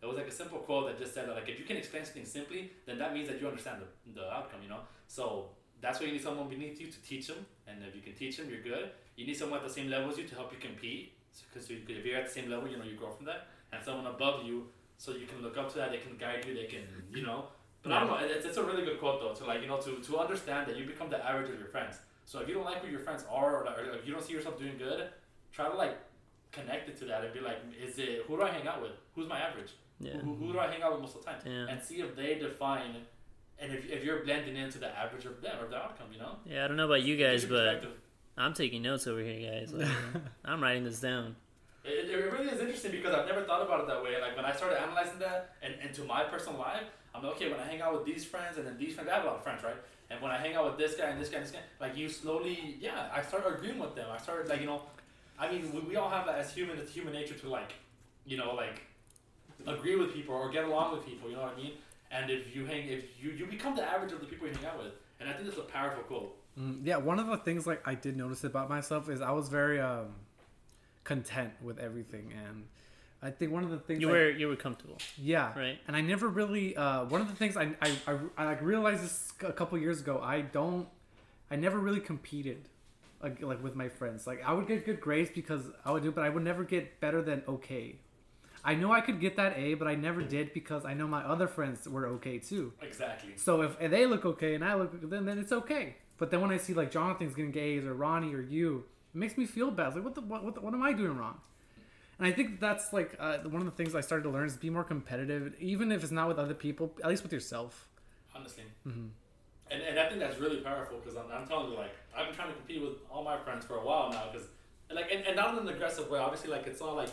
It 0.01 0.05
was 0.05 0.17
like 0.17 0.27
a 0.27 0.31
simple 0.31 0.59
quote 0.59 0.87
that 0.87 0.99
just 0.99 1.13
said 1.13 1.29
that 1.29 1.35
like 1.35 1.47
if 1.47 1.59
you 1.59 1.65
can 1.65 1.77
explain 1.77 2.03
something 2.03 2.25
simply, 2.25 2.71
then 2.85 2.97
that 2.97 3.13
means 3.13 3.29
that 3.29 3.39
you 3.39 3.47
understand 3.47 3.81
the, 3.81 4.19
the 4.19 4.33
outcome. 4.33 4.61
You 4.61 4.69
know, 4.69 4.81
so 5.07 5.49
that's 5.81 5.99
why 5.99 6.07
you 6.07 6.13
need 6.13 6.23
someone 6.23 6.49
beneath 6.49 6.79
you 6.79 6.87
to 6.87 7.01
teach 7.01 7.27
them, 7.27 7.45
and 7.67 7.77
if 7.87 7.95
you 7.95 8.01
can 8.01 8.13
teach 8.13 8.37
them, 8.37 8.49
you're 8.49 8.61
good. 8.61 8.89
You 9.15 9.25
need 9.25 9.37
someone 9.37 9.59
at 9.59 9.67
the 9.67 9.73
same 9.73 9.89
level 9.89 10.11
as 10.11 10.17
you 10.17 10.27
to 10.27 10.35
help 10.35 10.51
you 10.51 10.57
compete, 10.57 11.13
because 11.51 11.69
you, 11.69 11.77
if 11.87 12.05
you're 12.05 12.17
at 12.17 12.27
the 12.27 12.31
same 12.31 12.49
level, 12.49 12.67
you 12.67 12.77
know 12.77 12.83
you 12.83 12.95
grow 12.95 13.11
from 13.11 13.25
that, 13.25 13.47
and 13.71 13.83
someone 13.83 14.07
above 14.07 14.45
you, 14.45 14.67
so 14.97 15.11
you 15.11 15.25
can 15.25 15.41
look 15.41 15.57
up 15.57 15.71
to 15.71 15.77
that. 15.77 15.91
They 15.91 15.97
can 15.97 16.17
guide 16.17 16.45
you. 16.45 16.53
They 16.53 16.65
can, 16.65 16.83
you 17.13 17.23
know. 17.23 17.45
But 17.83 17.91
I 17.91 17.99
don't 17.99 18.09
know. 18.09 18.17
It's, 18.25 18.45
it's 18.45 18.57
a 18.57 18.63
really 18.63 18.85
good 18.85 18.99
quote 18.99 19.19
though. 19.19 19.33
To 19.33 19.45
like 19.45 19.61
you 19.61 19.67
know 19.67 19.79
to, 19.81 19.97
to 19.97 20.17
understand 20.17 20.67
that 20.67 20.77
you 20.77 20.85
become 20.85 21.09
the 21.09 21.23
average 21.23 21.49
of 21.49 21.59
your 21.59 21.67
friends. 21.67 21.97
So 22.25 22.39
if 22.39 22.47
you 22.47 22.53
don't 22.53 22.63
like 22.63 22.83
who 22.83 22.89
your 22.89 23.01
friends 23.01 23.25
are, 23.29 23.57
or, 23.57 23.67
or 23.67 23.95
if 23.95 24.05
you 24.05 24.13
don't 24.13 24.23
see 24.23 24.33
yourself 24.33 24.57
doing 24.57 24.77
good, 24.77 25.09
try 25.51 25.69
to 25.69 25.75
like 25.75 25.97
connect 26.51 26.87
it 26.87 26.97
to 26.99 27.05
that 27.05 27.23
and 27.23 27.33
be 27.33 27.41
like, 27.41 27.57
is 27.81 27.99
it 27.99 28.23
who 28.27 28.37
do 28.37 28.43
I 28.43 28.49
hang 28.49 28.67
out 28.67 28.81
with? 28.81 28.91
Who's 29.15 29.27
my 29.27 29.39
average? 29.39 29.73
Yeah. 29.99 30.17
Who, 30.17 30.33
who 30.35 30.53
do 30.53 30.59
I 30.59 30.71
hang 30.71 30.81
out 30.81 30.93
with 30.93 31.01
most 31.01 31.15
of 31.15 31.25
the 31.25 31.31
time? 31.31 31.39
Yeah. 31.45 31.67
And 31.69 31.81
see 31.81 32.01
if 32.01 32.15
they 32.15 32.35
define, 32.35 32.95
and 33.59 33.73
if, 33.73 33.89
if 33.89 34.03
you're 34.03 34.23
blending 34.23 34.55
into 34.55 34.79
the 34.79 34.97
average 34.97 35.25
of 35.25 35.41
them 35.41 35.63
or 35.63 35.67
the 35.67 35.77
outcome, 35.77 36.07
you 36.11 36.19
know. 36.19 36.37
Yeah, 36.45 36.65
I 36.65 36.67
don't 36.67 36.77
know 36.77 36.85
about 36.85 37.03
you 37.03 37.17
guys, 37.17 37.45
but. 37.45 37.83
I'm 38.37 38.53
taking 38.53 38.81
notes 38.81 39.05
over 39.05 39.21
here, 39.21 39.51
guys. 39.51 39.71
Like, 39.71 39.87
I'm 40.45 40.61
writing 40.61 40.83
this 40.83 40.99
down. 40.99 41.35
It, 41.83 42.09
it 42.09 42.31
really 42.31 42.47
is 42.47 42.59
interesting 42.59 42.91
because 42.91 43.13
I've 43.13 43.27
never 43.27 43.43
thought 43.43 43.61
about 43.61 43.81
it 43.81 43.87
that 43.87 44.03
way. 44.03 44.19
Like 44.19 44.35
when 44.35 44.45
I 44.45 44.53
started 44.53 44.81
analyzing 44.81 45.19
that 45.19 45.55
and 45.61 45.75
into 45.83 46.03
my 46.03 46.23
personal 46.23 46.57
life, 46.57 46.87
I'm 47.13 47.23
like, 47.23 47.35
okay, 47.35 47.51
when 47.51 47.59
I 47.59 47.65
hang 47.65 47.81
out 47.81 47.93
with 47.93 48.05
these 48.05 48.25
friends 48.25 48.57
and 48.57 48.65
then 48.65 48.77
these 48.77 48.95
friends, 48.95 49.09
I 49.09 49.15
have 49.15 49.23
a 49.23 49.27
lot 49.27 49.35
of 49.37 49.43
friends, 49.43 49.63
right? 49.63 49.75
And 50.09 50.21
when 50.21 50.31
I 50.31 50.37
hang 50.37 50.55
out 50.55 50.65
with 50.65 50.77
this 50.77 50.95
guy 50.95 51.09
and 51.09 51.19
this 51.19 51.29
guy 51.29 51.37
and 51.37 51.45
this 51.45 51.53
guy, 51.53 51.59
like 51.79 51.95
you 51.97 52.09
slowly, 52.09 52.77
yeah, 52.79 53.09
I 53.13 53.21
start 53.21 53.43
agreeing 53.47 53.79
with 53.79 53.95
them. 53.95 54.07
I 54.11 54.17
started 54.17 54.47
like, 54.47 54.61
you 54.61 54.67
know, 54.67 54.81
I 55.39 55.51
mean, 55.51 55.71
we, 55.73 55.79
we 55.81 55.95
all 55.95 56.09
have 56.09 56.25
that 56.25 56.35
as 56.35 56.53
human, 56.53 56.77
it's 56.77 56.91
human 56.91 57.13
nature 57.13 57.35
to 57.35 57.49
like, 57.49 57.73
you 58.25 58.37
know, 58.37 58.53
like 58.53 58.81
agree 59.65 59.95
with 59.95 60.13
people 60.13 60.35
or 60.35 60.49
get 60.49 60.65
along 60.65 60.93
with 60.95 61.05
people. 61.05 61.29
You 61.29 61.35
know 61.35 61.43
what 61.43 61.53
I 61.57 61.61
mean? 61.61 61.73
And 62.11 62.29
if 62.29 62.55
you 62.55 62.65
hang, 62.65 62.87
if 62.87 63.05
you 63.21 63.31
you 63.31 63.45
become 63.47 63.75
the 63.75 63.83
average 63.83 64.11
of 64.11 64.19
the 64.19 64.27
people 64.27 64.47
you 64.47 64.53
hang 64.53 64.65
out 64.65 64.77
with, 64.77 64.93
and 65.19 65.27
I 65.27 65.33
think 65.33 65.45
that's 65.45 65.57
a 65.57 65.61
powerful 65.61 66.03
quote. 66.03 66.37
Mm, 66.59 66.81
yeah, 66.83 66.97
one 66.97 67.17
of 67.17 67.27
the 67.27 67.37
things 67.37 67.65
like 67.65 67.81
I 67.87 67.95
did 67.95 68.15
notice 68.15 68.43
about 68.43 68.69
myself 68.69 69.09
is 69.09 69.21
I 69.21 69.31
was 69.31 69.49
very 69.49 69.81
um, 69.81 70.13
content 71.03 71.53
with 71.63 71.79
everything, 71.79 72.31
and 72.45 72.65
I 73.23 73.31
think 73.31 73.51
one 73.51 73.63
of 73.63 73.69
the 73.71 73.79
things 73.79 74.01
You 74.01 74.09
I- 74.09 74.11
were 74.11 74.29
you 74.31 74.47
were 74.49 74.55
comfortable, 74.57 74.97
yeah, 75.17 75.57
right? 75.57 75.79
and 75.87 75.95
I 75.95 76.01
never 76.01 76.27
really 76.27 76.75
uh, 76.75 77.05
one 77.05 77.21
of 77.21 77.27
the 77.29 77.35
things 77.35 77.55
I 77.57 77.65
I, 77.81 77.89
I, 78.07 78.17
I 78.37 78.45
like 78.45 78.61
realized 78.61 79.01
this 79.03 79.31
a 79.41 79.53
couple 79.53 79.77
years 79.77 79.99
ago. 80.01 80.19
I 80.21 80.41
don't, 80.41 80.87
I 81.49 81.55
never 81.55 81.77
really 81.79 81.99
competed. 82.01 82.69
Like, 83.21 83.41
like 83.41 83.63
with 83.63 83.73
my 83.83 83.87
friends, 83.87 84.27
like 84.27 84.43
I 84.45 84.51
would 84.51 84.67
get 84.67 84.85
good 84.85 84.99
grades 84.99 85.31
because 85.33 85.63
I 85.85 85.91
would 85.93 86.03
do, 86.03 86.11
but 86.11 86.25
I 86.25 86.29
would 86.29 86.43
never 86.43 86.65
get 86.65 86.99
better 86.99 87.21
than 87.21 87.41
okay. 87.47 87.95
I 88.65 88.75
know 88.75 88.91
I 88.91 88.99
could 88.99 89.21
get 89.21 89.37
that 89.37 89.57
A, 89.57 89.75
but 89.75 89.87
I 89.87 89.95
never 89.95 90.21
did 90.21 90.53
because 90.53 90.83
I 90.83 90.93
know 90.93 91.07
my 91.07 91.23
other 91.23 91.47
friends 91.47 91.87
were 91.87 92.05
okay 92.15 92.37
too. 92.37 92.73
Exactly. 92.81 93.31
So 93.37 93.61
if, 93.61 93.71
if 93.79 93.91
they 93.91 94.05
look 94.05 94.25
okay 94.25 94.55
and 94.55 94.63
I 94.63 94.73
look 94.75 95.09
then 95.09 95.23
then 95.25 95.37
it's 95.39 95.53
okay. 95.53 95.95
But 96.17 96.31
then 96.31 96.41
when 96.41 96.51
I 96.51 96.57
see 96.57 96.73
like 96.73 96.91
Jonathan's 96.91 97.33
getting 97.33 97.57
A's 97.57 97.85
or 97.85 97.93
Ronnie 97.93 98.33
or 98.35 98.41
you, 98.41 98.83
it 99.15 99.17
makes 99.17 99.37
me 99.37 99.45
feel 99.45 99.71
bad. 99.71 99.87
It's 99.87 99.95
like 99.95 100.03
what 100.03 100.15
the 100.15 100.21
what 100.21 100.43
what, 100.43 100.61
what 100.61 100.73
am 100.73 100.83
I 100.83 100.91
doing 100.91 101.15
wrong? 101.17 101.39
And 102.19 102.27
I 102.27 102.31
think 102.31 102.59
that's 102.59 102.93
like 102.93 103.15
uh, 103.19 103.37
one 103.39 103.61
of 103.61 103.65
the 103.65 103.71
things 103.71 103.95
I 103.95 104.01
started 104.01 104.23
to 104.23 104.29
learn 104.29 104.45
is 104.45 104.55
be 104.57 104.69
more 104.69 104.83
competitive, 104.83 105.53
even 105.59 105.91
if 105.91 106.03
it's 106.03 106.11
not 106.11 106.27
with 106.27 106.37
other 106.37 106.53
people, 106.53 106.93
at 107.03 107.09
least 107.09 107.23
with 107.23 107.33
yourself. 107.33 107.89
honestly. 108.35 108.63
Mhm. 108.87 109.09
And, 109.71 109.81
and 109.81 109.99
I 109.99 110.07
think 110.07 110.19
that's 110.19 110.37
really 110.39 110.57
powerful 110.57 110.99
because 110.99 111.17
I'm, 111.17 111.25
I'm 111.31 111.47
telling 111.47 111.71
you, 111.71 111.77
like, 111.77 111.95
I've 112.15 112.27
been 112.27 112.35
trying 112.35 112.49
to 112.49 112.53
compete 112.55 112.81
with 112.81 112.93
all 113.09 113.23
my 113.23 113.37
friends 113.39 113.65
for 113.65 113.77
a 113.77 113.85
while 113.85 114.11
now 114.11 114.29
because, 114.31 114.47
like, 114.91 115.09
and, 115.11 115.25
and 115.25 115.35
not 115.35 115.53
in 115.57 115.67
an 115.67 115.73
aggressive 115.73 116.09
way. 116.09 116.19
Obviously, 116.19 116.49
like, 116.51 116.67
it's 116.67 116.81
all 116.81 116.95
like 116.95 117.09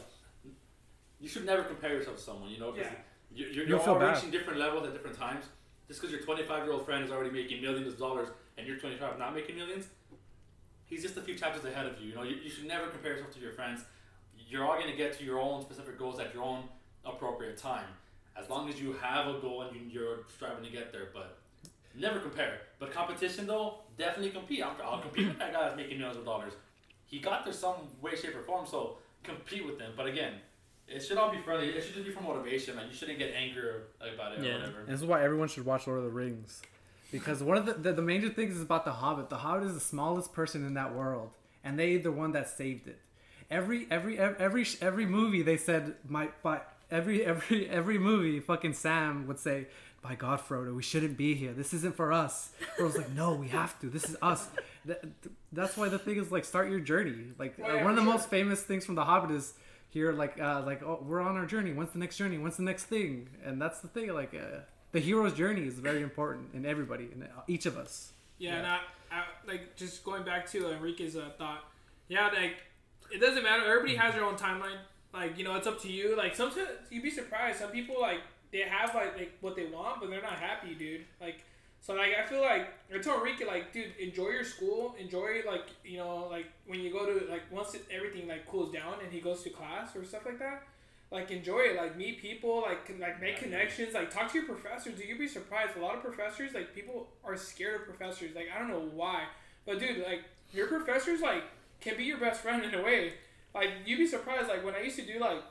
you 1.21 1.29
should 1.29 1.45
never 1.47 1.63
compare 1.63 1.91
yourself 1.95 2.17
to 2.17 2.23
someone, 2.23 2.51
you 2.51 2.59
know, 2.59 2.73
because 2.73 2.91
Yeah. 2.91 2.99
you, 3.33 3.47
you're, 3.47 3.67
you're 3.69 3.79
feel 3.79 3.95
all 3.95 4.01
bad. 4.01 4.15
reaching 4.17 4.31
different 4.31 4.59
levels 4.59 4.87
at 4.87 4.93
different 4.93 5.17
times. 5.17 5.45
Just 5.89 6.01
because 6.01 6.13
your 6.15 6.23
25 6.23 6.65
year 6.65 6.73
old 6.73 6.85
friend 6.85 7.05
is 7.05 7.11
already 7.11 7.31
making 7.31 7.63
millions 7.63 7.89
of 7.89 7.99
dollars 7.99 8.29
and 8.59 8.67
you're 8.67 8.77
25 8.77 9.19
not 9.19 9.35
making 9.35 9.57
millions, 9.57 9.87
he's 10.87 11.03
just 11.03 11.17
a 11.17 11.21
few 11.23 11.35
chapters 11.37 11.65
ahead 11.65 11.87
of 11.87 12.01
you. 12.01 12.09
You 12.11 12.15
know, 12.15 12.23
you, 12.23 12.37
you 12.37 12.51
should 12.51 12.67
never 12.67 12.89
compare 12.89 13.13
yourself 13.13 13.33
to 13.35 13.41
your 13.41 13.53
friends. 13.53 13.81
You're 14.51 14.65
all 14.65 14.75
going 14.79 14.91
to 14.91 14.97
get 14.97 15.17
to 15.19 15.25
your 15.25 15.39
own 15.41 15.63
specific 15.63 15.99
goals 15.99 16.19
at 16.19 16.35
your 16.35 16.43
own 16.43 16.65
appropriate 17.05 17.57
time. 17.57 17.87
As 18.37 18.51
long 18.51 18.69
as 18.69 18.81
you 18.81 18.95
have 19.01 19.29
a 19.29 19.39
goal 19.39 19.63
and 19.63 19.75
you, 19.77 19.83
you're 19.91 20.19
striving 20.35 20.65
to 20.65 20.71
get 20.71 20.93
there, 20.93 21.09
but 21.15 21.39
never 21.95 22.19
compare. 22.19 22.63
But 22.79 22.93
competition, 22.93 23.47
though, 23.47 23.79
definitely 23.97 24.31
compete. 24.31 24.63
I'll, 24.63 24.77
I'll 24.85 25.01
compete 25.01 25.29
with 25.29 25.39
that 25.39 25.53
guy 25.53 25.63
that's 25.63 25.77
making 25.77 25.99
millions 25.99 26.17
of 26.19 26.25
dollars. 26.25 26.53
he 27.07 27.19
got 27.21 27.45
there 27.45 27.55
some 27.55 27.77
way, 28.01 28.17
shape, 28.17 28.35
or 28.37 28.43
form. 28.43 28.67
So 28.67 28.97
compete 29.23 29.65
with 29.65 29.79
them. 29.79 29.93
But 29.97 30.07
again, 30.07 30.35
it 30.89 31.01
should 31.01 31.17
all 31.19 31.31
be 31.31 31.39
friendly. 31.43 31.69
It 31.69 31.85
should 31.85 31.95
just 31.95 32.07
be 32.07 32.13
for 32.13 32.23
motivation. 32.23 32.77
Like 32.77 32.89
you 32.89 32.95
shouldn't 32.95 33.19
get 33.19 33.33
angry 33.37 33.63
about 34.01 34.33
it 34.39 34.45
Yeah. 34.45 34.53
or 34.53 34.59
whatever. 34.61 34.79
And 34.81 34.89
this 34.89 35.01
is 35.01 35.07
why 35.07 35.23
everyone 35.23 35.47
should 35.49 35.65
watch 35.65 35.87
Lord 35.87 35.99
of 36.01 36.05
the 36.05 36.11
Rings. 36.11 36.61
Because 37.13 37.43
one 37.43 37.57
of 37.57 37.67
the, 37.67 37.75
the, 37.75 37.93
the 37.93 38.03
major 38.03 38.29
things 38.29 38.57
is 38.57 38.63
about 38.63 38.85
the 38.85 38.93
Hobbit. 38.93 39.29
The 39.31 39.39
Hobbit 39.39 39.65
is 39.65 39.75
the 39.75 39.81
smallest 39.81 40.33
person 40.33 40.65
in 40.65 40.75
that 40.75 40.95
world, 40.95 41.31
and 41.65 41.79
they 41.79 41.97
the 41.97 42.13
one 42.13 42.33
that 42.33 42.49
saved 42.49 42.87
it. 42.87 43.01
Every 43.51 43.87
every 43.91 44.19
every 44.19 44.39
every, 44.39 44.67
every 44.81 45.07
movie 45.07 45.43
they 45.43 45.57
said 45.57 45.95
my 46.09 46.29
by 46.43 46.61
every 46.91 47.25
every 47.25 47.69
every 47.69 47.99
movie 47.99 48.41
fucking 48.41 48.75
Sam 48.75 49.27
would 49.27 49.39
say, 49.41 49.67
"By 50.03 50.15
God, 50.15 50.41
Frodo, 50.41 50.75
we 50.75 50.83
shouldn't 50.83 51.17
be 51.17 51.35
here. 51.35 51.53
This 51.53 51.75
isn't 51.75 51.97
for 51.97 52.13
us." 52.13 52.53
Frodo's 52.79 52.97
like, 52.97 53.11
"No, 53.11 53.35
we 53.35 53.49
have 53.49 53.79
to. 53.81 53.89
This 53.89 54.05
is 54.09 54.17
us." 54.23 54.49
That, 54.87 55.05
that's 55.53 55.77
why 55.77 55.89
the 55.89 55.99
thing 55.99 56.17
is 56.17 56.31
like 56.33 56.45
start 56.45 56.71
your 56.71 56.81
journey. 56.81 57.33
Like 57.39 57.59
yeah, 57.59 57.83
one 57.83 57.91
of 57.91 57.97
the 57.97 58.03
for 58.03 58.07
sure. 58.07 58.13
most 58.15 58.29
famous 58.31 58.63
things 58.63 58.87
from 58.87 58.95
the 58.95 59.05
Hobbit 59.05 59.31
is 59.33 59.53
here 59.91 60.13
like 60.13 60.41
uh 60.41 60.63
like 60.65 60.83
oh 60.85 61.05
we're 61.05 61.21
on 61.21 61.37
our 61.37 61.45
journey 61.47 61.73
when's 61.73 61.91
the 61.91 61.99
next 61.99 62.17
journey 62.17 62.39
when's 62.39 62.57
the 62.57 62.63
next 62.63 62.85
thing 62.85 63.29
and 63.45 63.61
that's 63.61 63.81
the 63.81 63.89
thing 63.89 64.07
like 64.15 64.33
uh, 64.33 64.61
the 64.93 65.01
hero's 65.01 65.35
journey 65.35 65.67
is 65.67 65.75
very 65.81 66.01
important 66.01 66.47
in 66.55 66.65
everybody 66.65 67.09
in 67.13 67.27
each 67.49 67.67
of 67.67 67.77
us 67.77 68.13
Yeah, 68.39 68.51
Yeah. 68.53 68.57
and 68.59 68.67
I, 68.69 68.79
I 69.11 69.23
like 69.49 69.75
just 69.75 70.05
going 70.05 70.23
back 70.23 70.49
to 70.53 70.71
Enrique's 70.71 71.17
uh, 71.17 71.31
thought. 71.37 71.65
Yeah, 72.07 72.29
like 72.29 72.59
it 73.13 73.21
doesn't 73.21 73.43
matter. 73.43 73.65
Everybody 73.65 73.97
has 73.97 74.15
their 74.15 74.25
own 74.25 74.37
timeline. 74.37 74.79
Like 75.13 75.37
you 75.37 75.45
know, 75.45 75.57
it's 75.57 75.67
up 75.67 75.81
to 75.83 75.91
you. 75.91 76.17
Like 76.17 76.35
sometimes 76.35 76.69
you'd 76.91 77.03
be 77.03 77.11
surprised. 77.11 77.59
Some 77.59 77.71
people 77.71 78.01
like 78.01 78.21
they 78.53 78.61
have 78.61 78.95
like 78.95 79.17
like 79.17 79.33
what 79.41 79.57
they 79.57 79.67
want, 79.67 80.01
but 80.01 80.11
they're 80.11 80.23
not 80.23 80.39
happy, 80.39 80.75
dude. 80.75 81.05
Like 81.21 81.45
so, 81.81 81.95
like 81.95 82.13
I 82.15 82.27
feel 82.27 82.43
like 82.43 82.69
I 82.95 82.99
told 82.99 83.19
Enrique 83.19 83.45
like, 83.47 83.73
dude, 83.73 83.97
enjoy 83.99 84.29
your 84.29 84.45
school. 84.45 84.95
Enjoy 84.99 85.43
like 85.47 85.69
you 85.85 85.97
know 85.97 86.29
like 86.31 86.47
when 86.67 86.81
you 86.81 86.93
go 86.93 87.07
to 87.07 87.31
like 87.31 87.51
once 87.51 87.75
it, 87.75 87.87
everything 87.91 88.29
like 88.29 88.47
cools 88.47 88.73
down 88.73 88.95
and 89.03 89.13
he 89.13 89.21
goes 89.21 89.43
to 89.45 89.51
class 89.51 89.97
or 89.97 90.05
stuff 90.05 90.27
like 90.27 90.39
that. 90.39 90.63
Like 91.11 91.33
enjoy 91.33 91.61
it, 91.61 91.77
like 91.77 91.97
meet 91.97 92.21
people, 92.21 92.63
like 92.63 92.87
con- 92.87 93.01
like 93.01 93.21
make 93.21 93.39
connections, 93.39 93.95
like 93.95 94.11
talk 94.11 94.31
to 94.31 94.39
your 94.39 94.47
professors. 94.47 94.95
Dude, 94.97 95.09
you'd 95.09 95.19
be 95.19 95.27
surprised. 95.27 95.77
A 95.77 95.81
lot 95.81 95.97
of 95.97 96.03
professors, 96.03 96.55
like 96.55 96.73
people 96.73 97.09
are 97.25 97.37
scared 97.37 97.81
of 97.81 97.87
professors. 97.87 98.37
Like 98.37 98.47
I 98.55 98.59
don't 98.59 98.69
know 98.69 98.89
why, 98.95 99.25
but 99.67 99.81
dude, 99.81 100.05
like 100.07 100.23
your 100.53 100.69
professors, 100.69 101.21
like 101.21 101.43
can 101.81 101.97
be 101.97 102.05
your 102.05 102.19
best 102.19 102.41
friend 102.41 102.65
in 102.65 102.75
a 102.75 102.83
way. 102.83 103.15
Like 103.55 103.71
you'd 103.85 103.99
be 103.99 104.07
surprised. 104.07 104.49
Like 104.49 104.65
when 104.65 104.75
I 104.75 104.83
used 104.83 104.97
to 104.97 105.03
do 105.05 105.19
like 105.19 105.43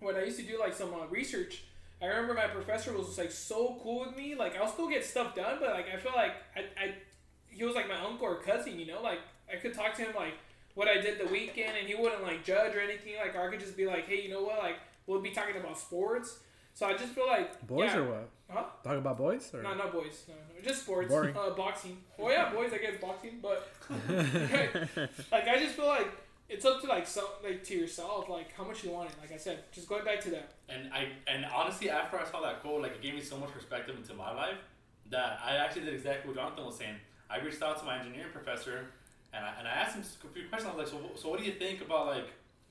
when 0.00 0.16
I 0.16 0.24
used 0.24 0.38
to 0.38 0.44
do 0.44 0.58
like 0.58 0.74
some 0.74 0.94
uh, 0.94 1.06
research, 1.06 1.64
I 2.00 2.06
remember 2.06 2.34
my 2.34 2.46
professor 2.46 2.92
was 2.92 3.06
just, 3.06 3.18
like 3.18 3.30
so 3.30 3.78
cool 3.82 4.06
with 4.06 4.16
me. 4.16 4.34
Like 4.34 4.56
I'll 4.56 4.68
still 4.68 4.88
get 4.88 5.04
stuff 5.04 5.34
done, 5.34 5.58
but 5.60 5.70
like 5.70 5.86
I 5.92 5.96
feel 5.96 6.12
like 6.14 6.32
I, 6.54 6.60
I 6.82 6.94
he 7.48 7.64
was 7.64 7.74
like 7.74 7.88
my 7.88 7.98
uncle 8.00 8.26
or 8.26 8.36
cousin. 8.36 8.78
You 8.78 8.86
know, 8.86 9.02
like 9.02 9.20
I 9.52 9.56
could 9.56 9.74
talk 9.74 9.94
to 9.94 10.02
him 10.02 10.14
like 10.14 10.34
what 10.74 10.88
I 10.88 11.00
did 11.00 11.18
the 11.18 11.30
weekend, 11.30 11.76
and 11.78 11.88
he 11.88 11.94
wouldn't 11.94 12.22
like 12.22 12.44
judge 12.44 12.74
or 12.74 12.80
anything. 12.80 13.14
Like 13.18 13.34
or 13.34 13.46
I 13.46 13.50
could 13.50 13.60
just 13.60 13.76
be 13.76 13.86
like, 13.86 14.06
hey, 14.08 14.22
you 14.22 14.30
know 14.30 14.42
what? 14.42 14.58
Like 14.58 14.76
we'll 15.06 15.20
be 15.20 15.30
talking 15.30 15.56
about 15.56 15.78
sports. 15.78 16.38
So 16.74 16.86
I 16.86 16.92
just 16.92 17.14
feel 17.14 17.26
like 17.26 17.66
boys 17.66 17.90
yeah, 17.92 17.98
or 17.98 18.04
what 18.04 18.28
Huh? 18.48 18.64
talk 18.84 18.96
about 18.98 19.18
boys 19.18 19.50
or 19.52 19.62
no, 19.62 19.74
not 19.74 19.92
boys. 19.92 20.24
No, 20.28 20.34
no, 20.34 20.62
just 20.62 20.82
sports. 20.82 21.08
Boring. 21.08 21.36
Uh, 21.36 21.50
boxing. 21.50 21.98
Oh 22.18 22.30
yeah, 22.30 22.52
boys. 22.52 22.72
I 22.72 22.78
guess 22.78 23.00
boxing, 23.00 23.40
but 23.42 23.68
like 25.32 25.48
I 25.48 25.58
just 25.58 25.74
feel 25.74 25.86
like 25.86 26.08
it's 26.48 26.64
up 26.64 26.80
to 26.80 26.86
like 26.86 27.06
so 27.06 27.28
like 27.42 27.64
to 27.64 27.74
yourself, 27.74 28.28
like 28.28 28.52
how 28.54 28.64
much 28.64 28.84
you 28.84 28.90
want 28.90 29.10
it. 29.10 29.16
Like 29.20 29.32
I 29.32 29.36
said, 29.36 29.64
just 29.72 29.88
going 29.88 30.04
back 30.04 30.20
to 30.22 30.30
that. 30.30 30.52
And 30.68 30.92
I 30.92 31.08
and 31.26 31.44
honestly, 31.46 31.90
after 31.90 32.18
I 32.18 32.24
saw 32.24 32.40
that 32.42 32.62
quote, 32.62 32.82
like 32.82 32.92
it 32.92 33.02
gave 33.02 33.14
me 33.14 33.20
so 33.20 33.36
much 33.36 33.50
perspective 33.50 33.96
into 33.96 34.14
my 34.14 34.32
life 34.32 34.58
that 35.10 35.40
I 35.44 35.56
actually 35.56 35.86
did 35.86 35.94
exactly 35.94 36.28
what 36.28 36.36
Jonathan 36.36 36.66
was 36.66 36.76
saying. 36.76 36.96
I 37.28 37.40
reached 37.40 37.62
out 37.62 37.78
to 37.80 37.84
my 37.84 37.98
engineering 37.98 38.30
professor 38.32 38.86
and 39.32 39.44
I, 39.44 39.52
and 39.58 39.68
I 39.68 39.72
asked 39.72 39.96
him 39.96 40.02
a 40.02 40.32
few 40.32 40.48
questions. 40.48 40.72
I 40.72 40.76
was 40.76 40.92
like, 40.92 41.02
so, 41.02 41.20
so 41.20 41.28
what 41.28 41.38
do 41.40 41.44
you 41.44 41.52
think 41.52 41.80
about 41.80 42.06
like 42.06 42.28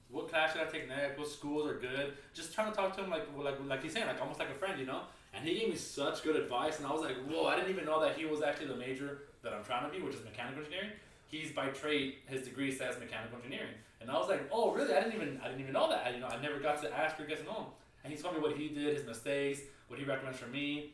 what 0.10 0.30
class 0.30 0.54
should 0.54 0.62
I 0.62 0.66
take 0.66 0.88
next? 0.88 1.18
What 1.18 1.28
schools 1.28 1.68
are 1.70 1.76
good? 1.76 2.14
Just 2.34 2.54
trying 2.54 2.72
to 2.72 2.76
talk 2.76 2.96
to 2.96 3.04
him 3.04 3.10
like 3.10 3.28
like 3.38 3.56
like 3.66 3.84
he's 3.84 3.94
saying, 3.94 4.08
like 4.08 4.22
almost 4.22 4.40
like 4.40 4.50
a 4.50 4.54
friend, 4.54 4.80
you 4.80 4.86
know. 4.86 5.02
And 5.36 5.45
he 5.45 5.60
gave 5.60 5.69
me 5.69 5.76
such 5.76 6.24
good 6.24 6.36
advice, 6.38 6.78
and 6.78 6.88
I 6.88 6.91
was 6.93 7.02
like, 7.02 7.17
whoa! 7.28 7.45
I 7.45 7.56
didn't 7.56 7.69
even 7.69 7.86
know 7.86 8.00
that 8.02 8.17
he 8.17 8.26
was 8.26 8.41
actually 8.41 8.67
the 8.67 8.76
major 8.78 9.24
that 9.43 9.54
I'm 9.54 9.63
trying 9.63 9.86
to 9.86 9.95
be, 9.95 10.02
which 10.04 10.15
is 10.15 10.24
mechanical 10.24 10.60
engineering. 10.60 10.91
He's 11.28 11.52
by 11.52 11.67
trade, 11.69 12.15
his 12.28 12.43
degree 12.43 12.71
says 12.71 12.95
mechanical 13.00 13.38
engineering, 13.38 13.74
and 14.00 14.10
I 14.10 14.13
was 14.17 14.30
like, 14.30 14.48
oh 14.52 14.71
really? 14.71 14.93
I 14.93 15.02
didn't 15.02 15.15
even 15.15 15.39
I 15.43 15.48
didn't 15.48 15.62
even 15.62 15.74
know 15.74 15.89
that. 15.89 16.06
I, 16.06 16.10
you 16.12 16.19
know, 16.19 16.28
I 16.28 16.41
never 16.41 16.60
got 16.60 16.82
to 16.84 16.98
ask 16.98 17.19
or 17.19 17.26
get 17.26 17.39
to 17.39 17.43
know 17.45 17.56
him. 17.56 17.65
And 18.04 18.13
he 18.13 18.19
told 18.19 18.36
me 18.36 18.41
what 18.41 18.56
he 18.56 18.69
did, 18.69 18.95
his 18.95 19.06
mistakes, 19.06 19.62
what 19.88 20.00
he 20.00 20.06
recommends 20.06 20.39
for 20.39 20.48
me. 20.48 20.93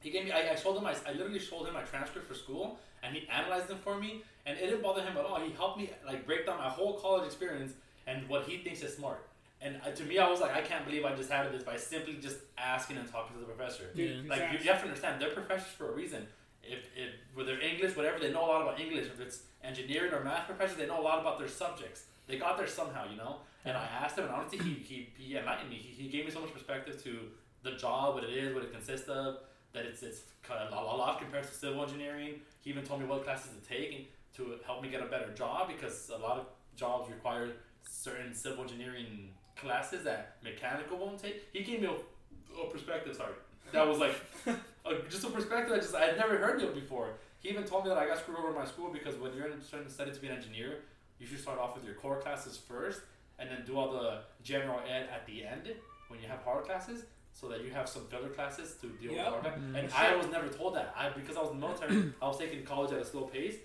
He 0.00 0.10
gave 0.10 0.24
me. 0.24 0.32
I, 0.32 0.52
I 0.52 0.54
showed 0.56 0.76
him. 0.76 0.82
My, 0.82 0.94
I 1.06 1.12
literally 1.12 1.38
showed 1.38 1.66
him 1.66 1.74
my 1.74 1.82
transcript 1.82 2.28
for 2.28 2.34
school, 2.34 2.78
and 3.02 3.14
he 3.14 3.28
analyzed 3.28 3.68
them 3.68 3.78
for 3.78 3.98
me, 3.98 4.22
and 4.44 4.58
it 4.58 4.66
didn't 4.66 4.82
bother 4.82 5.02
him 5.02 5.16
at 5.16 5.24
all. 5.24 5.40
He 5.40 5.52
helped 5.52 5.78
me 5.78 5.90
like 6.04 6.26
break 6.26 6.46
down 6.46 6.58
my 6.58 6.68
whole 6.68 6.94
college 6.94 7.26
experience 7.26 7.72
and 8.06 8.28
what 8.28 8.44
he 8.44 8.58
thinks 8.58 8.82
is 8.82 8.96
smart. 8.96 9.27
And 9.60 9.80
uh, 9.84 9.90
to 9.90 10.04
me, 10.04 10.18
I 10.18 10.30
was 10.30 10.40
like, 10.40 10.54
I 10.54 10.60
can't 10.60 10.84
believe 10.84 11.04
I 11.04 11.14
just 11.14 11.30
had 11.30 11.52
this 11.52 11.64
by 11.64 11.76
simply 11.76 12.14
just 12.14 12.38
asking 12.56 12.96
and 12.96 13.10
talking 13.10 13.34
to 13.34 13.40
the 13.40 13.46
professor. 13.52 13.90
Yeah. 13.94 14.06
Like 14.06 14.14
you, 14.14 14.20
exactly. 14.20 14.58
you 14.64 14.72
have 14.72 14.82
to 14.82 14.88
understand, 14.88 15.20
they're 15.20 15.30
professors 15.30 15.72
for 15.76 15.90
a 15.90 15.94
reason. 15.94 16.26
If, 16.62 16.86
if 16.96 17.10
whether 17.34 17.58
English, 17.58 17.96
whatever, 17.96 18.18
they 18.18 18.30
know 18.30 18.44
a 18.44 18.50
lot 18.50 18.62
about 18.62 18.80
English. 18.80 19.06
If 19.06 19.20
it's 19.20 19.42
engineering 19.64 20.12
or 20.12 20.22
math 20.22 20.46
professors, 20.46 20.76
they 20.76 20.86
know 20.86 21.00
a 21.00 21.02
lot 21.02 21.20
about 21.20 21.38
their 21.38 21.48
subjects. 21.48 22.04
They 22.26 22.38
got 22.38 22.56
there 22.56 22.66
somehow, 22.66 23.10
you 23.10 23.16
know. 23.16 23.38
And 23.64 23.76
I 23.76 23.84
asked 23.84 24.16
him, 24.16 24.24
and 24.24 24.34
honestly, 24.34 24.58
he, 24.58 24.74
he, 24.74 25.08
he 25.16 25.36
enlightened 25.36 25.70
me. 25.70 25.76
He, 25.76 26.04
he 26.04 26.08
gave 26.08 26.24
me 26.24 26.30
so 26.30 26.40
much 26.40 26.52
perspective 26.52 27.02
to 27.04 27.18
the 27.62 27.72
job, 27.72 28.14
what 28.14 28.24
it 28.24 28.30
is, 28.30 28.54
what 28.54 28.62
it 28.64 28.72
consists 28.72 29.08
of. 29.08 29.38
That 29.72 29.84
it's 29.84 30.02
it's 30.02 30.22
kind 30.42 30.60
of 30.60 30.72
a 30.72 30.96
lot 30.96 31.20
compared 31.20 31.44
to 31.44 31.52
civil 31.52 31.82
engineering. 31.82 32.40
He 32.60 32.70
even 32.70 32.84
told 32.84 33.00
me 33.00 33.06
what 33.06 33.24
classes 33.24 33.50
to 33.52 33.68
take 33.68 33.94
and 33.94 34.04
to 34.36 34.58
help 34.64 34.82
me 34.82 34.88
get 34.88 35.02
a 35.02 35.06
better 35.06 35.30
job 35.34 35.68
because 35.68 36.10
a 36.14 36.18
lot 36.18 36.38
of 36.38 36.46
jobs 36.74 37.10
require 37.10 37.50
certain 37.82 38.32
civil 38.32 38.62
engineering 38.62 39.30
classes 39.60 40.04
that 40.04 40.36
mechanical 40.42 40.98
won't 40.98 41.18
take. 41.20 41.44
He 41.52 41.62
gave 41.62 41.80
me 41.82 41.88
a, 41.88 42.60
a 42.60 42.70
perspective. 42.70 43.14
Sorry, 43.16 43.32
that 43.72 43.86
was 43.86 43.98
like 43.98 44.14
a, 44.46 44.94
just 45.08 45.24
a 45.24 45.30
perspective 45.30 45.70
that 45.70 45.82
just 45.82 45.94
I 45.94 46.06
had 46.06 46.16
never 46.16 46.36
heard 46.38 46.60
of 46.62 46.74
before. 46.74 47.10
He 47.40 47.48
even 47.50 47.64
told 47.64 47.84
me 47.84 47.90
that 47.90 47.98
I 47.98 48.06
got 48.06 48.18
screwed 48.18 48.38
over 48.38 48.48
in 48.48 48.54
my 48.54 48.64
school 48.64 48.90
because 48.92 49.14
when 49.16 49.32
you're 49.34 49.46
in- 49.48 49.62
starting 49.62 49.88
to 49.88 49.94
study 49.94 50.10
to 50.10 50.20
be 50.20 50.26
an 50.28 50.36
engineer, 50.36 50.80
you 51.20 51.26
should 51.26 51.40
start 51.40 51.58
off 51.58 51.74
with 51.76 51.84
your 51.84 51.94
core 51.94 52.16
classes 52.20 52.56
first, 52.56 53.00
and 53.38 53.48
then 53.50 53.62
do 53.66 53.76
all 53.76 53.92
the 53.92 54.20
general 54.42 54.80
ed 54.88 55.08
at 55.12 55.24
the 55.26 55.44
end 55.44 55.68
when 56.08 56.20
you 56.20 56.26
have 56.28 56.40
hard 56.42 56.64
classes, 56.64 57.04
so 57.32 57.48
that 57.48 57.62
you 57.64 57.70
have 57.70 57.88
some 57.88 58.02
filler 58.06 58.28
classes 58.30 58.74
to 58.80 58.88
deal 58.88 59.12
Yep. 59.12 59.24
with 59.24 59.26
hard 59.34 59.42
classes. 59.44 59.62
Mm. 59.62 59.78
And 59.78 59.90
Sure. 59.90 60.00
I 60.00 60.16
was 60.16 60.26
never 60.28 60.48
told 60.48 60.74
that. 60.74 60.92
I 60.96 61.10
because 61.10 61.36
I 61.36 61.40
was 61.42 61.50
in 61.52 61.60
the 61.60 61.66
military, 61.66 62.12
I 62.22 62.26
was 62.26 62.38
taking 62.38 62.64
college 62.64 62.92
at 62.92 62.98
a 62.98 63.04
slow 63.04 63.22
pace, 63.22 63.56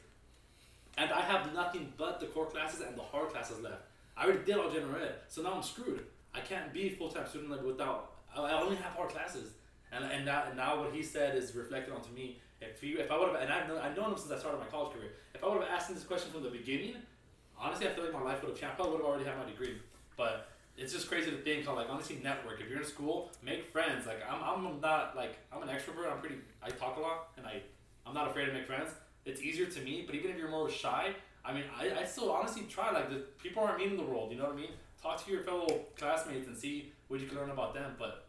and 0.97 1.11
I 1.11 1.21
have 1.21 1.53
nothing 1.55 1.91
but 1.97 2.19
the 2.19 2.27
core 2.27 2.45
classes 2.45 2.81
and 2.81 2.95
the 2.95 3.01
hard 3.01 3.29
classes 3.29 3.59
left. 3.61 3.81
I 4.17 4.25
already 4.25 4.43
did 4.43 4.57
all 4.57 4.69
general 4.69 4.95
ed, 4.95 5.15
so 5.27 5.41
now 5.41 5.53
I'm 5.53 5.63
screwed. 5.63 6.05
I 6.33 6.39
can't 6.39 6.73
be 6.73 6.89
full 6.89 7.09
time 7.09 7.27
student 7.27 7.51
like 7.51 7.63
without. 7.63 8.11
I 8.35 8.59
only 8.61 8.75
have 8.77 8.93
hard 8.93 9.09
classes, 9.09 9.51
and 9.91 10.03
and 10.03 10.25
now, 10.25 10.43
and 10.47 10.57
now 10.57 10.79
what 10.79 10.93
he 10.93 11.03
said 11.03 11.35
is 11.35 11.55
reflected 11.55 11.93
onto 11.93 12.11
me. 12.11 12.39
If 12.61 12.79
he, 12.81 12.91
if 12.93 13.11
I 13.11 13.17
would 13.17 13.29
have, 13.29 13.41
and 13.41 13.51
I've 13.51 13.67
known, 13.67 13.79
I've 13.79 13.97
known 13.97 14.11
him 14.11 14.17
since 14.17 14.31
I 14.31 14.39
started 14.39 14.57
my 14.57 14.65
college 14.67 14.93
career. 14.93 15.11
If 15.33 15.43
I 15.43 15.47
would 15.47 15.61
have 15.61 15.69
asked 15.69 15.89
him 15.89 15.95
this 15.95 16.05
question 16.05 16.31
from 16.31 16.43
the 16.43 16.49
beginning, 16.49 16.95
honestly, 17.59 17.87
I 17.87 17.91
feel 17.91 18.05
like 18.05 18.13
my 18.13 18.21
life 18.21 18.41
would 18.41 18.49
have 18.49 18.59
changed. 18.59 18.73
I 18.73 18.75
probably 18.75 18.93
would 18.93 19.01
have 19.01 19.09
already 19.09 19.25
had 19.25 19.37
my 19.37 19.45
degree. 19.45 19.77
But 20.15 20.49
it's 20.77 20.93
just 20.93 21.07
crazy 21.09 21.31
to 21.31 21.37
think 21.37 21.65
how 21.65 21.75
like 21.75 21.89
honestly 21.89 22.19
network. 22.23 22.61
If 22.61 22.69
you're 22.69 22.79
in 22.79 22.85
school, 22.85 23.31
make 23.43 23.71
friends. 23.71 24.05
Like 24.07 24.21
I'm, 24.29 24.41
I'm 24.43 24.81
not 24.81 25.15
like 25.15 25.37
I'm 25.51 25.61
an 25.61 25.69
extrovert. 25.69 26.11
I'm 26.11 26.19
pretty. 26.19 26.37
I 26.61 26.69
talk 26.69 26.97
a 26.97 27.01
lot, 27.01 27.29
and 27.37 27.45
I, 27.45 27.61
I'm 28.05 28.13
not 28.13 28.29
afraid 28.29 28.45
to 28.45 28.53
make 28.53 28.67
friends. 28.67 28.91
It's 29.25 29.41
easier 29.41 29.65
to 29.65 29.79
me. 29.81 30.03
But 30.05 30.15
even 30.15 30.31
if 30.31 30.37
you're 30.37 30.49
more 30.49 30.69
shy, 30.69 31.13
I 31.45 31.53
mean, 31.53 31.63
I, 31.77 32.01
I 32.01 32.05
still 32.05 32.31
honestly 32.31 32.63
try. 32.69 32.91
Like 32.91 33.09
the 33.09 33.23
people 33.41 33.63
aren't 33.63 33.79
mean 33.79 33.91
in 33.91 33.97
the 33.97 34.03
world. 34.03 34.31
You 34.31 34.37
know 34.37 34.45
what 34.45 34.53
I 34.53 34.57
mean? 34.57 34.71
Talk 35.01 35.23
to 35.25 35.31
your 35.31 35.43
fellow 35.43 35.81
classmates 35.97 36.47
and 36.47 36.57
see 36.57 36.91
what 37.09 37.19
you 37.19 37.27
can 37.27 37.37
learn 37.37 37.49
about 37.49 37.73
them. 37.73 37.95
But 37.99 38.27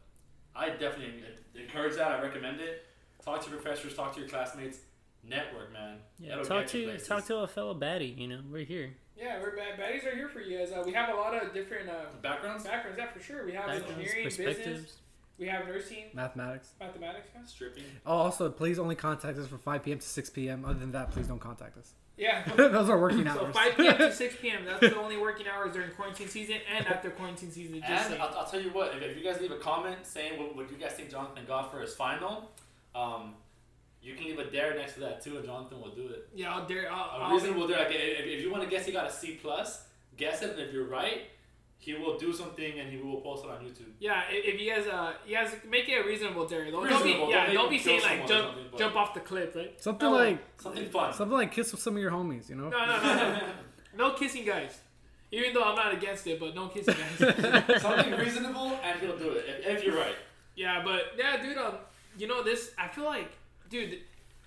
I 0.56 0.70
definitely 0.70 1.22
encourage 1.54 1.96
that. 1.96 2.10
I 2.10 2.22
recommend 2.22 2.60
it. 2.60 2.86
Talk 3.24 3.42
to 3.44 3.50
your 3.50 3.60
professors. 3.60 3.94
Talk 3.94 4.14
to 4.14 4.20
your 4.20 4.28
classmates. 4.28 4.78
Network, 5.26 5.72
man. 5.72 5.96
Yeah, 6.18 6.30
That'll 6.30 6.44
talk 6.44 6.66
to 6.66 6.84
places. 6.84 7.08
talk 7.08 7.24
to 7.26 7.36
a 7.38 7.48
fellow 7.48 7.74
baddie. 7.74 8.18
You 8.18 8.28
know, 8.28 8.40
we're 8.50 8.64
here. 8.64 8.94
Yeah, 9.16 9.40
we're 9.40 9.56
bad. 9.56 9.78
Baddies 9.78 10.04
are 10.04 10.14
here 10.14 10.28
for 10.28 10.40
you 10.40 10.58
guys. 10.58 10.70
Uh, 10.72 10.82
we 10.84 10.92
have 10.92 11.08
a 11.08 11.16
lot 11.16 11.34
of 11.34 11.54
different 11.54 11.88
uh, 11.88 12.06
backgrounds. 12.20 12.64
backgrounds. 12.64 12.98
Yeah, 12.98 13.10
for 13.10 13.20
sure. 13.20 13.46
We 13.46 13.52
have 13.52 13.66
Backgrounds, 13.66 13.98
engineering, 14.00 14.24
business. 14.24 14.96
We 15.38 15.46
have 15.48 15.66
nursing, 15.66 16.04
mathematics 16.12 16.70
mathematics. 16.78 17.28
Guys. 17.34 17.48
Stripping. 17.48 17.82
oh 18.06 18.12
also 18.18 18.50
please 18.50 18.78
only 18.78 18.94
contact 18.94 19.36
us 19.36 19.48
from 19.48 19.58
5 19.58 19.82
p.m 19.82 19.98
to 19.98 20.06
6 20.06 20.30
p.m 20.30 20.64
other 20.64 20.78
than 20.78 20.92
that 20.92 21.10
please 21.10 21.26
don't 21.26 21.40
contact 21.40 21.76
us 21.76 21.94
Yeah. 22.16 22.44
those 22.56 22.88
are 22.88 22.98
working 22.98 23.26
hours. 23.26 23.40
So 23.40 23.52
5 23.52 23.76
p.m. 23.76 23.98
to 23.98 24.12
6 24.14 24.36
p.m. 24.40 24.64
That's 24.64 24.80
the 24.80 24.96
only 24.96 25.16
working 25.16 25.46
hours 25.48 25.72
during 25.72 25.90
quarantine 25.90 26.28
season 26.28 26.56
and 26.74 26.86
after 26.86 27.10
quarantine 27.10 27.50
season. 27.50 27.80
Just 27.86 28.10
And. 28.10 28.22
I'll, 28.22 28.38
I'll 28.38 28.46
tell 28.46 28.60
you 28.60 28.70
what, 28.70 28.94
if, 28.96 29.02
if 29.02 29.16
you 29.16 29.24
guys 29.24 29.40
leave 29.40 29.50
a 29.50 29.58
comment 29.58 29.98
saying 30.04 30.38
what, 30.38 30.54
what 30.54 30.70
you 30.70 30.76
guys 30.76 30.92
think 30.92 31.10
Jonathan 31.10 31.44
got 31.46 31.72
for 31.72 31.80
his 31.80 31.94
final, 31.94 32.50
um, 32.94 33.34
you 34.02 34.14
can 34.14 34.26
leave 34.26 34.38
a 34.38 34.44
dare 34.50 34.74
next 34.76 34.94
to 34.94 35.00
that 35.00 35.22
too, 35.24 35.36
and 35.36 35.44
Jonathan 35.44 35.80
will 35.80 35.94
do 35.94 36.06
it. 36.08 36.28
Yeah, 36.34 36.54
I'll 36.54 36.66
dare. 36.66 36.92
I'll, 36.92 37.20
A 37.20 37.24
I'll 37.24 37.32
reasonable 37.32 37.66
dare. 37.66 37.78
Like, 37.78 37.94
if, 37.94 38.26
if 38.26 38.40
you 38.42 38.50
want 38.52 38.62
to 38.62 38.68
guess 38.70 38.86
he 38.86 38.92
got 38.92 39.06
a 39.06 39.12
C 39.12 39.38
plus, 39.40 39.84
guess 40.16 40.42
it, 40.42 40.50
and 40.50 40.60
if 40.60 40.72
you're 40.72 40.86
right, 40.86 41.22
he 41.84 41.92
will 41.94 42.16
do 42.18 42.32
something 42.32 42.78
and 42.80 42.90
he 42.90 42.96
will 42.96 43.20
post 43.20 43.44
it 43.44 43.50
on 43.50 43.58
YouTube. 43.64 43.90
Yeah, 43.98 44.22
if, 44.30 44.54
if 44.54 44.60
you 44.60 44.70
guys, 44.70 44.86
uh, 44.86 45.12
you 45.26 45.34
guys 45.36 45.54
make 45.68 45.88
it 45.88 46.02
a 46.02 46.06
reasonable 46.06 46.46
dare. 46.46 46.70
Don't, 46.70 46.88
don't 46.88 47.02
be, 47.02 47.10
Reasonable, 47.10 47.30
yeah, 47.30 47.46
don't 47.46 47.54
don't 47.54 47.70
be 47.70 47.78
saying 47.78 48.02
like 48.02 48.26
jump, 48.26 48.56
jump 48.78 48.96
off 48.96 49.12
the 49.14 49.20
cliff, 49.20 49.54
right? 49.54 49.80
something 49.82 50.08
Oh, 50.08 50.12
like 50.12 50.38
Something 50.60 50.88
fun. 50.88 51.12
something 51.12 51.36
like 51.36 51.52
kiss 51.52 51.72
with 51.72 51.80
some 51.82 51.96
of 51.96 52.02
your 52.02 52.10
homies 52.10 52.48
you 52.48 52.54
know 52.56 52.68
No, 52.70 52.86
no, 52.86 53.02
no, 53.02 53.14
no. 53.32 53.40
No 53.96 54.10
kissing, 54.14 54.44
guys. 54.44 54.80
Even 55.30 55.52
though 55.54 55.64
I'm 55.64 55.74
not 55.76 55.92
against 55.94 56.26
it, 56.26 56.38
but 56.40 56.54
no 56.54 56.68
kissing, 56.68 56.94
guys. 56.94 57.18
Something 57.82 58.12
reasonable, 58.12 58.78
and 58.84 59.00
he'll 59.00 59.18
do 59.18 59.30
it 59.32 59.44
if, 59.48 59.78
if 59.78 59.84
you're 59.84 59.96
right. 59.96 60.14
yeah, 60.56 60.82
but 60.84 61.12
yeah, 61.18 61.42
dude. 61.42 61.56
Um, 61.58 61.74
you 62.18 62.26
know 62.28 62.42
this. 62.42 62.70
I 62.78 62.88
feel 62.88 63.04
like, 63.04 63.30
dude. 63.68 63.98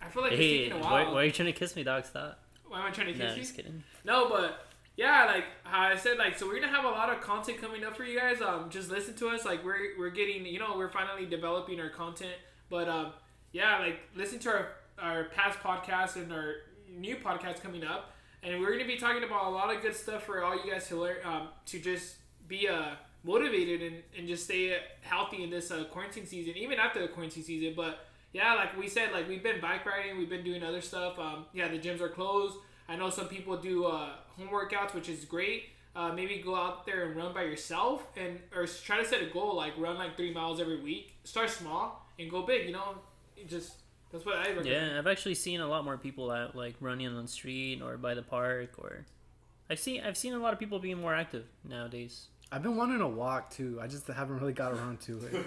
I 0.02 0.10
feel 0.10 0.23
like 0.23 0.32
it's 0.34 0.41
Hey, 0.41 0.58
taking 0.65 0.73
a 0.73 0.84
why, 0.84 1.04
while. 1.04 1.13
why 1.15 1.21
are 1.21 1.26
you 1.26 1.32
trying 1.32 1.47
to 1.52 1.58
kiss 1.60 1.76
me, 1.76 1.84
dog? 1.84 2.06
Stop. 2.06 2.39
Why 2.67 2.80
am 2.82 2.86
I 2.88 2.91
trying 2.91 3.08
to 3.13 3.13
No, 3.13 3.26
kiss 3.26 3.32
I'm 3.32 3.38
you? 3.38 3.43
just 3.43 3.56
kidding. 3.56 3.84
No, 4.06 4.30
but 4.30 4.66
yeah, 4.97 5.25
like 5.25 5.45
I 5.63 5.95
said, 5.95 6.17
like 6.17 6.38
so 6.38 6.47
we're 6.47 6.60
gonna 6.60 6.75
have 6.75 6.83
a 6.83 6.89
lot 6.89 7.10
of 7.12 7.21
content 7.21 7.62
coming 7.62 7.86
up 7.86 7.95
for 7.95 8.03
you 8.03 8.19
guys. 8.19 8.41
Um, 8.41 8.69
just 8.69 8.89
listen 8.89 9.13
to 9.17 9.29
us. 9.29 9.45
Like 9.45 9.63
we're 9.63 9.97
we're 9.97 10.10
getting, 10.10 10.45
you 10.45 10.57
know, 10.57 10.75
we're 10.75 10.89
finally 10.89 11.27
developing 11.27 11.79
our 11.79 11.89
content. 11.89 12.33
But 12.69 12.89
um, 12.89 13.13
yeah, 13.51 13.77
like 13.77 13.99
listen 14.15 14.39
to 14.39 14.49
our 14.49 14.67
our 14.97 15.23
past 15.25 15.60
podcasts 15.60 16.15
and 16.15 16.33
our 16.33 16.55
new 16.89 17.15
podcast 17.17 17.62
coming 17.62 17.83
up, 17.83 18.12
and 18.41 18.60
we're 18.60 18.71
gonna 18.71 18.88
be 18.88 18.97
talking 18.97 19.23
about 19.23 19.45
a 19.45 19.49
lot 19.49 19.73
of 19.73 19.83
good 19.83 19.95
stuff 19.95 20.23
for 20.23 20.43
all 20.43 20.55
you 20.55 20.71
guys 20.71 20.88
to 20.88 20.95
learn. 20.95 21.17
Um, 21.23 21.49
to 21.67 21.79
just 21.79 22.15
be 22.47 22.67
uh 22.67 22.95
motivated 23.23 23.81
and, 23.81 24.03
and 24.17 24.27
just 24.27 24.45
stay 24.45 24.75
healthy 25.01 25.43
in 25.43 25.51
this 25.51 25.69
uh, 25.69 25.83
quarantine 25.91 26.25
season, 26.25 26.55
even 26.57 26.79
after 26.79 27.01
the 27.01 27.07
quarantine 27.07 27.43
season. 27.43 27.73
But 27.75 27.99
yeah, 28.33 28.55
like 28.55 28.75
we 28.77 28.88
said, 28.88 29.12
like 29.12 29.27
we've 29.27 29.43
been 29.43 29.62
bike 29.62 29.86
riding, 29.86 30.17
we've 30.17 30.29
been 30.29 30.43
doing 30.43 30.63
other 30.63 30.81
stuff. 30.81 31.19
Um, 31.19 31.45
yeah, 31.53 31.67
the 31.67 31.77
gyms 31.77 32.01
are 32.01 32.10
closed. 32.10 32.55
I 32.89 32.95
know 32.95 33.10
some 33.10 33.28
people 33.28 33.58
do 33.58 33.86
uh, 33.86 34.10
home 34.38 34.50
workouts, 34.50 34.93
which 34.93 35.10
is 35.10 35.26
great. 35.26 35.69
Uh, 35.95 36.13
maybe 36.13 36.38
go 36.43 36.56
out 36.56 36.86
there 36.86 37.06
and 37.06 37.15
run 37.15 37.34
by 37.34 37.43
yourself, 37.43 38.06
and 38.15 38.39
or 38.56 38.67
try 38.67 38.97
to 39.02 39.06
set 39.06 39.21
a 39.21 39.26
goal 39.26 39.56
like 39.56 39.73
run 39.78 39.97
like 39.97 40.15
three 40.15 40.34
miles 40.34 40.60
every 40.60 40.80
week. 40.80 41.15
Start 41.23 41.50
small 41.50 42.08
and 42.19 42.30
go 42.30 42.43
big. 42.43 42.67
You 42.67 42.73
know, 42.73 43.00
It 43.36 43.50
just 43.50 43.73
that's 44.12 44.26
what 44.26 44.36
I 44.36 44.50
recommend. 44.50 44.67
Yeah, 44.67 44.97
I've 44.97 45.08
actually 45.08 45.36
seen 45.36 45.60
a 45.60 45.67
lot 45.67 45.84
more 45.84 45.97
people 45.97 46.32
out 46.32 46.56
like 46.56 46.76
running 46.80 47.08
on 47.08 47.21
the 47.21 47.28
street 47.28 47.82
or 47.82 47.97
by 47.97 48.13
the 48.13 48.21
park 48.21 48.76
or 48.78 49.06
I've 49.69 49.80
seen 49.80 50.02
I've 50.04 50.17
seen 50.17 50.34
a 50.34 50.39
lot 50.39 50.54
of 50.54 50.60
people 50.60 50.80
being 50.80 51.00
more 51.00 51.13
active 51.13 51.45
nowadays. 51.67 52.28
I've 52.49 52.63
been 52.63 52.77
wanting 52.77 52.99
to 52.99 53.07
walk 53.07 53.49
too. 53.49 53.77
I 53.81 53.88
just 53.88 54.07
haven't 54.07 54.39
really 54.39 54.53
got 54.53 54.71
around 54.71 55.01
to 55.01 55.19
it. 55.19 55.45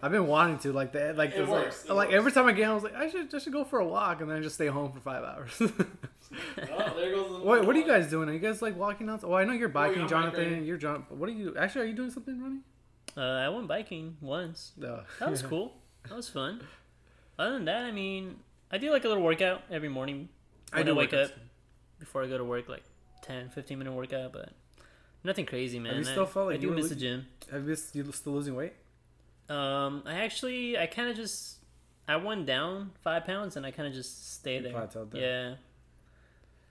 I've 0.00 0.12
been 0.12 0.28
wanting 0.28 0.58
to 0.60 0.72
like 0.72 0.92
that. 0.92 1.16
Like 1.16 1.32
It 1.34 1.48
works, 1.48 1.82
Like, 1.84 1.90
it 1.90 1.94
like 1.94 2.08
works. 2.08 2.16
every 2.16 2.32
time 2.32 2.46
I 2.46 2.52
get 2.52 2.64
home, 2.66 2.72
I 2.72 2.74
was 2.74 2.84
like, 2.84 2.94
I 2.94 3.08
should 3.08 3.34
I 3.34 3.38
should 3.38 3.52
go 3.52 3.64
for 3.64 3.80
a 3.80 3.84
walk 3.84 4.20
and 4.20 4.30
then 4.30 4.36
I 4.38 4.40
just 4.40 4.54
stay 4.54 4.68
home 4.68 4.92
for 4.92 5.00
five 5.00 5.24
hours. 5.24 5.60
Oh, 6.34 6.94
there 6.96 7.14
goes 7.14 7.30
the 7.30 7.44
Wait, 7.46 7.62
what 7.66 7.76
are 7.76 7.78
you 7.78 7.86
guys 7.86 8.08
doing? 8.08 8.26
Are 8.28 8.32
you 8.32 8.38
guys 8.38 8.62
like 8.62 8.74
walking 8.78 9.10
out? 9.10 9.22
Oh, 9.22 9.34
I 9.34 9.44
know 9.44 9.52
you're 9.52 9.68
biking, 9.68 9.96
I'm 9.98 10.02
bike 10.04 10.10
Jonathan. 10.10 10.44
riding. 10.44 10.64
You're 10.64 10.78
John. 10.78 11.04
What 11.10 11.28
are 11.28 11.32
you? 11.32 11.54
Actually, 11.58 11.82
are 11.82 11.88
you 11.88 11.94
doing 11.94 12.10
something, 12.10 12.40
Ronnie? 12.40 12.60
Uh, 13.14 13.20
I 13.20 13.48
went 13.50 13.68
biking 13.68 14.16
once. 14.22 14.72
No. 14.78 15.02
That 15.20 15.30
was 15.30 15.42
cool. 15.42 15.74
That 16.08 16.16
was 16.16 16.30
fun. 16.30 16.62
Other 17.38 17.52
than 17.54 17.66
that, 17.66 17.84
I 17.84 17.90
mean, 17.92 18.36
I 18.70 18.78
do 18.78 18.90
like 18.90 19.04
a 19.04 19.08
little 19.08 19.22
workout 19.22 19.60
every 19.70 19.90
morning 19.90 20.30
I 20.72 20.82
do 20.82 20.92
I 20.94 20.98
wake 20.98 21.10
workouts. 21.10 21.24
up 21.26 21.30
before 21.98 22.22
I 22.22 22.28
go 22.28 22.38
to 22.38 22.44
work, 22.44 22.66
like 22.68 22.84
10, 23.22 23.50
15 23.50 23.78
minute 23.78 23.92
workout, 23.92 24.32
but 24.32 24.50
nothing 25.24 25.46
crazy, 25.46 25.78
man. 25.78 25.96
you 25.96 26.04
still 26.04 26.24
I, 26.24 26.26
felt 26.26 26.46
like 26.46 26.52
I 26.54 26.56
you 26.56 26.60
do 26.62 26.68
were 26.70 26.74
miss 26.76 26.88
the 26.88 26.96
gym. 26.96 27.26
Have 27.50 27.64
you, 27.68 27.76
you 27.92 28.12
still 28.12 28.32
losing 28.32 28.54
weight? 28.54 28.72
Um, 29.48 30.02
I 30.06 30.14
actually, 30.24 30.78
I 30.78 30.86
kind 30.86 31.10
of 31.10 31.16
just, 31.16 31.56
I 32.08 32.16
went 32.16 32.46
down 32.46 32.92
five 33.02 33.24
pounds 33.26 33.56
and 33.56 33.66
I 33.66 33.70
kind 33.70 33.88
of 33.88 33.94
just 33.94 34.34
stay 34.34 34.56
You 34.56 34.62
there. 34.62 34.72
plateaued 34.72 35.10
there. 35.10 35.20
Yeah. 35.50 35.54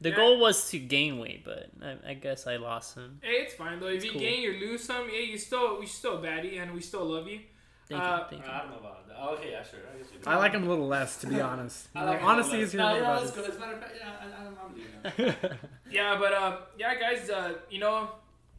The 0.01 0.09
Yeah. 0.09 0.15
goal 0.15 0.39
was 0.39 0.69
to 0.71 0.79
gain 0.79 1.19
weight, 1.19 1.45
but 1.45 1.69
I, 1.83 2.11
I 2.11 2.13
guess 2.15 2.47
I 2.47 2.55
lost 2.55 2.95
some. 2.95 3.19
Hey, 3.21 3.43
it's 3.43 3.53
fine 3.53 3.79
though. 3.79 3.87
If 3.87 4.03
you 4.03 4.11
cool. 4.13 4.19
gain 4.21 4.49
or 4.49 4.53
lose 4.53 4.83
some, 4.83 5.07
yeah, 5.13 5.19
you 5.19 5.37
still 5.37 5.79
we 5.79 5.85
still 5.85 6.17
a 6.17 6.21
baddie 6.25 6.59
and 6.59 6.73
we 6.73 6.81
still 6.81 7.05
love 7.05 7.27
you. 7.27 7.41
Thank 7.87 8.01
Uh, 8.01 8.17
you. 8.31 8.37
Thank 8.37 8.45
you. 8.47 8.51
I 8.51 8.61
don't 8.61 8.71
know 8.71 8.77
about 8.79 9.07
that. 9.07 9.15
Oh, 9.19 9.35
okay, 9.35 9.51
yeah, 9.51 9.61
sure. 9.63 9.79
I 9.93 9.97
guess 9.99 10.07
you. 10.11 10.19
I 10.25 10.37
like 10.37 10.53
him 10.53 10.63
a 10.63 10.69
little 10.69 10.87
less, 10.87 11.17
to 11.21 11.27
be 11.27 11.39
honest. 11.51 11.87
I 11.93 12.03
like 12.05 12.19
it 12.19 12.23
Honesty 12.23 12.53
a 12.53 12.59
little 12.61 12.65
is 12.65 12.71
here. 12.71 12.81
No, 12.81 12.93
yeah, 12.95 12.99
about 13.01 13.21
that's 13.21 13.31
good. 13.35 13.49
As 13.51 13.55
a 13.57 13.59
matter 13.59 13.73
of 13.73 13.79
fact, 13.79 13.95
yeah, 13.99 14.11
I, 14.21 14.41
I'm, 14.47 14.57
I'm 14.65 15.27
leaving. 15.27 15.35
now. 15.51 15.57
Yeah, 15.91 16.17
but 16.19 16.33
uh, 16.33 16.57
yeah, 16.79 16.95
guys, 16.99 17.29
uh, 17.29 17.53
you 17.69 17.79
know, 17.79 18.09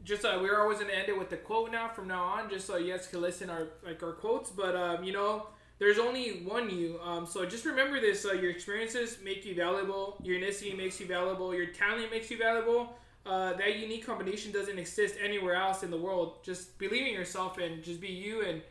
just 0.05 0.25
uh, 0.25 0.39
we're 0.41 0.61
always 0.61 0.79
gonna 0.79 0.93
end 0.93 1.09
it 1.09 1.19
with 1.19 1.33
a 1.33 1.37
quote 1.37 1.71
now 1.73 1.89
from 1.89 2.09
now 2.09 2.25
on, 2.25 2.51
just 2.51 2.67
so 2.67 2.77
you 2.77 2.93
guys 2.93 3.07
can 3.07 3.21
listen 3.21 3.51
our 3.51 3.69
like 3.85 4.03
our 4.03 4.13
quotes. 4.13 4.51
But 4.51 4.75
um, 4.75 5.05
you 5.05 5.13
know, 5.13 5.47
there's 5.79 5.99
only 5.99 6.43
one 6.45 6.71
you. 6.71 6.99
Um, 7.03 7.27
so 7.27 7.45
just 7.47 7.65
remember 7.65 8.01
this: 8.01 8.25
uh, 8.25 8.33
your 8.33 8.51
experiences 8.51 9.19
make 9.23 9.45
you 9.45 9.55
valuable. 9.55 10.17
Your 10.23 10.39
ethnicity 10.41 10.77
makes 10.77 10.99
you 11.01 11.07
valuable. 11.07 11.55
Your 11.55 11.67
talent 11.67 12.11
makes 12.11 12.31
you 12.31 12.39
valuable. 12.39 12.97
Uh, 13.25 13.53
that 13.53 13.79
unique 13.79 14.05
combination 14.05 14.51
doesn't 14.51 14.79
exist 14.79 15.15
anywhere 15.23 15.55
else 15.55 15.85
in 15.85 15.91
the 15.91 15.97
world. 15.97 16.43
Just 16.43 16.77
believe 16.79 17.07
in 17.07 17.13
yourself 17.13 17.59
and 17.59 17.83
just 17.83 18.01
be 18.01 18.09
you. 18.09 18.45
And 18.45 18.63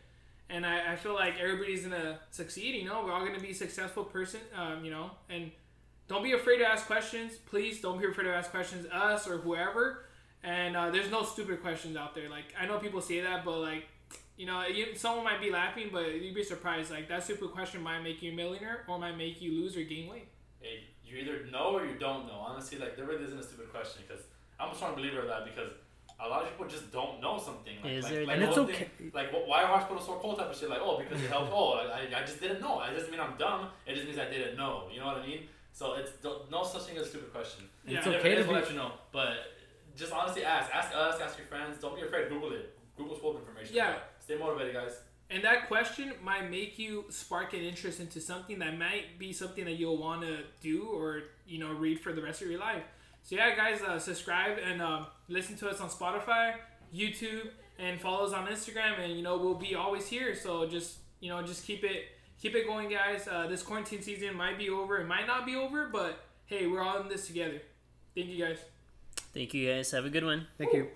and 0.50 0.66
I, 0.66 0.94
I 0.94 0.96
feel 0.98 1.14
like 1.14 1.40
everybody's 1.40 1.84
gonna 1.84 2.20
succeed. 2.32 2.76
You 2.76 2.86
know, 2.86 3.04
we're 3.06 3.14
all 3.14 3.26
gonna 3.26 3.40
be 3.40 3.54
successful 3.54 4.04
person. 4.04 4.42
Um, 4.56 4.84
you 4.84 4.92
know, 4.92 5.12
and 5.30 5.52
don't 6.10 6.24
be 6.24 6.34
afraid 6.34 6.58
to 6.58 6.66
ask 6.66 6.88
questions. 6.88 7.38
Please 7.38 7.80
don't 7.80 7.98
be 7.98 8.06
afraid 8.06 8.26
to 8.26 8.34
ask 8.34 8.52
questions, 8.52 8.86
us 8.88 9.28
or 9.30 9.38
whoever. 9.38 10.06
And 10.44 10.76
uh, 10.76 10.90
there's 10.90 11.12
no 11.12 11.24
stupid 11.24 11.62
questions 11.62 11.96
out 11.96 12.16
there. 12.16 12.30
Like 12.30 12.46
I 12.60 12.66
know 12.66 12.80
people 12.80 13.02
say 13.02 13.22
that, 13.22 13.46
but 13.46 13.60
like, 13.60 13.86
you 14.38 14.46
know, 14.46 14.66
you, 14.66 14.96
someone 14.96 15.24
might 15.24 15.40
be 15.42 15.52
laughing, 15.52 15.90
but 15.92 16.16
you'd 16.22 16.34
be 16.36 16.44
surprised. 16.44 16.90
Like 16.92 17.08
that 17.10 17.24
stupid 17.24 17.52
question 17.52 17.82
might 17.82 18.02
make 18.02 18.22
you 18.22 18.32
a 18.32 18.36
millionaire 18.36 18.84
or 18.88 18.98
might 18.98 19.18
make 19.18 19.42
you 19.42 19.52
lose 19.52 19.78
or 19.78 19.84
gain 19.84 20.10
weight. 20.10 20.28
Hey, 20.60 20.84
you 21.06 21.18
either 21.18 21.46
know 21.52 21.76
or 21.78 21.86
you 21.86 21.96
don't 22.00 22.26
know. 22.28 22.40
Honestly, 22.48 22.80
like 22.80 22.96
there 22.96 23.06
really 23.06 23.24
isn't 23.26 23.38
a 23.40 23.44
stupid 23.44 23.72
question 23.72 24.02
because 24.08 24.24
I'm 24.60 24.72
a 24.72 24.76
strong 24.76 24.96
believer 24.96 25.20
of 25.22 25.28
that 25.28 25.46
because 25.46 25.72
a 26.24 26.28
lot 26.28 26.44
of 26.44 26.50
people 26.50 26.68
just 26.68 26.92
don't 26.92 27.20
know 27.22 27.38
something. 27.40 27.76
Like, 27.84 27.94
Is 27.94 28.04
like, 28.06 28.14
there- 28.14 28.26
like 28.26 28.36
And 28.36 28.44
it's 28.46 28.58
one 28.58 28.66
okay. 28.70 28.88
Thing, 28.98 29.12
like 29.14 29.32
wh- 29.32 29.48
why 29.48 29.64
are 29.64 29.68
hospital 29.68 30.02
sore 30.02 30.20
cold 30.20 30.38
type 30.40 30.50
of 30.52 30.58
shit? 30.58 30.70
Like 30.70 30.80
oh 30.82 30.98
because 31.00 31.22
it 31.22 31.30
helps. 31.30 31.52
oh 31.54 31.74
I, 31.74 32.02
I- 32.16 32.22
I 32.22 32.26
just 32.26 32.40
didn't 32.40 32.62
know. 32.62 32.82
It 32.82 32.94
doesn't 32.96 33.12
mean 33.12 33.20
I'm 33.20 33.38
dumb. 33.38 33.68
It 33.86 33.94
just 33.96 34.06
means 34.08 34.18
I 34.20 34.26
didn't 34.30 34.58
know. 34.58 34.88
You 34.92 35.00
know 35.02 35.08
what 35.08 35.18
I 35.18 35.26
mean? 35.28 35.42
So 35.74 35.94
it's 35.96 36.12
don't- 36.22 36.50
no 36.52 36.64
such 36.64 36.84
thing 36.84 36.98
as 36.98 37.08
a 37.08 37.10
stupid 37.10 37.32
question. 37.32 37.66
Yeah. 37.88 38.00
It's 38.00 38.08
okay 38.08 38.34
it 38.34 38.42
to 38.42 38.44
be. 38.48 38.54
let 38.54 38.70
you 38.70 38.76
know. 38.76 38.92
But 39.12 39.34
just 39.96 40.12
honestly 40.12 40.44
ask. 40.44 40.74
Ask 40.74 40.96
us. 40.96 41.20
Ask 41.22 41.38
your 41.38 41.48
friends. 41.48 41.80
Don't 41.80 41.96
be 41.96 42.02
afraid. 42.02 42.30
Google 42.30 42.54
it. 42.54 42.78
Google's 42.98 43.20
full 43.20 43.32
of 43.32 43.38
information. 43.38 43.76
Yeah. 43.76 43.96
Stay 44.20 44.38
motivated, 44.38 44.74
guys. 44.74 45.00
And 45.30 45.44
that 45.46 45.68
question 45.70 46.12
might 46.22 46.52
make 46.52 46.78
you 46.78 47.06
spark 47.10 47.54
an 47.54 47.62
interest 47.62 48.02
into 48.02 48.20
something 48.20 48.60
that 48.60 48.78
might 48.78 49.18
be 49.18 49.32
something 49.32 49.64
that 49.64 49.74
you'll 49.74 49.98
want 49.98 50.24
to 50.24 50.40
do 50.60 50.90
or 50.92 51.24
you 51.48 51.58
know 51.58 51.72
read 51.72 52.02
for 52.02 52.12
the 52.12 52.22
rest 52.22 52.42
of 52.42 52.50
your 52.50 52.60
life. 52.60 52.84
So 53.24 53.36
yeah, 53.36 53.56
guys, 53.56 53.82
uh, 53.82 53.98
subscribe 53.98 54.58
and 54.58 54.82
um, 54.82 55.08
listen 55.30 55.56
to 55.58 55.70
us 55.70 55.80
on 55.80 55.90
Spotify, 55.90 56.56
YouTube, 56.94 57.50
and 57.80 58.02
follow 58.02 58.26
us 58.26 58.34
on 58.34 58.48
Instagram. 58.48 59.00
And 59.00 59.16
you 59.16 59.24
know 59.24 59.38
we'll 59.38 59.56
be 59.56 59.74
always 59.74 60.08
here. 60.08 60.36
So 60.36 60.68
just 60.68 60.98
you 61.22 61.30
know 61.30 61.42
just 61.42 61.66
keep 61.66 61.86
it 61.86 62.08
keep 62.42 62.54
it 62.54 62.68
going, 62.68 62.90
guys. 62.90 63.26
Uh, 63.26 63.48
this 63.48 63.64
quarantine 63.64 64.02
season 64.02 64.36
might 64.36 64.58
be 64.58 64.70
over. 64.70 64.98
It 64.98 65.08
might 65.08 65.28
not 65.28 65.46
be 65.46 65.56
over, 65.56 65.88
but 65.88 66.26
hey, 66.46 66.68
we're 66.68 66.82
all 66.82 67.00
in 67.00 67.08
this 67.08 67.28
together. 67.28 67.62
Thank 68.14 68.28
you, 68.28 68.46
guys. 68.46 68.58
Thank 69.34 69.54
you 69.54 69.70
guys. 69.70 69.92
Have 69.92 70.06
a 70.06 70.10
good 70.10 70.26
one. 70.26 70.48
Thank 70.58 70.74
you. 70.74 70.88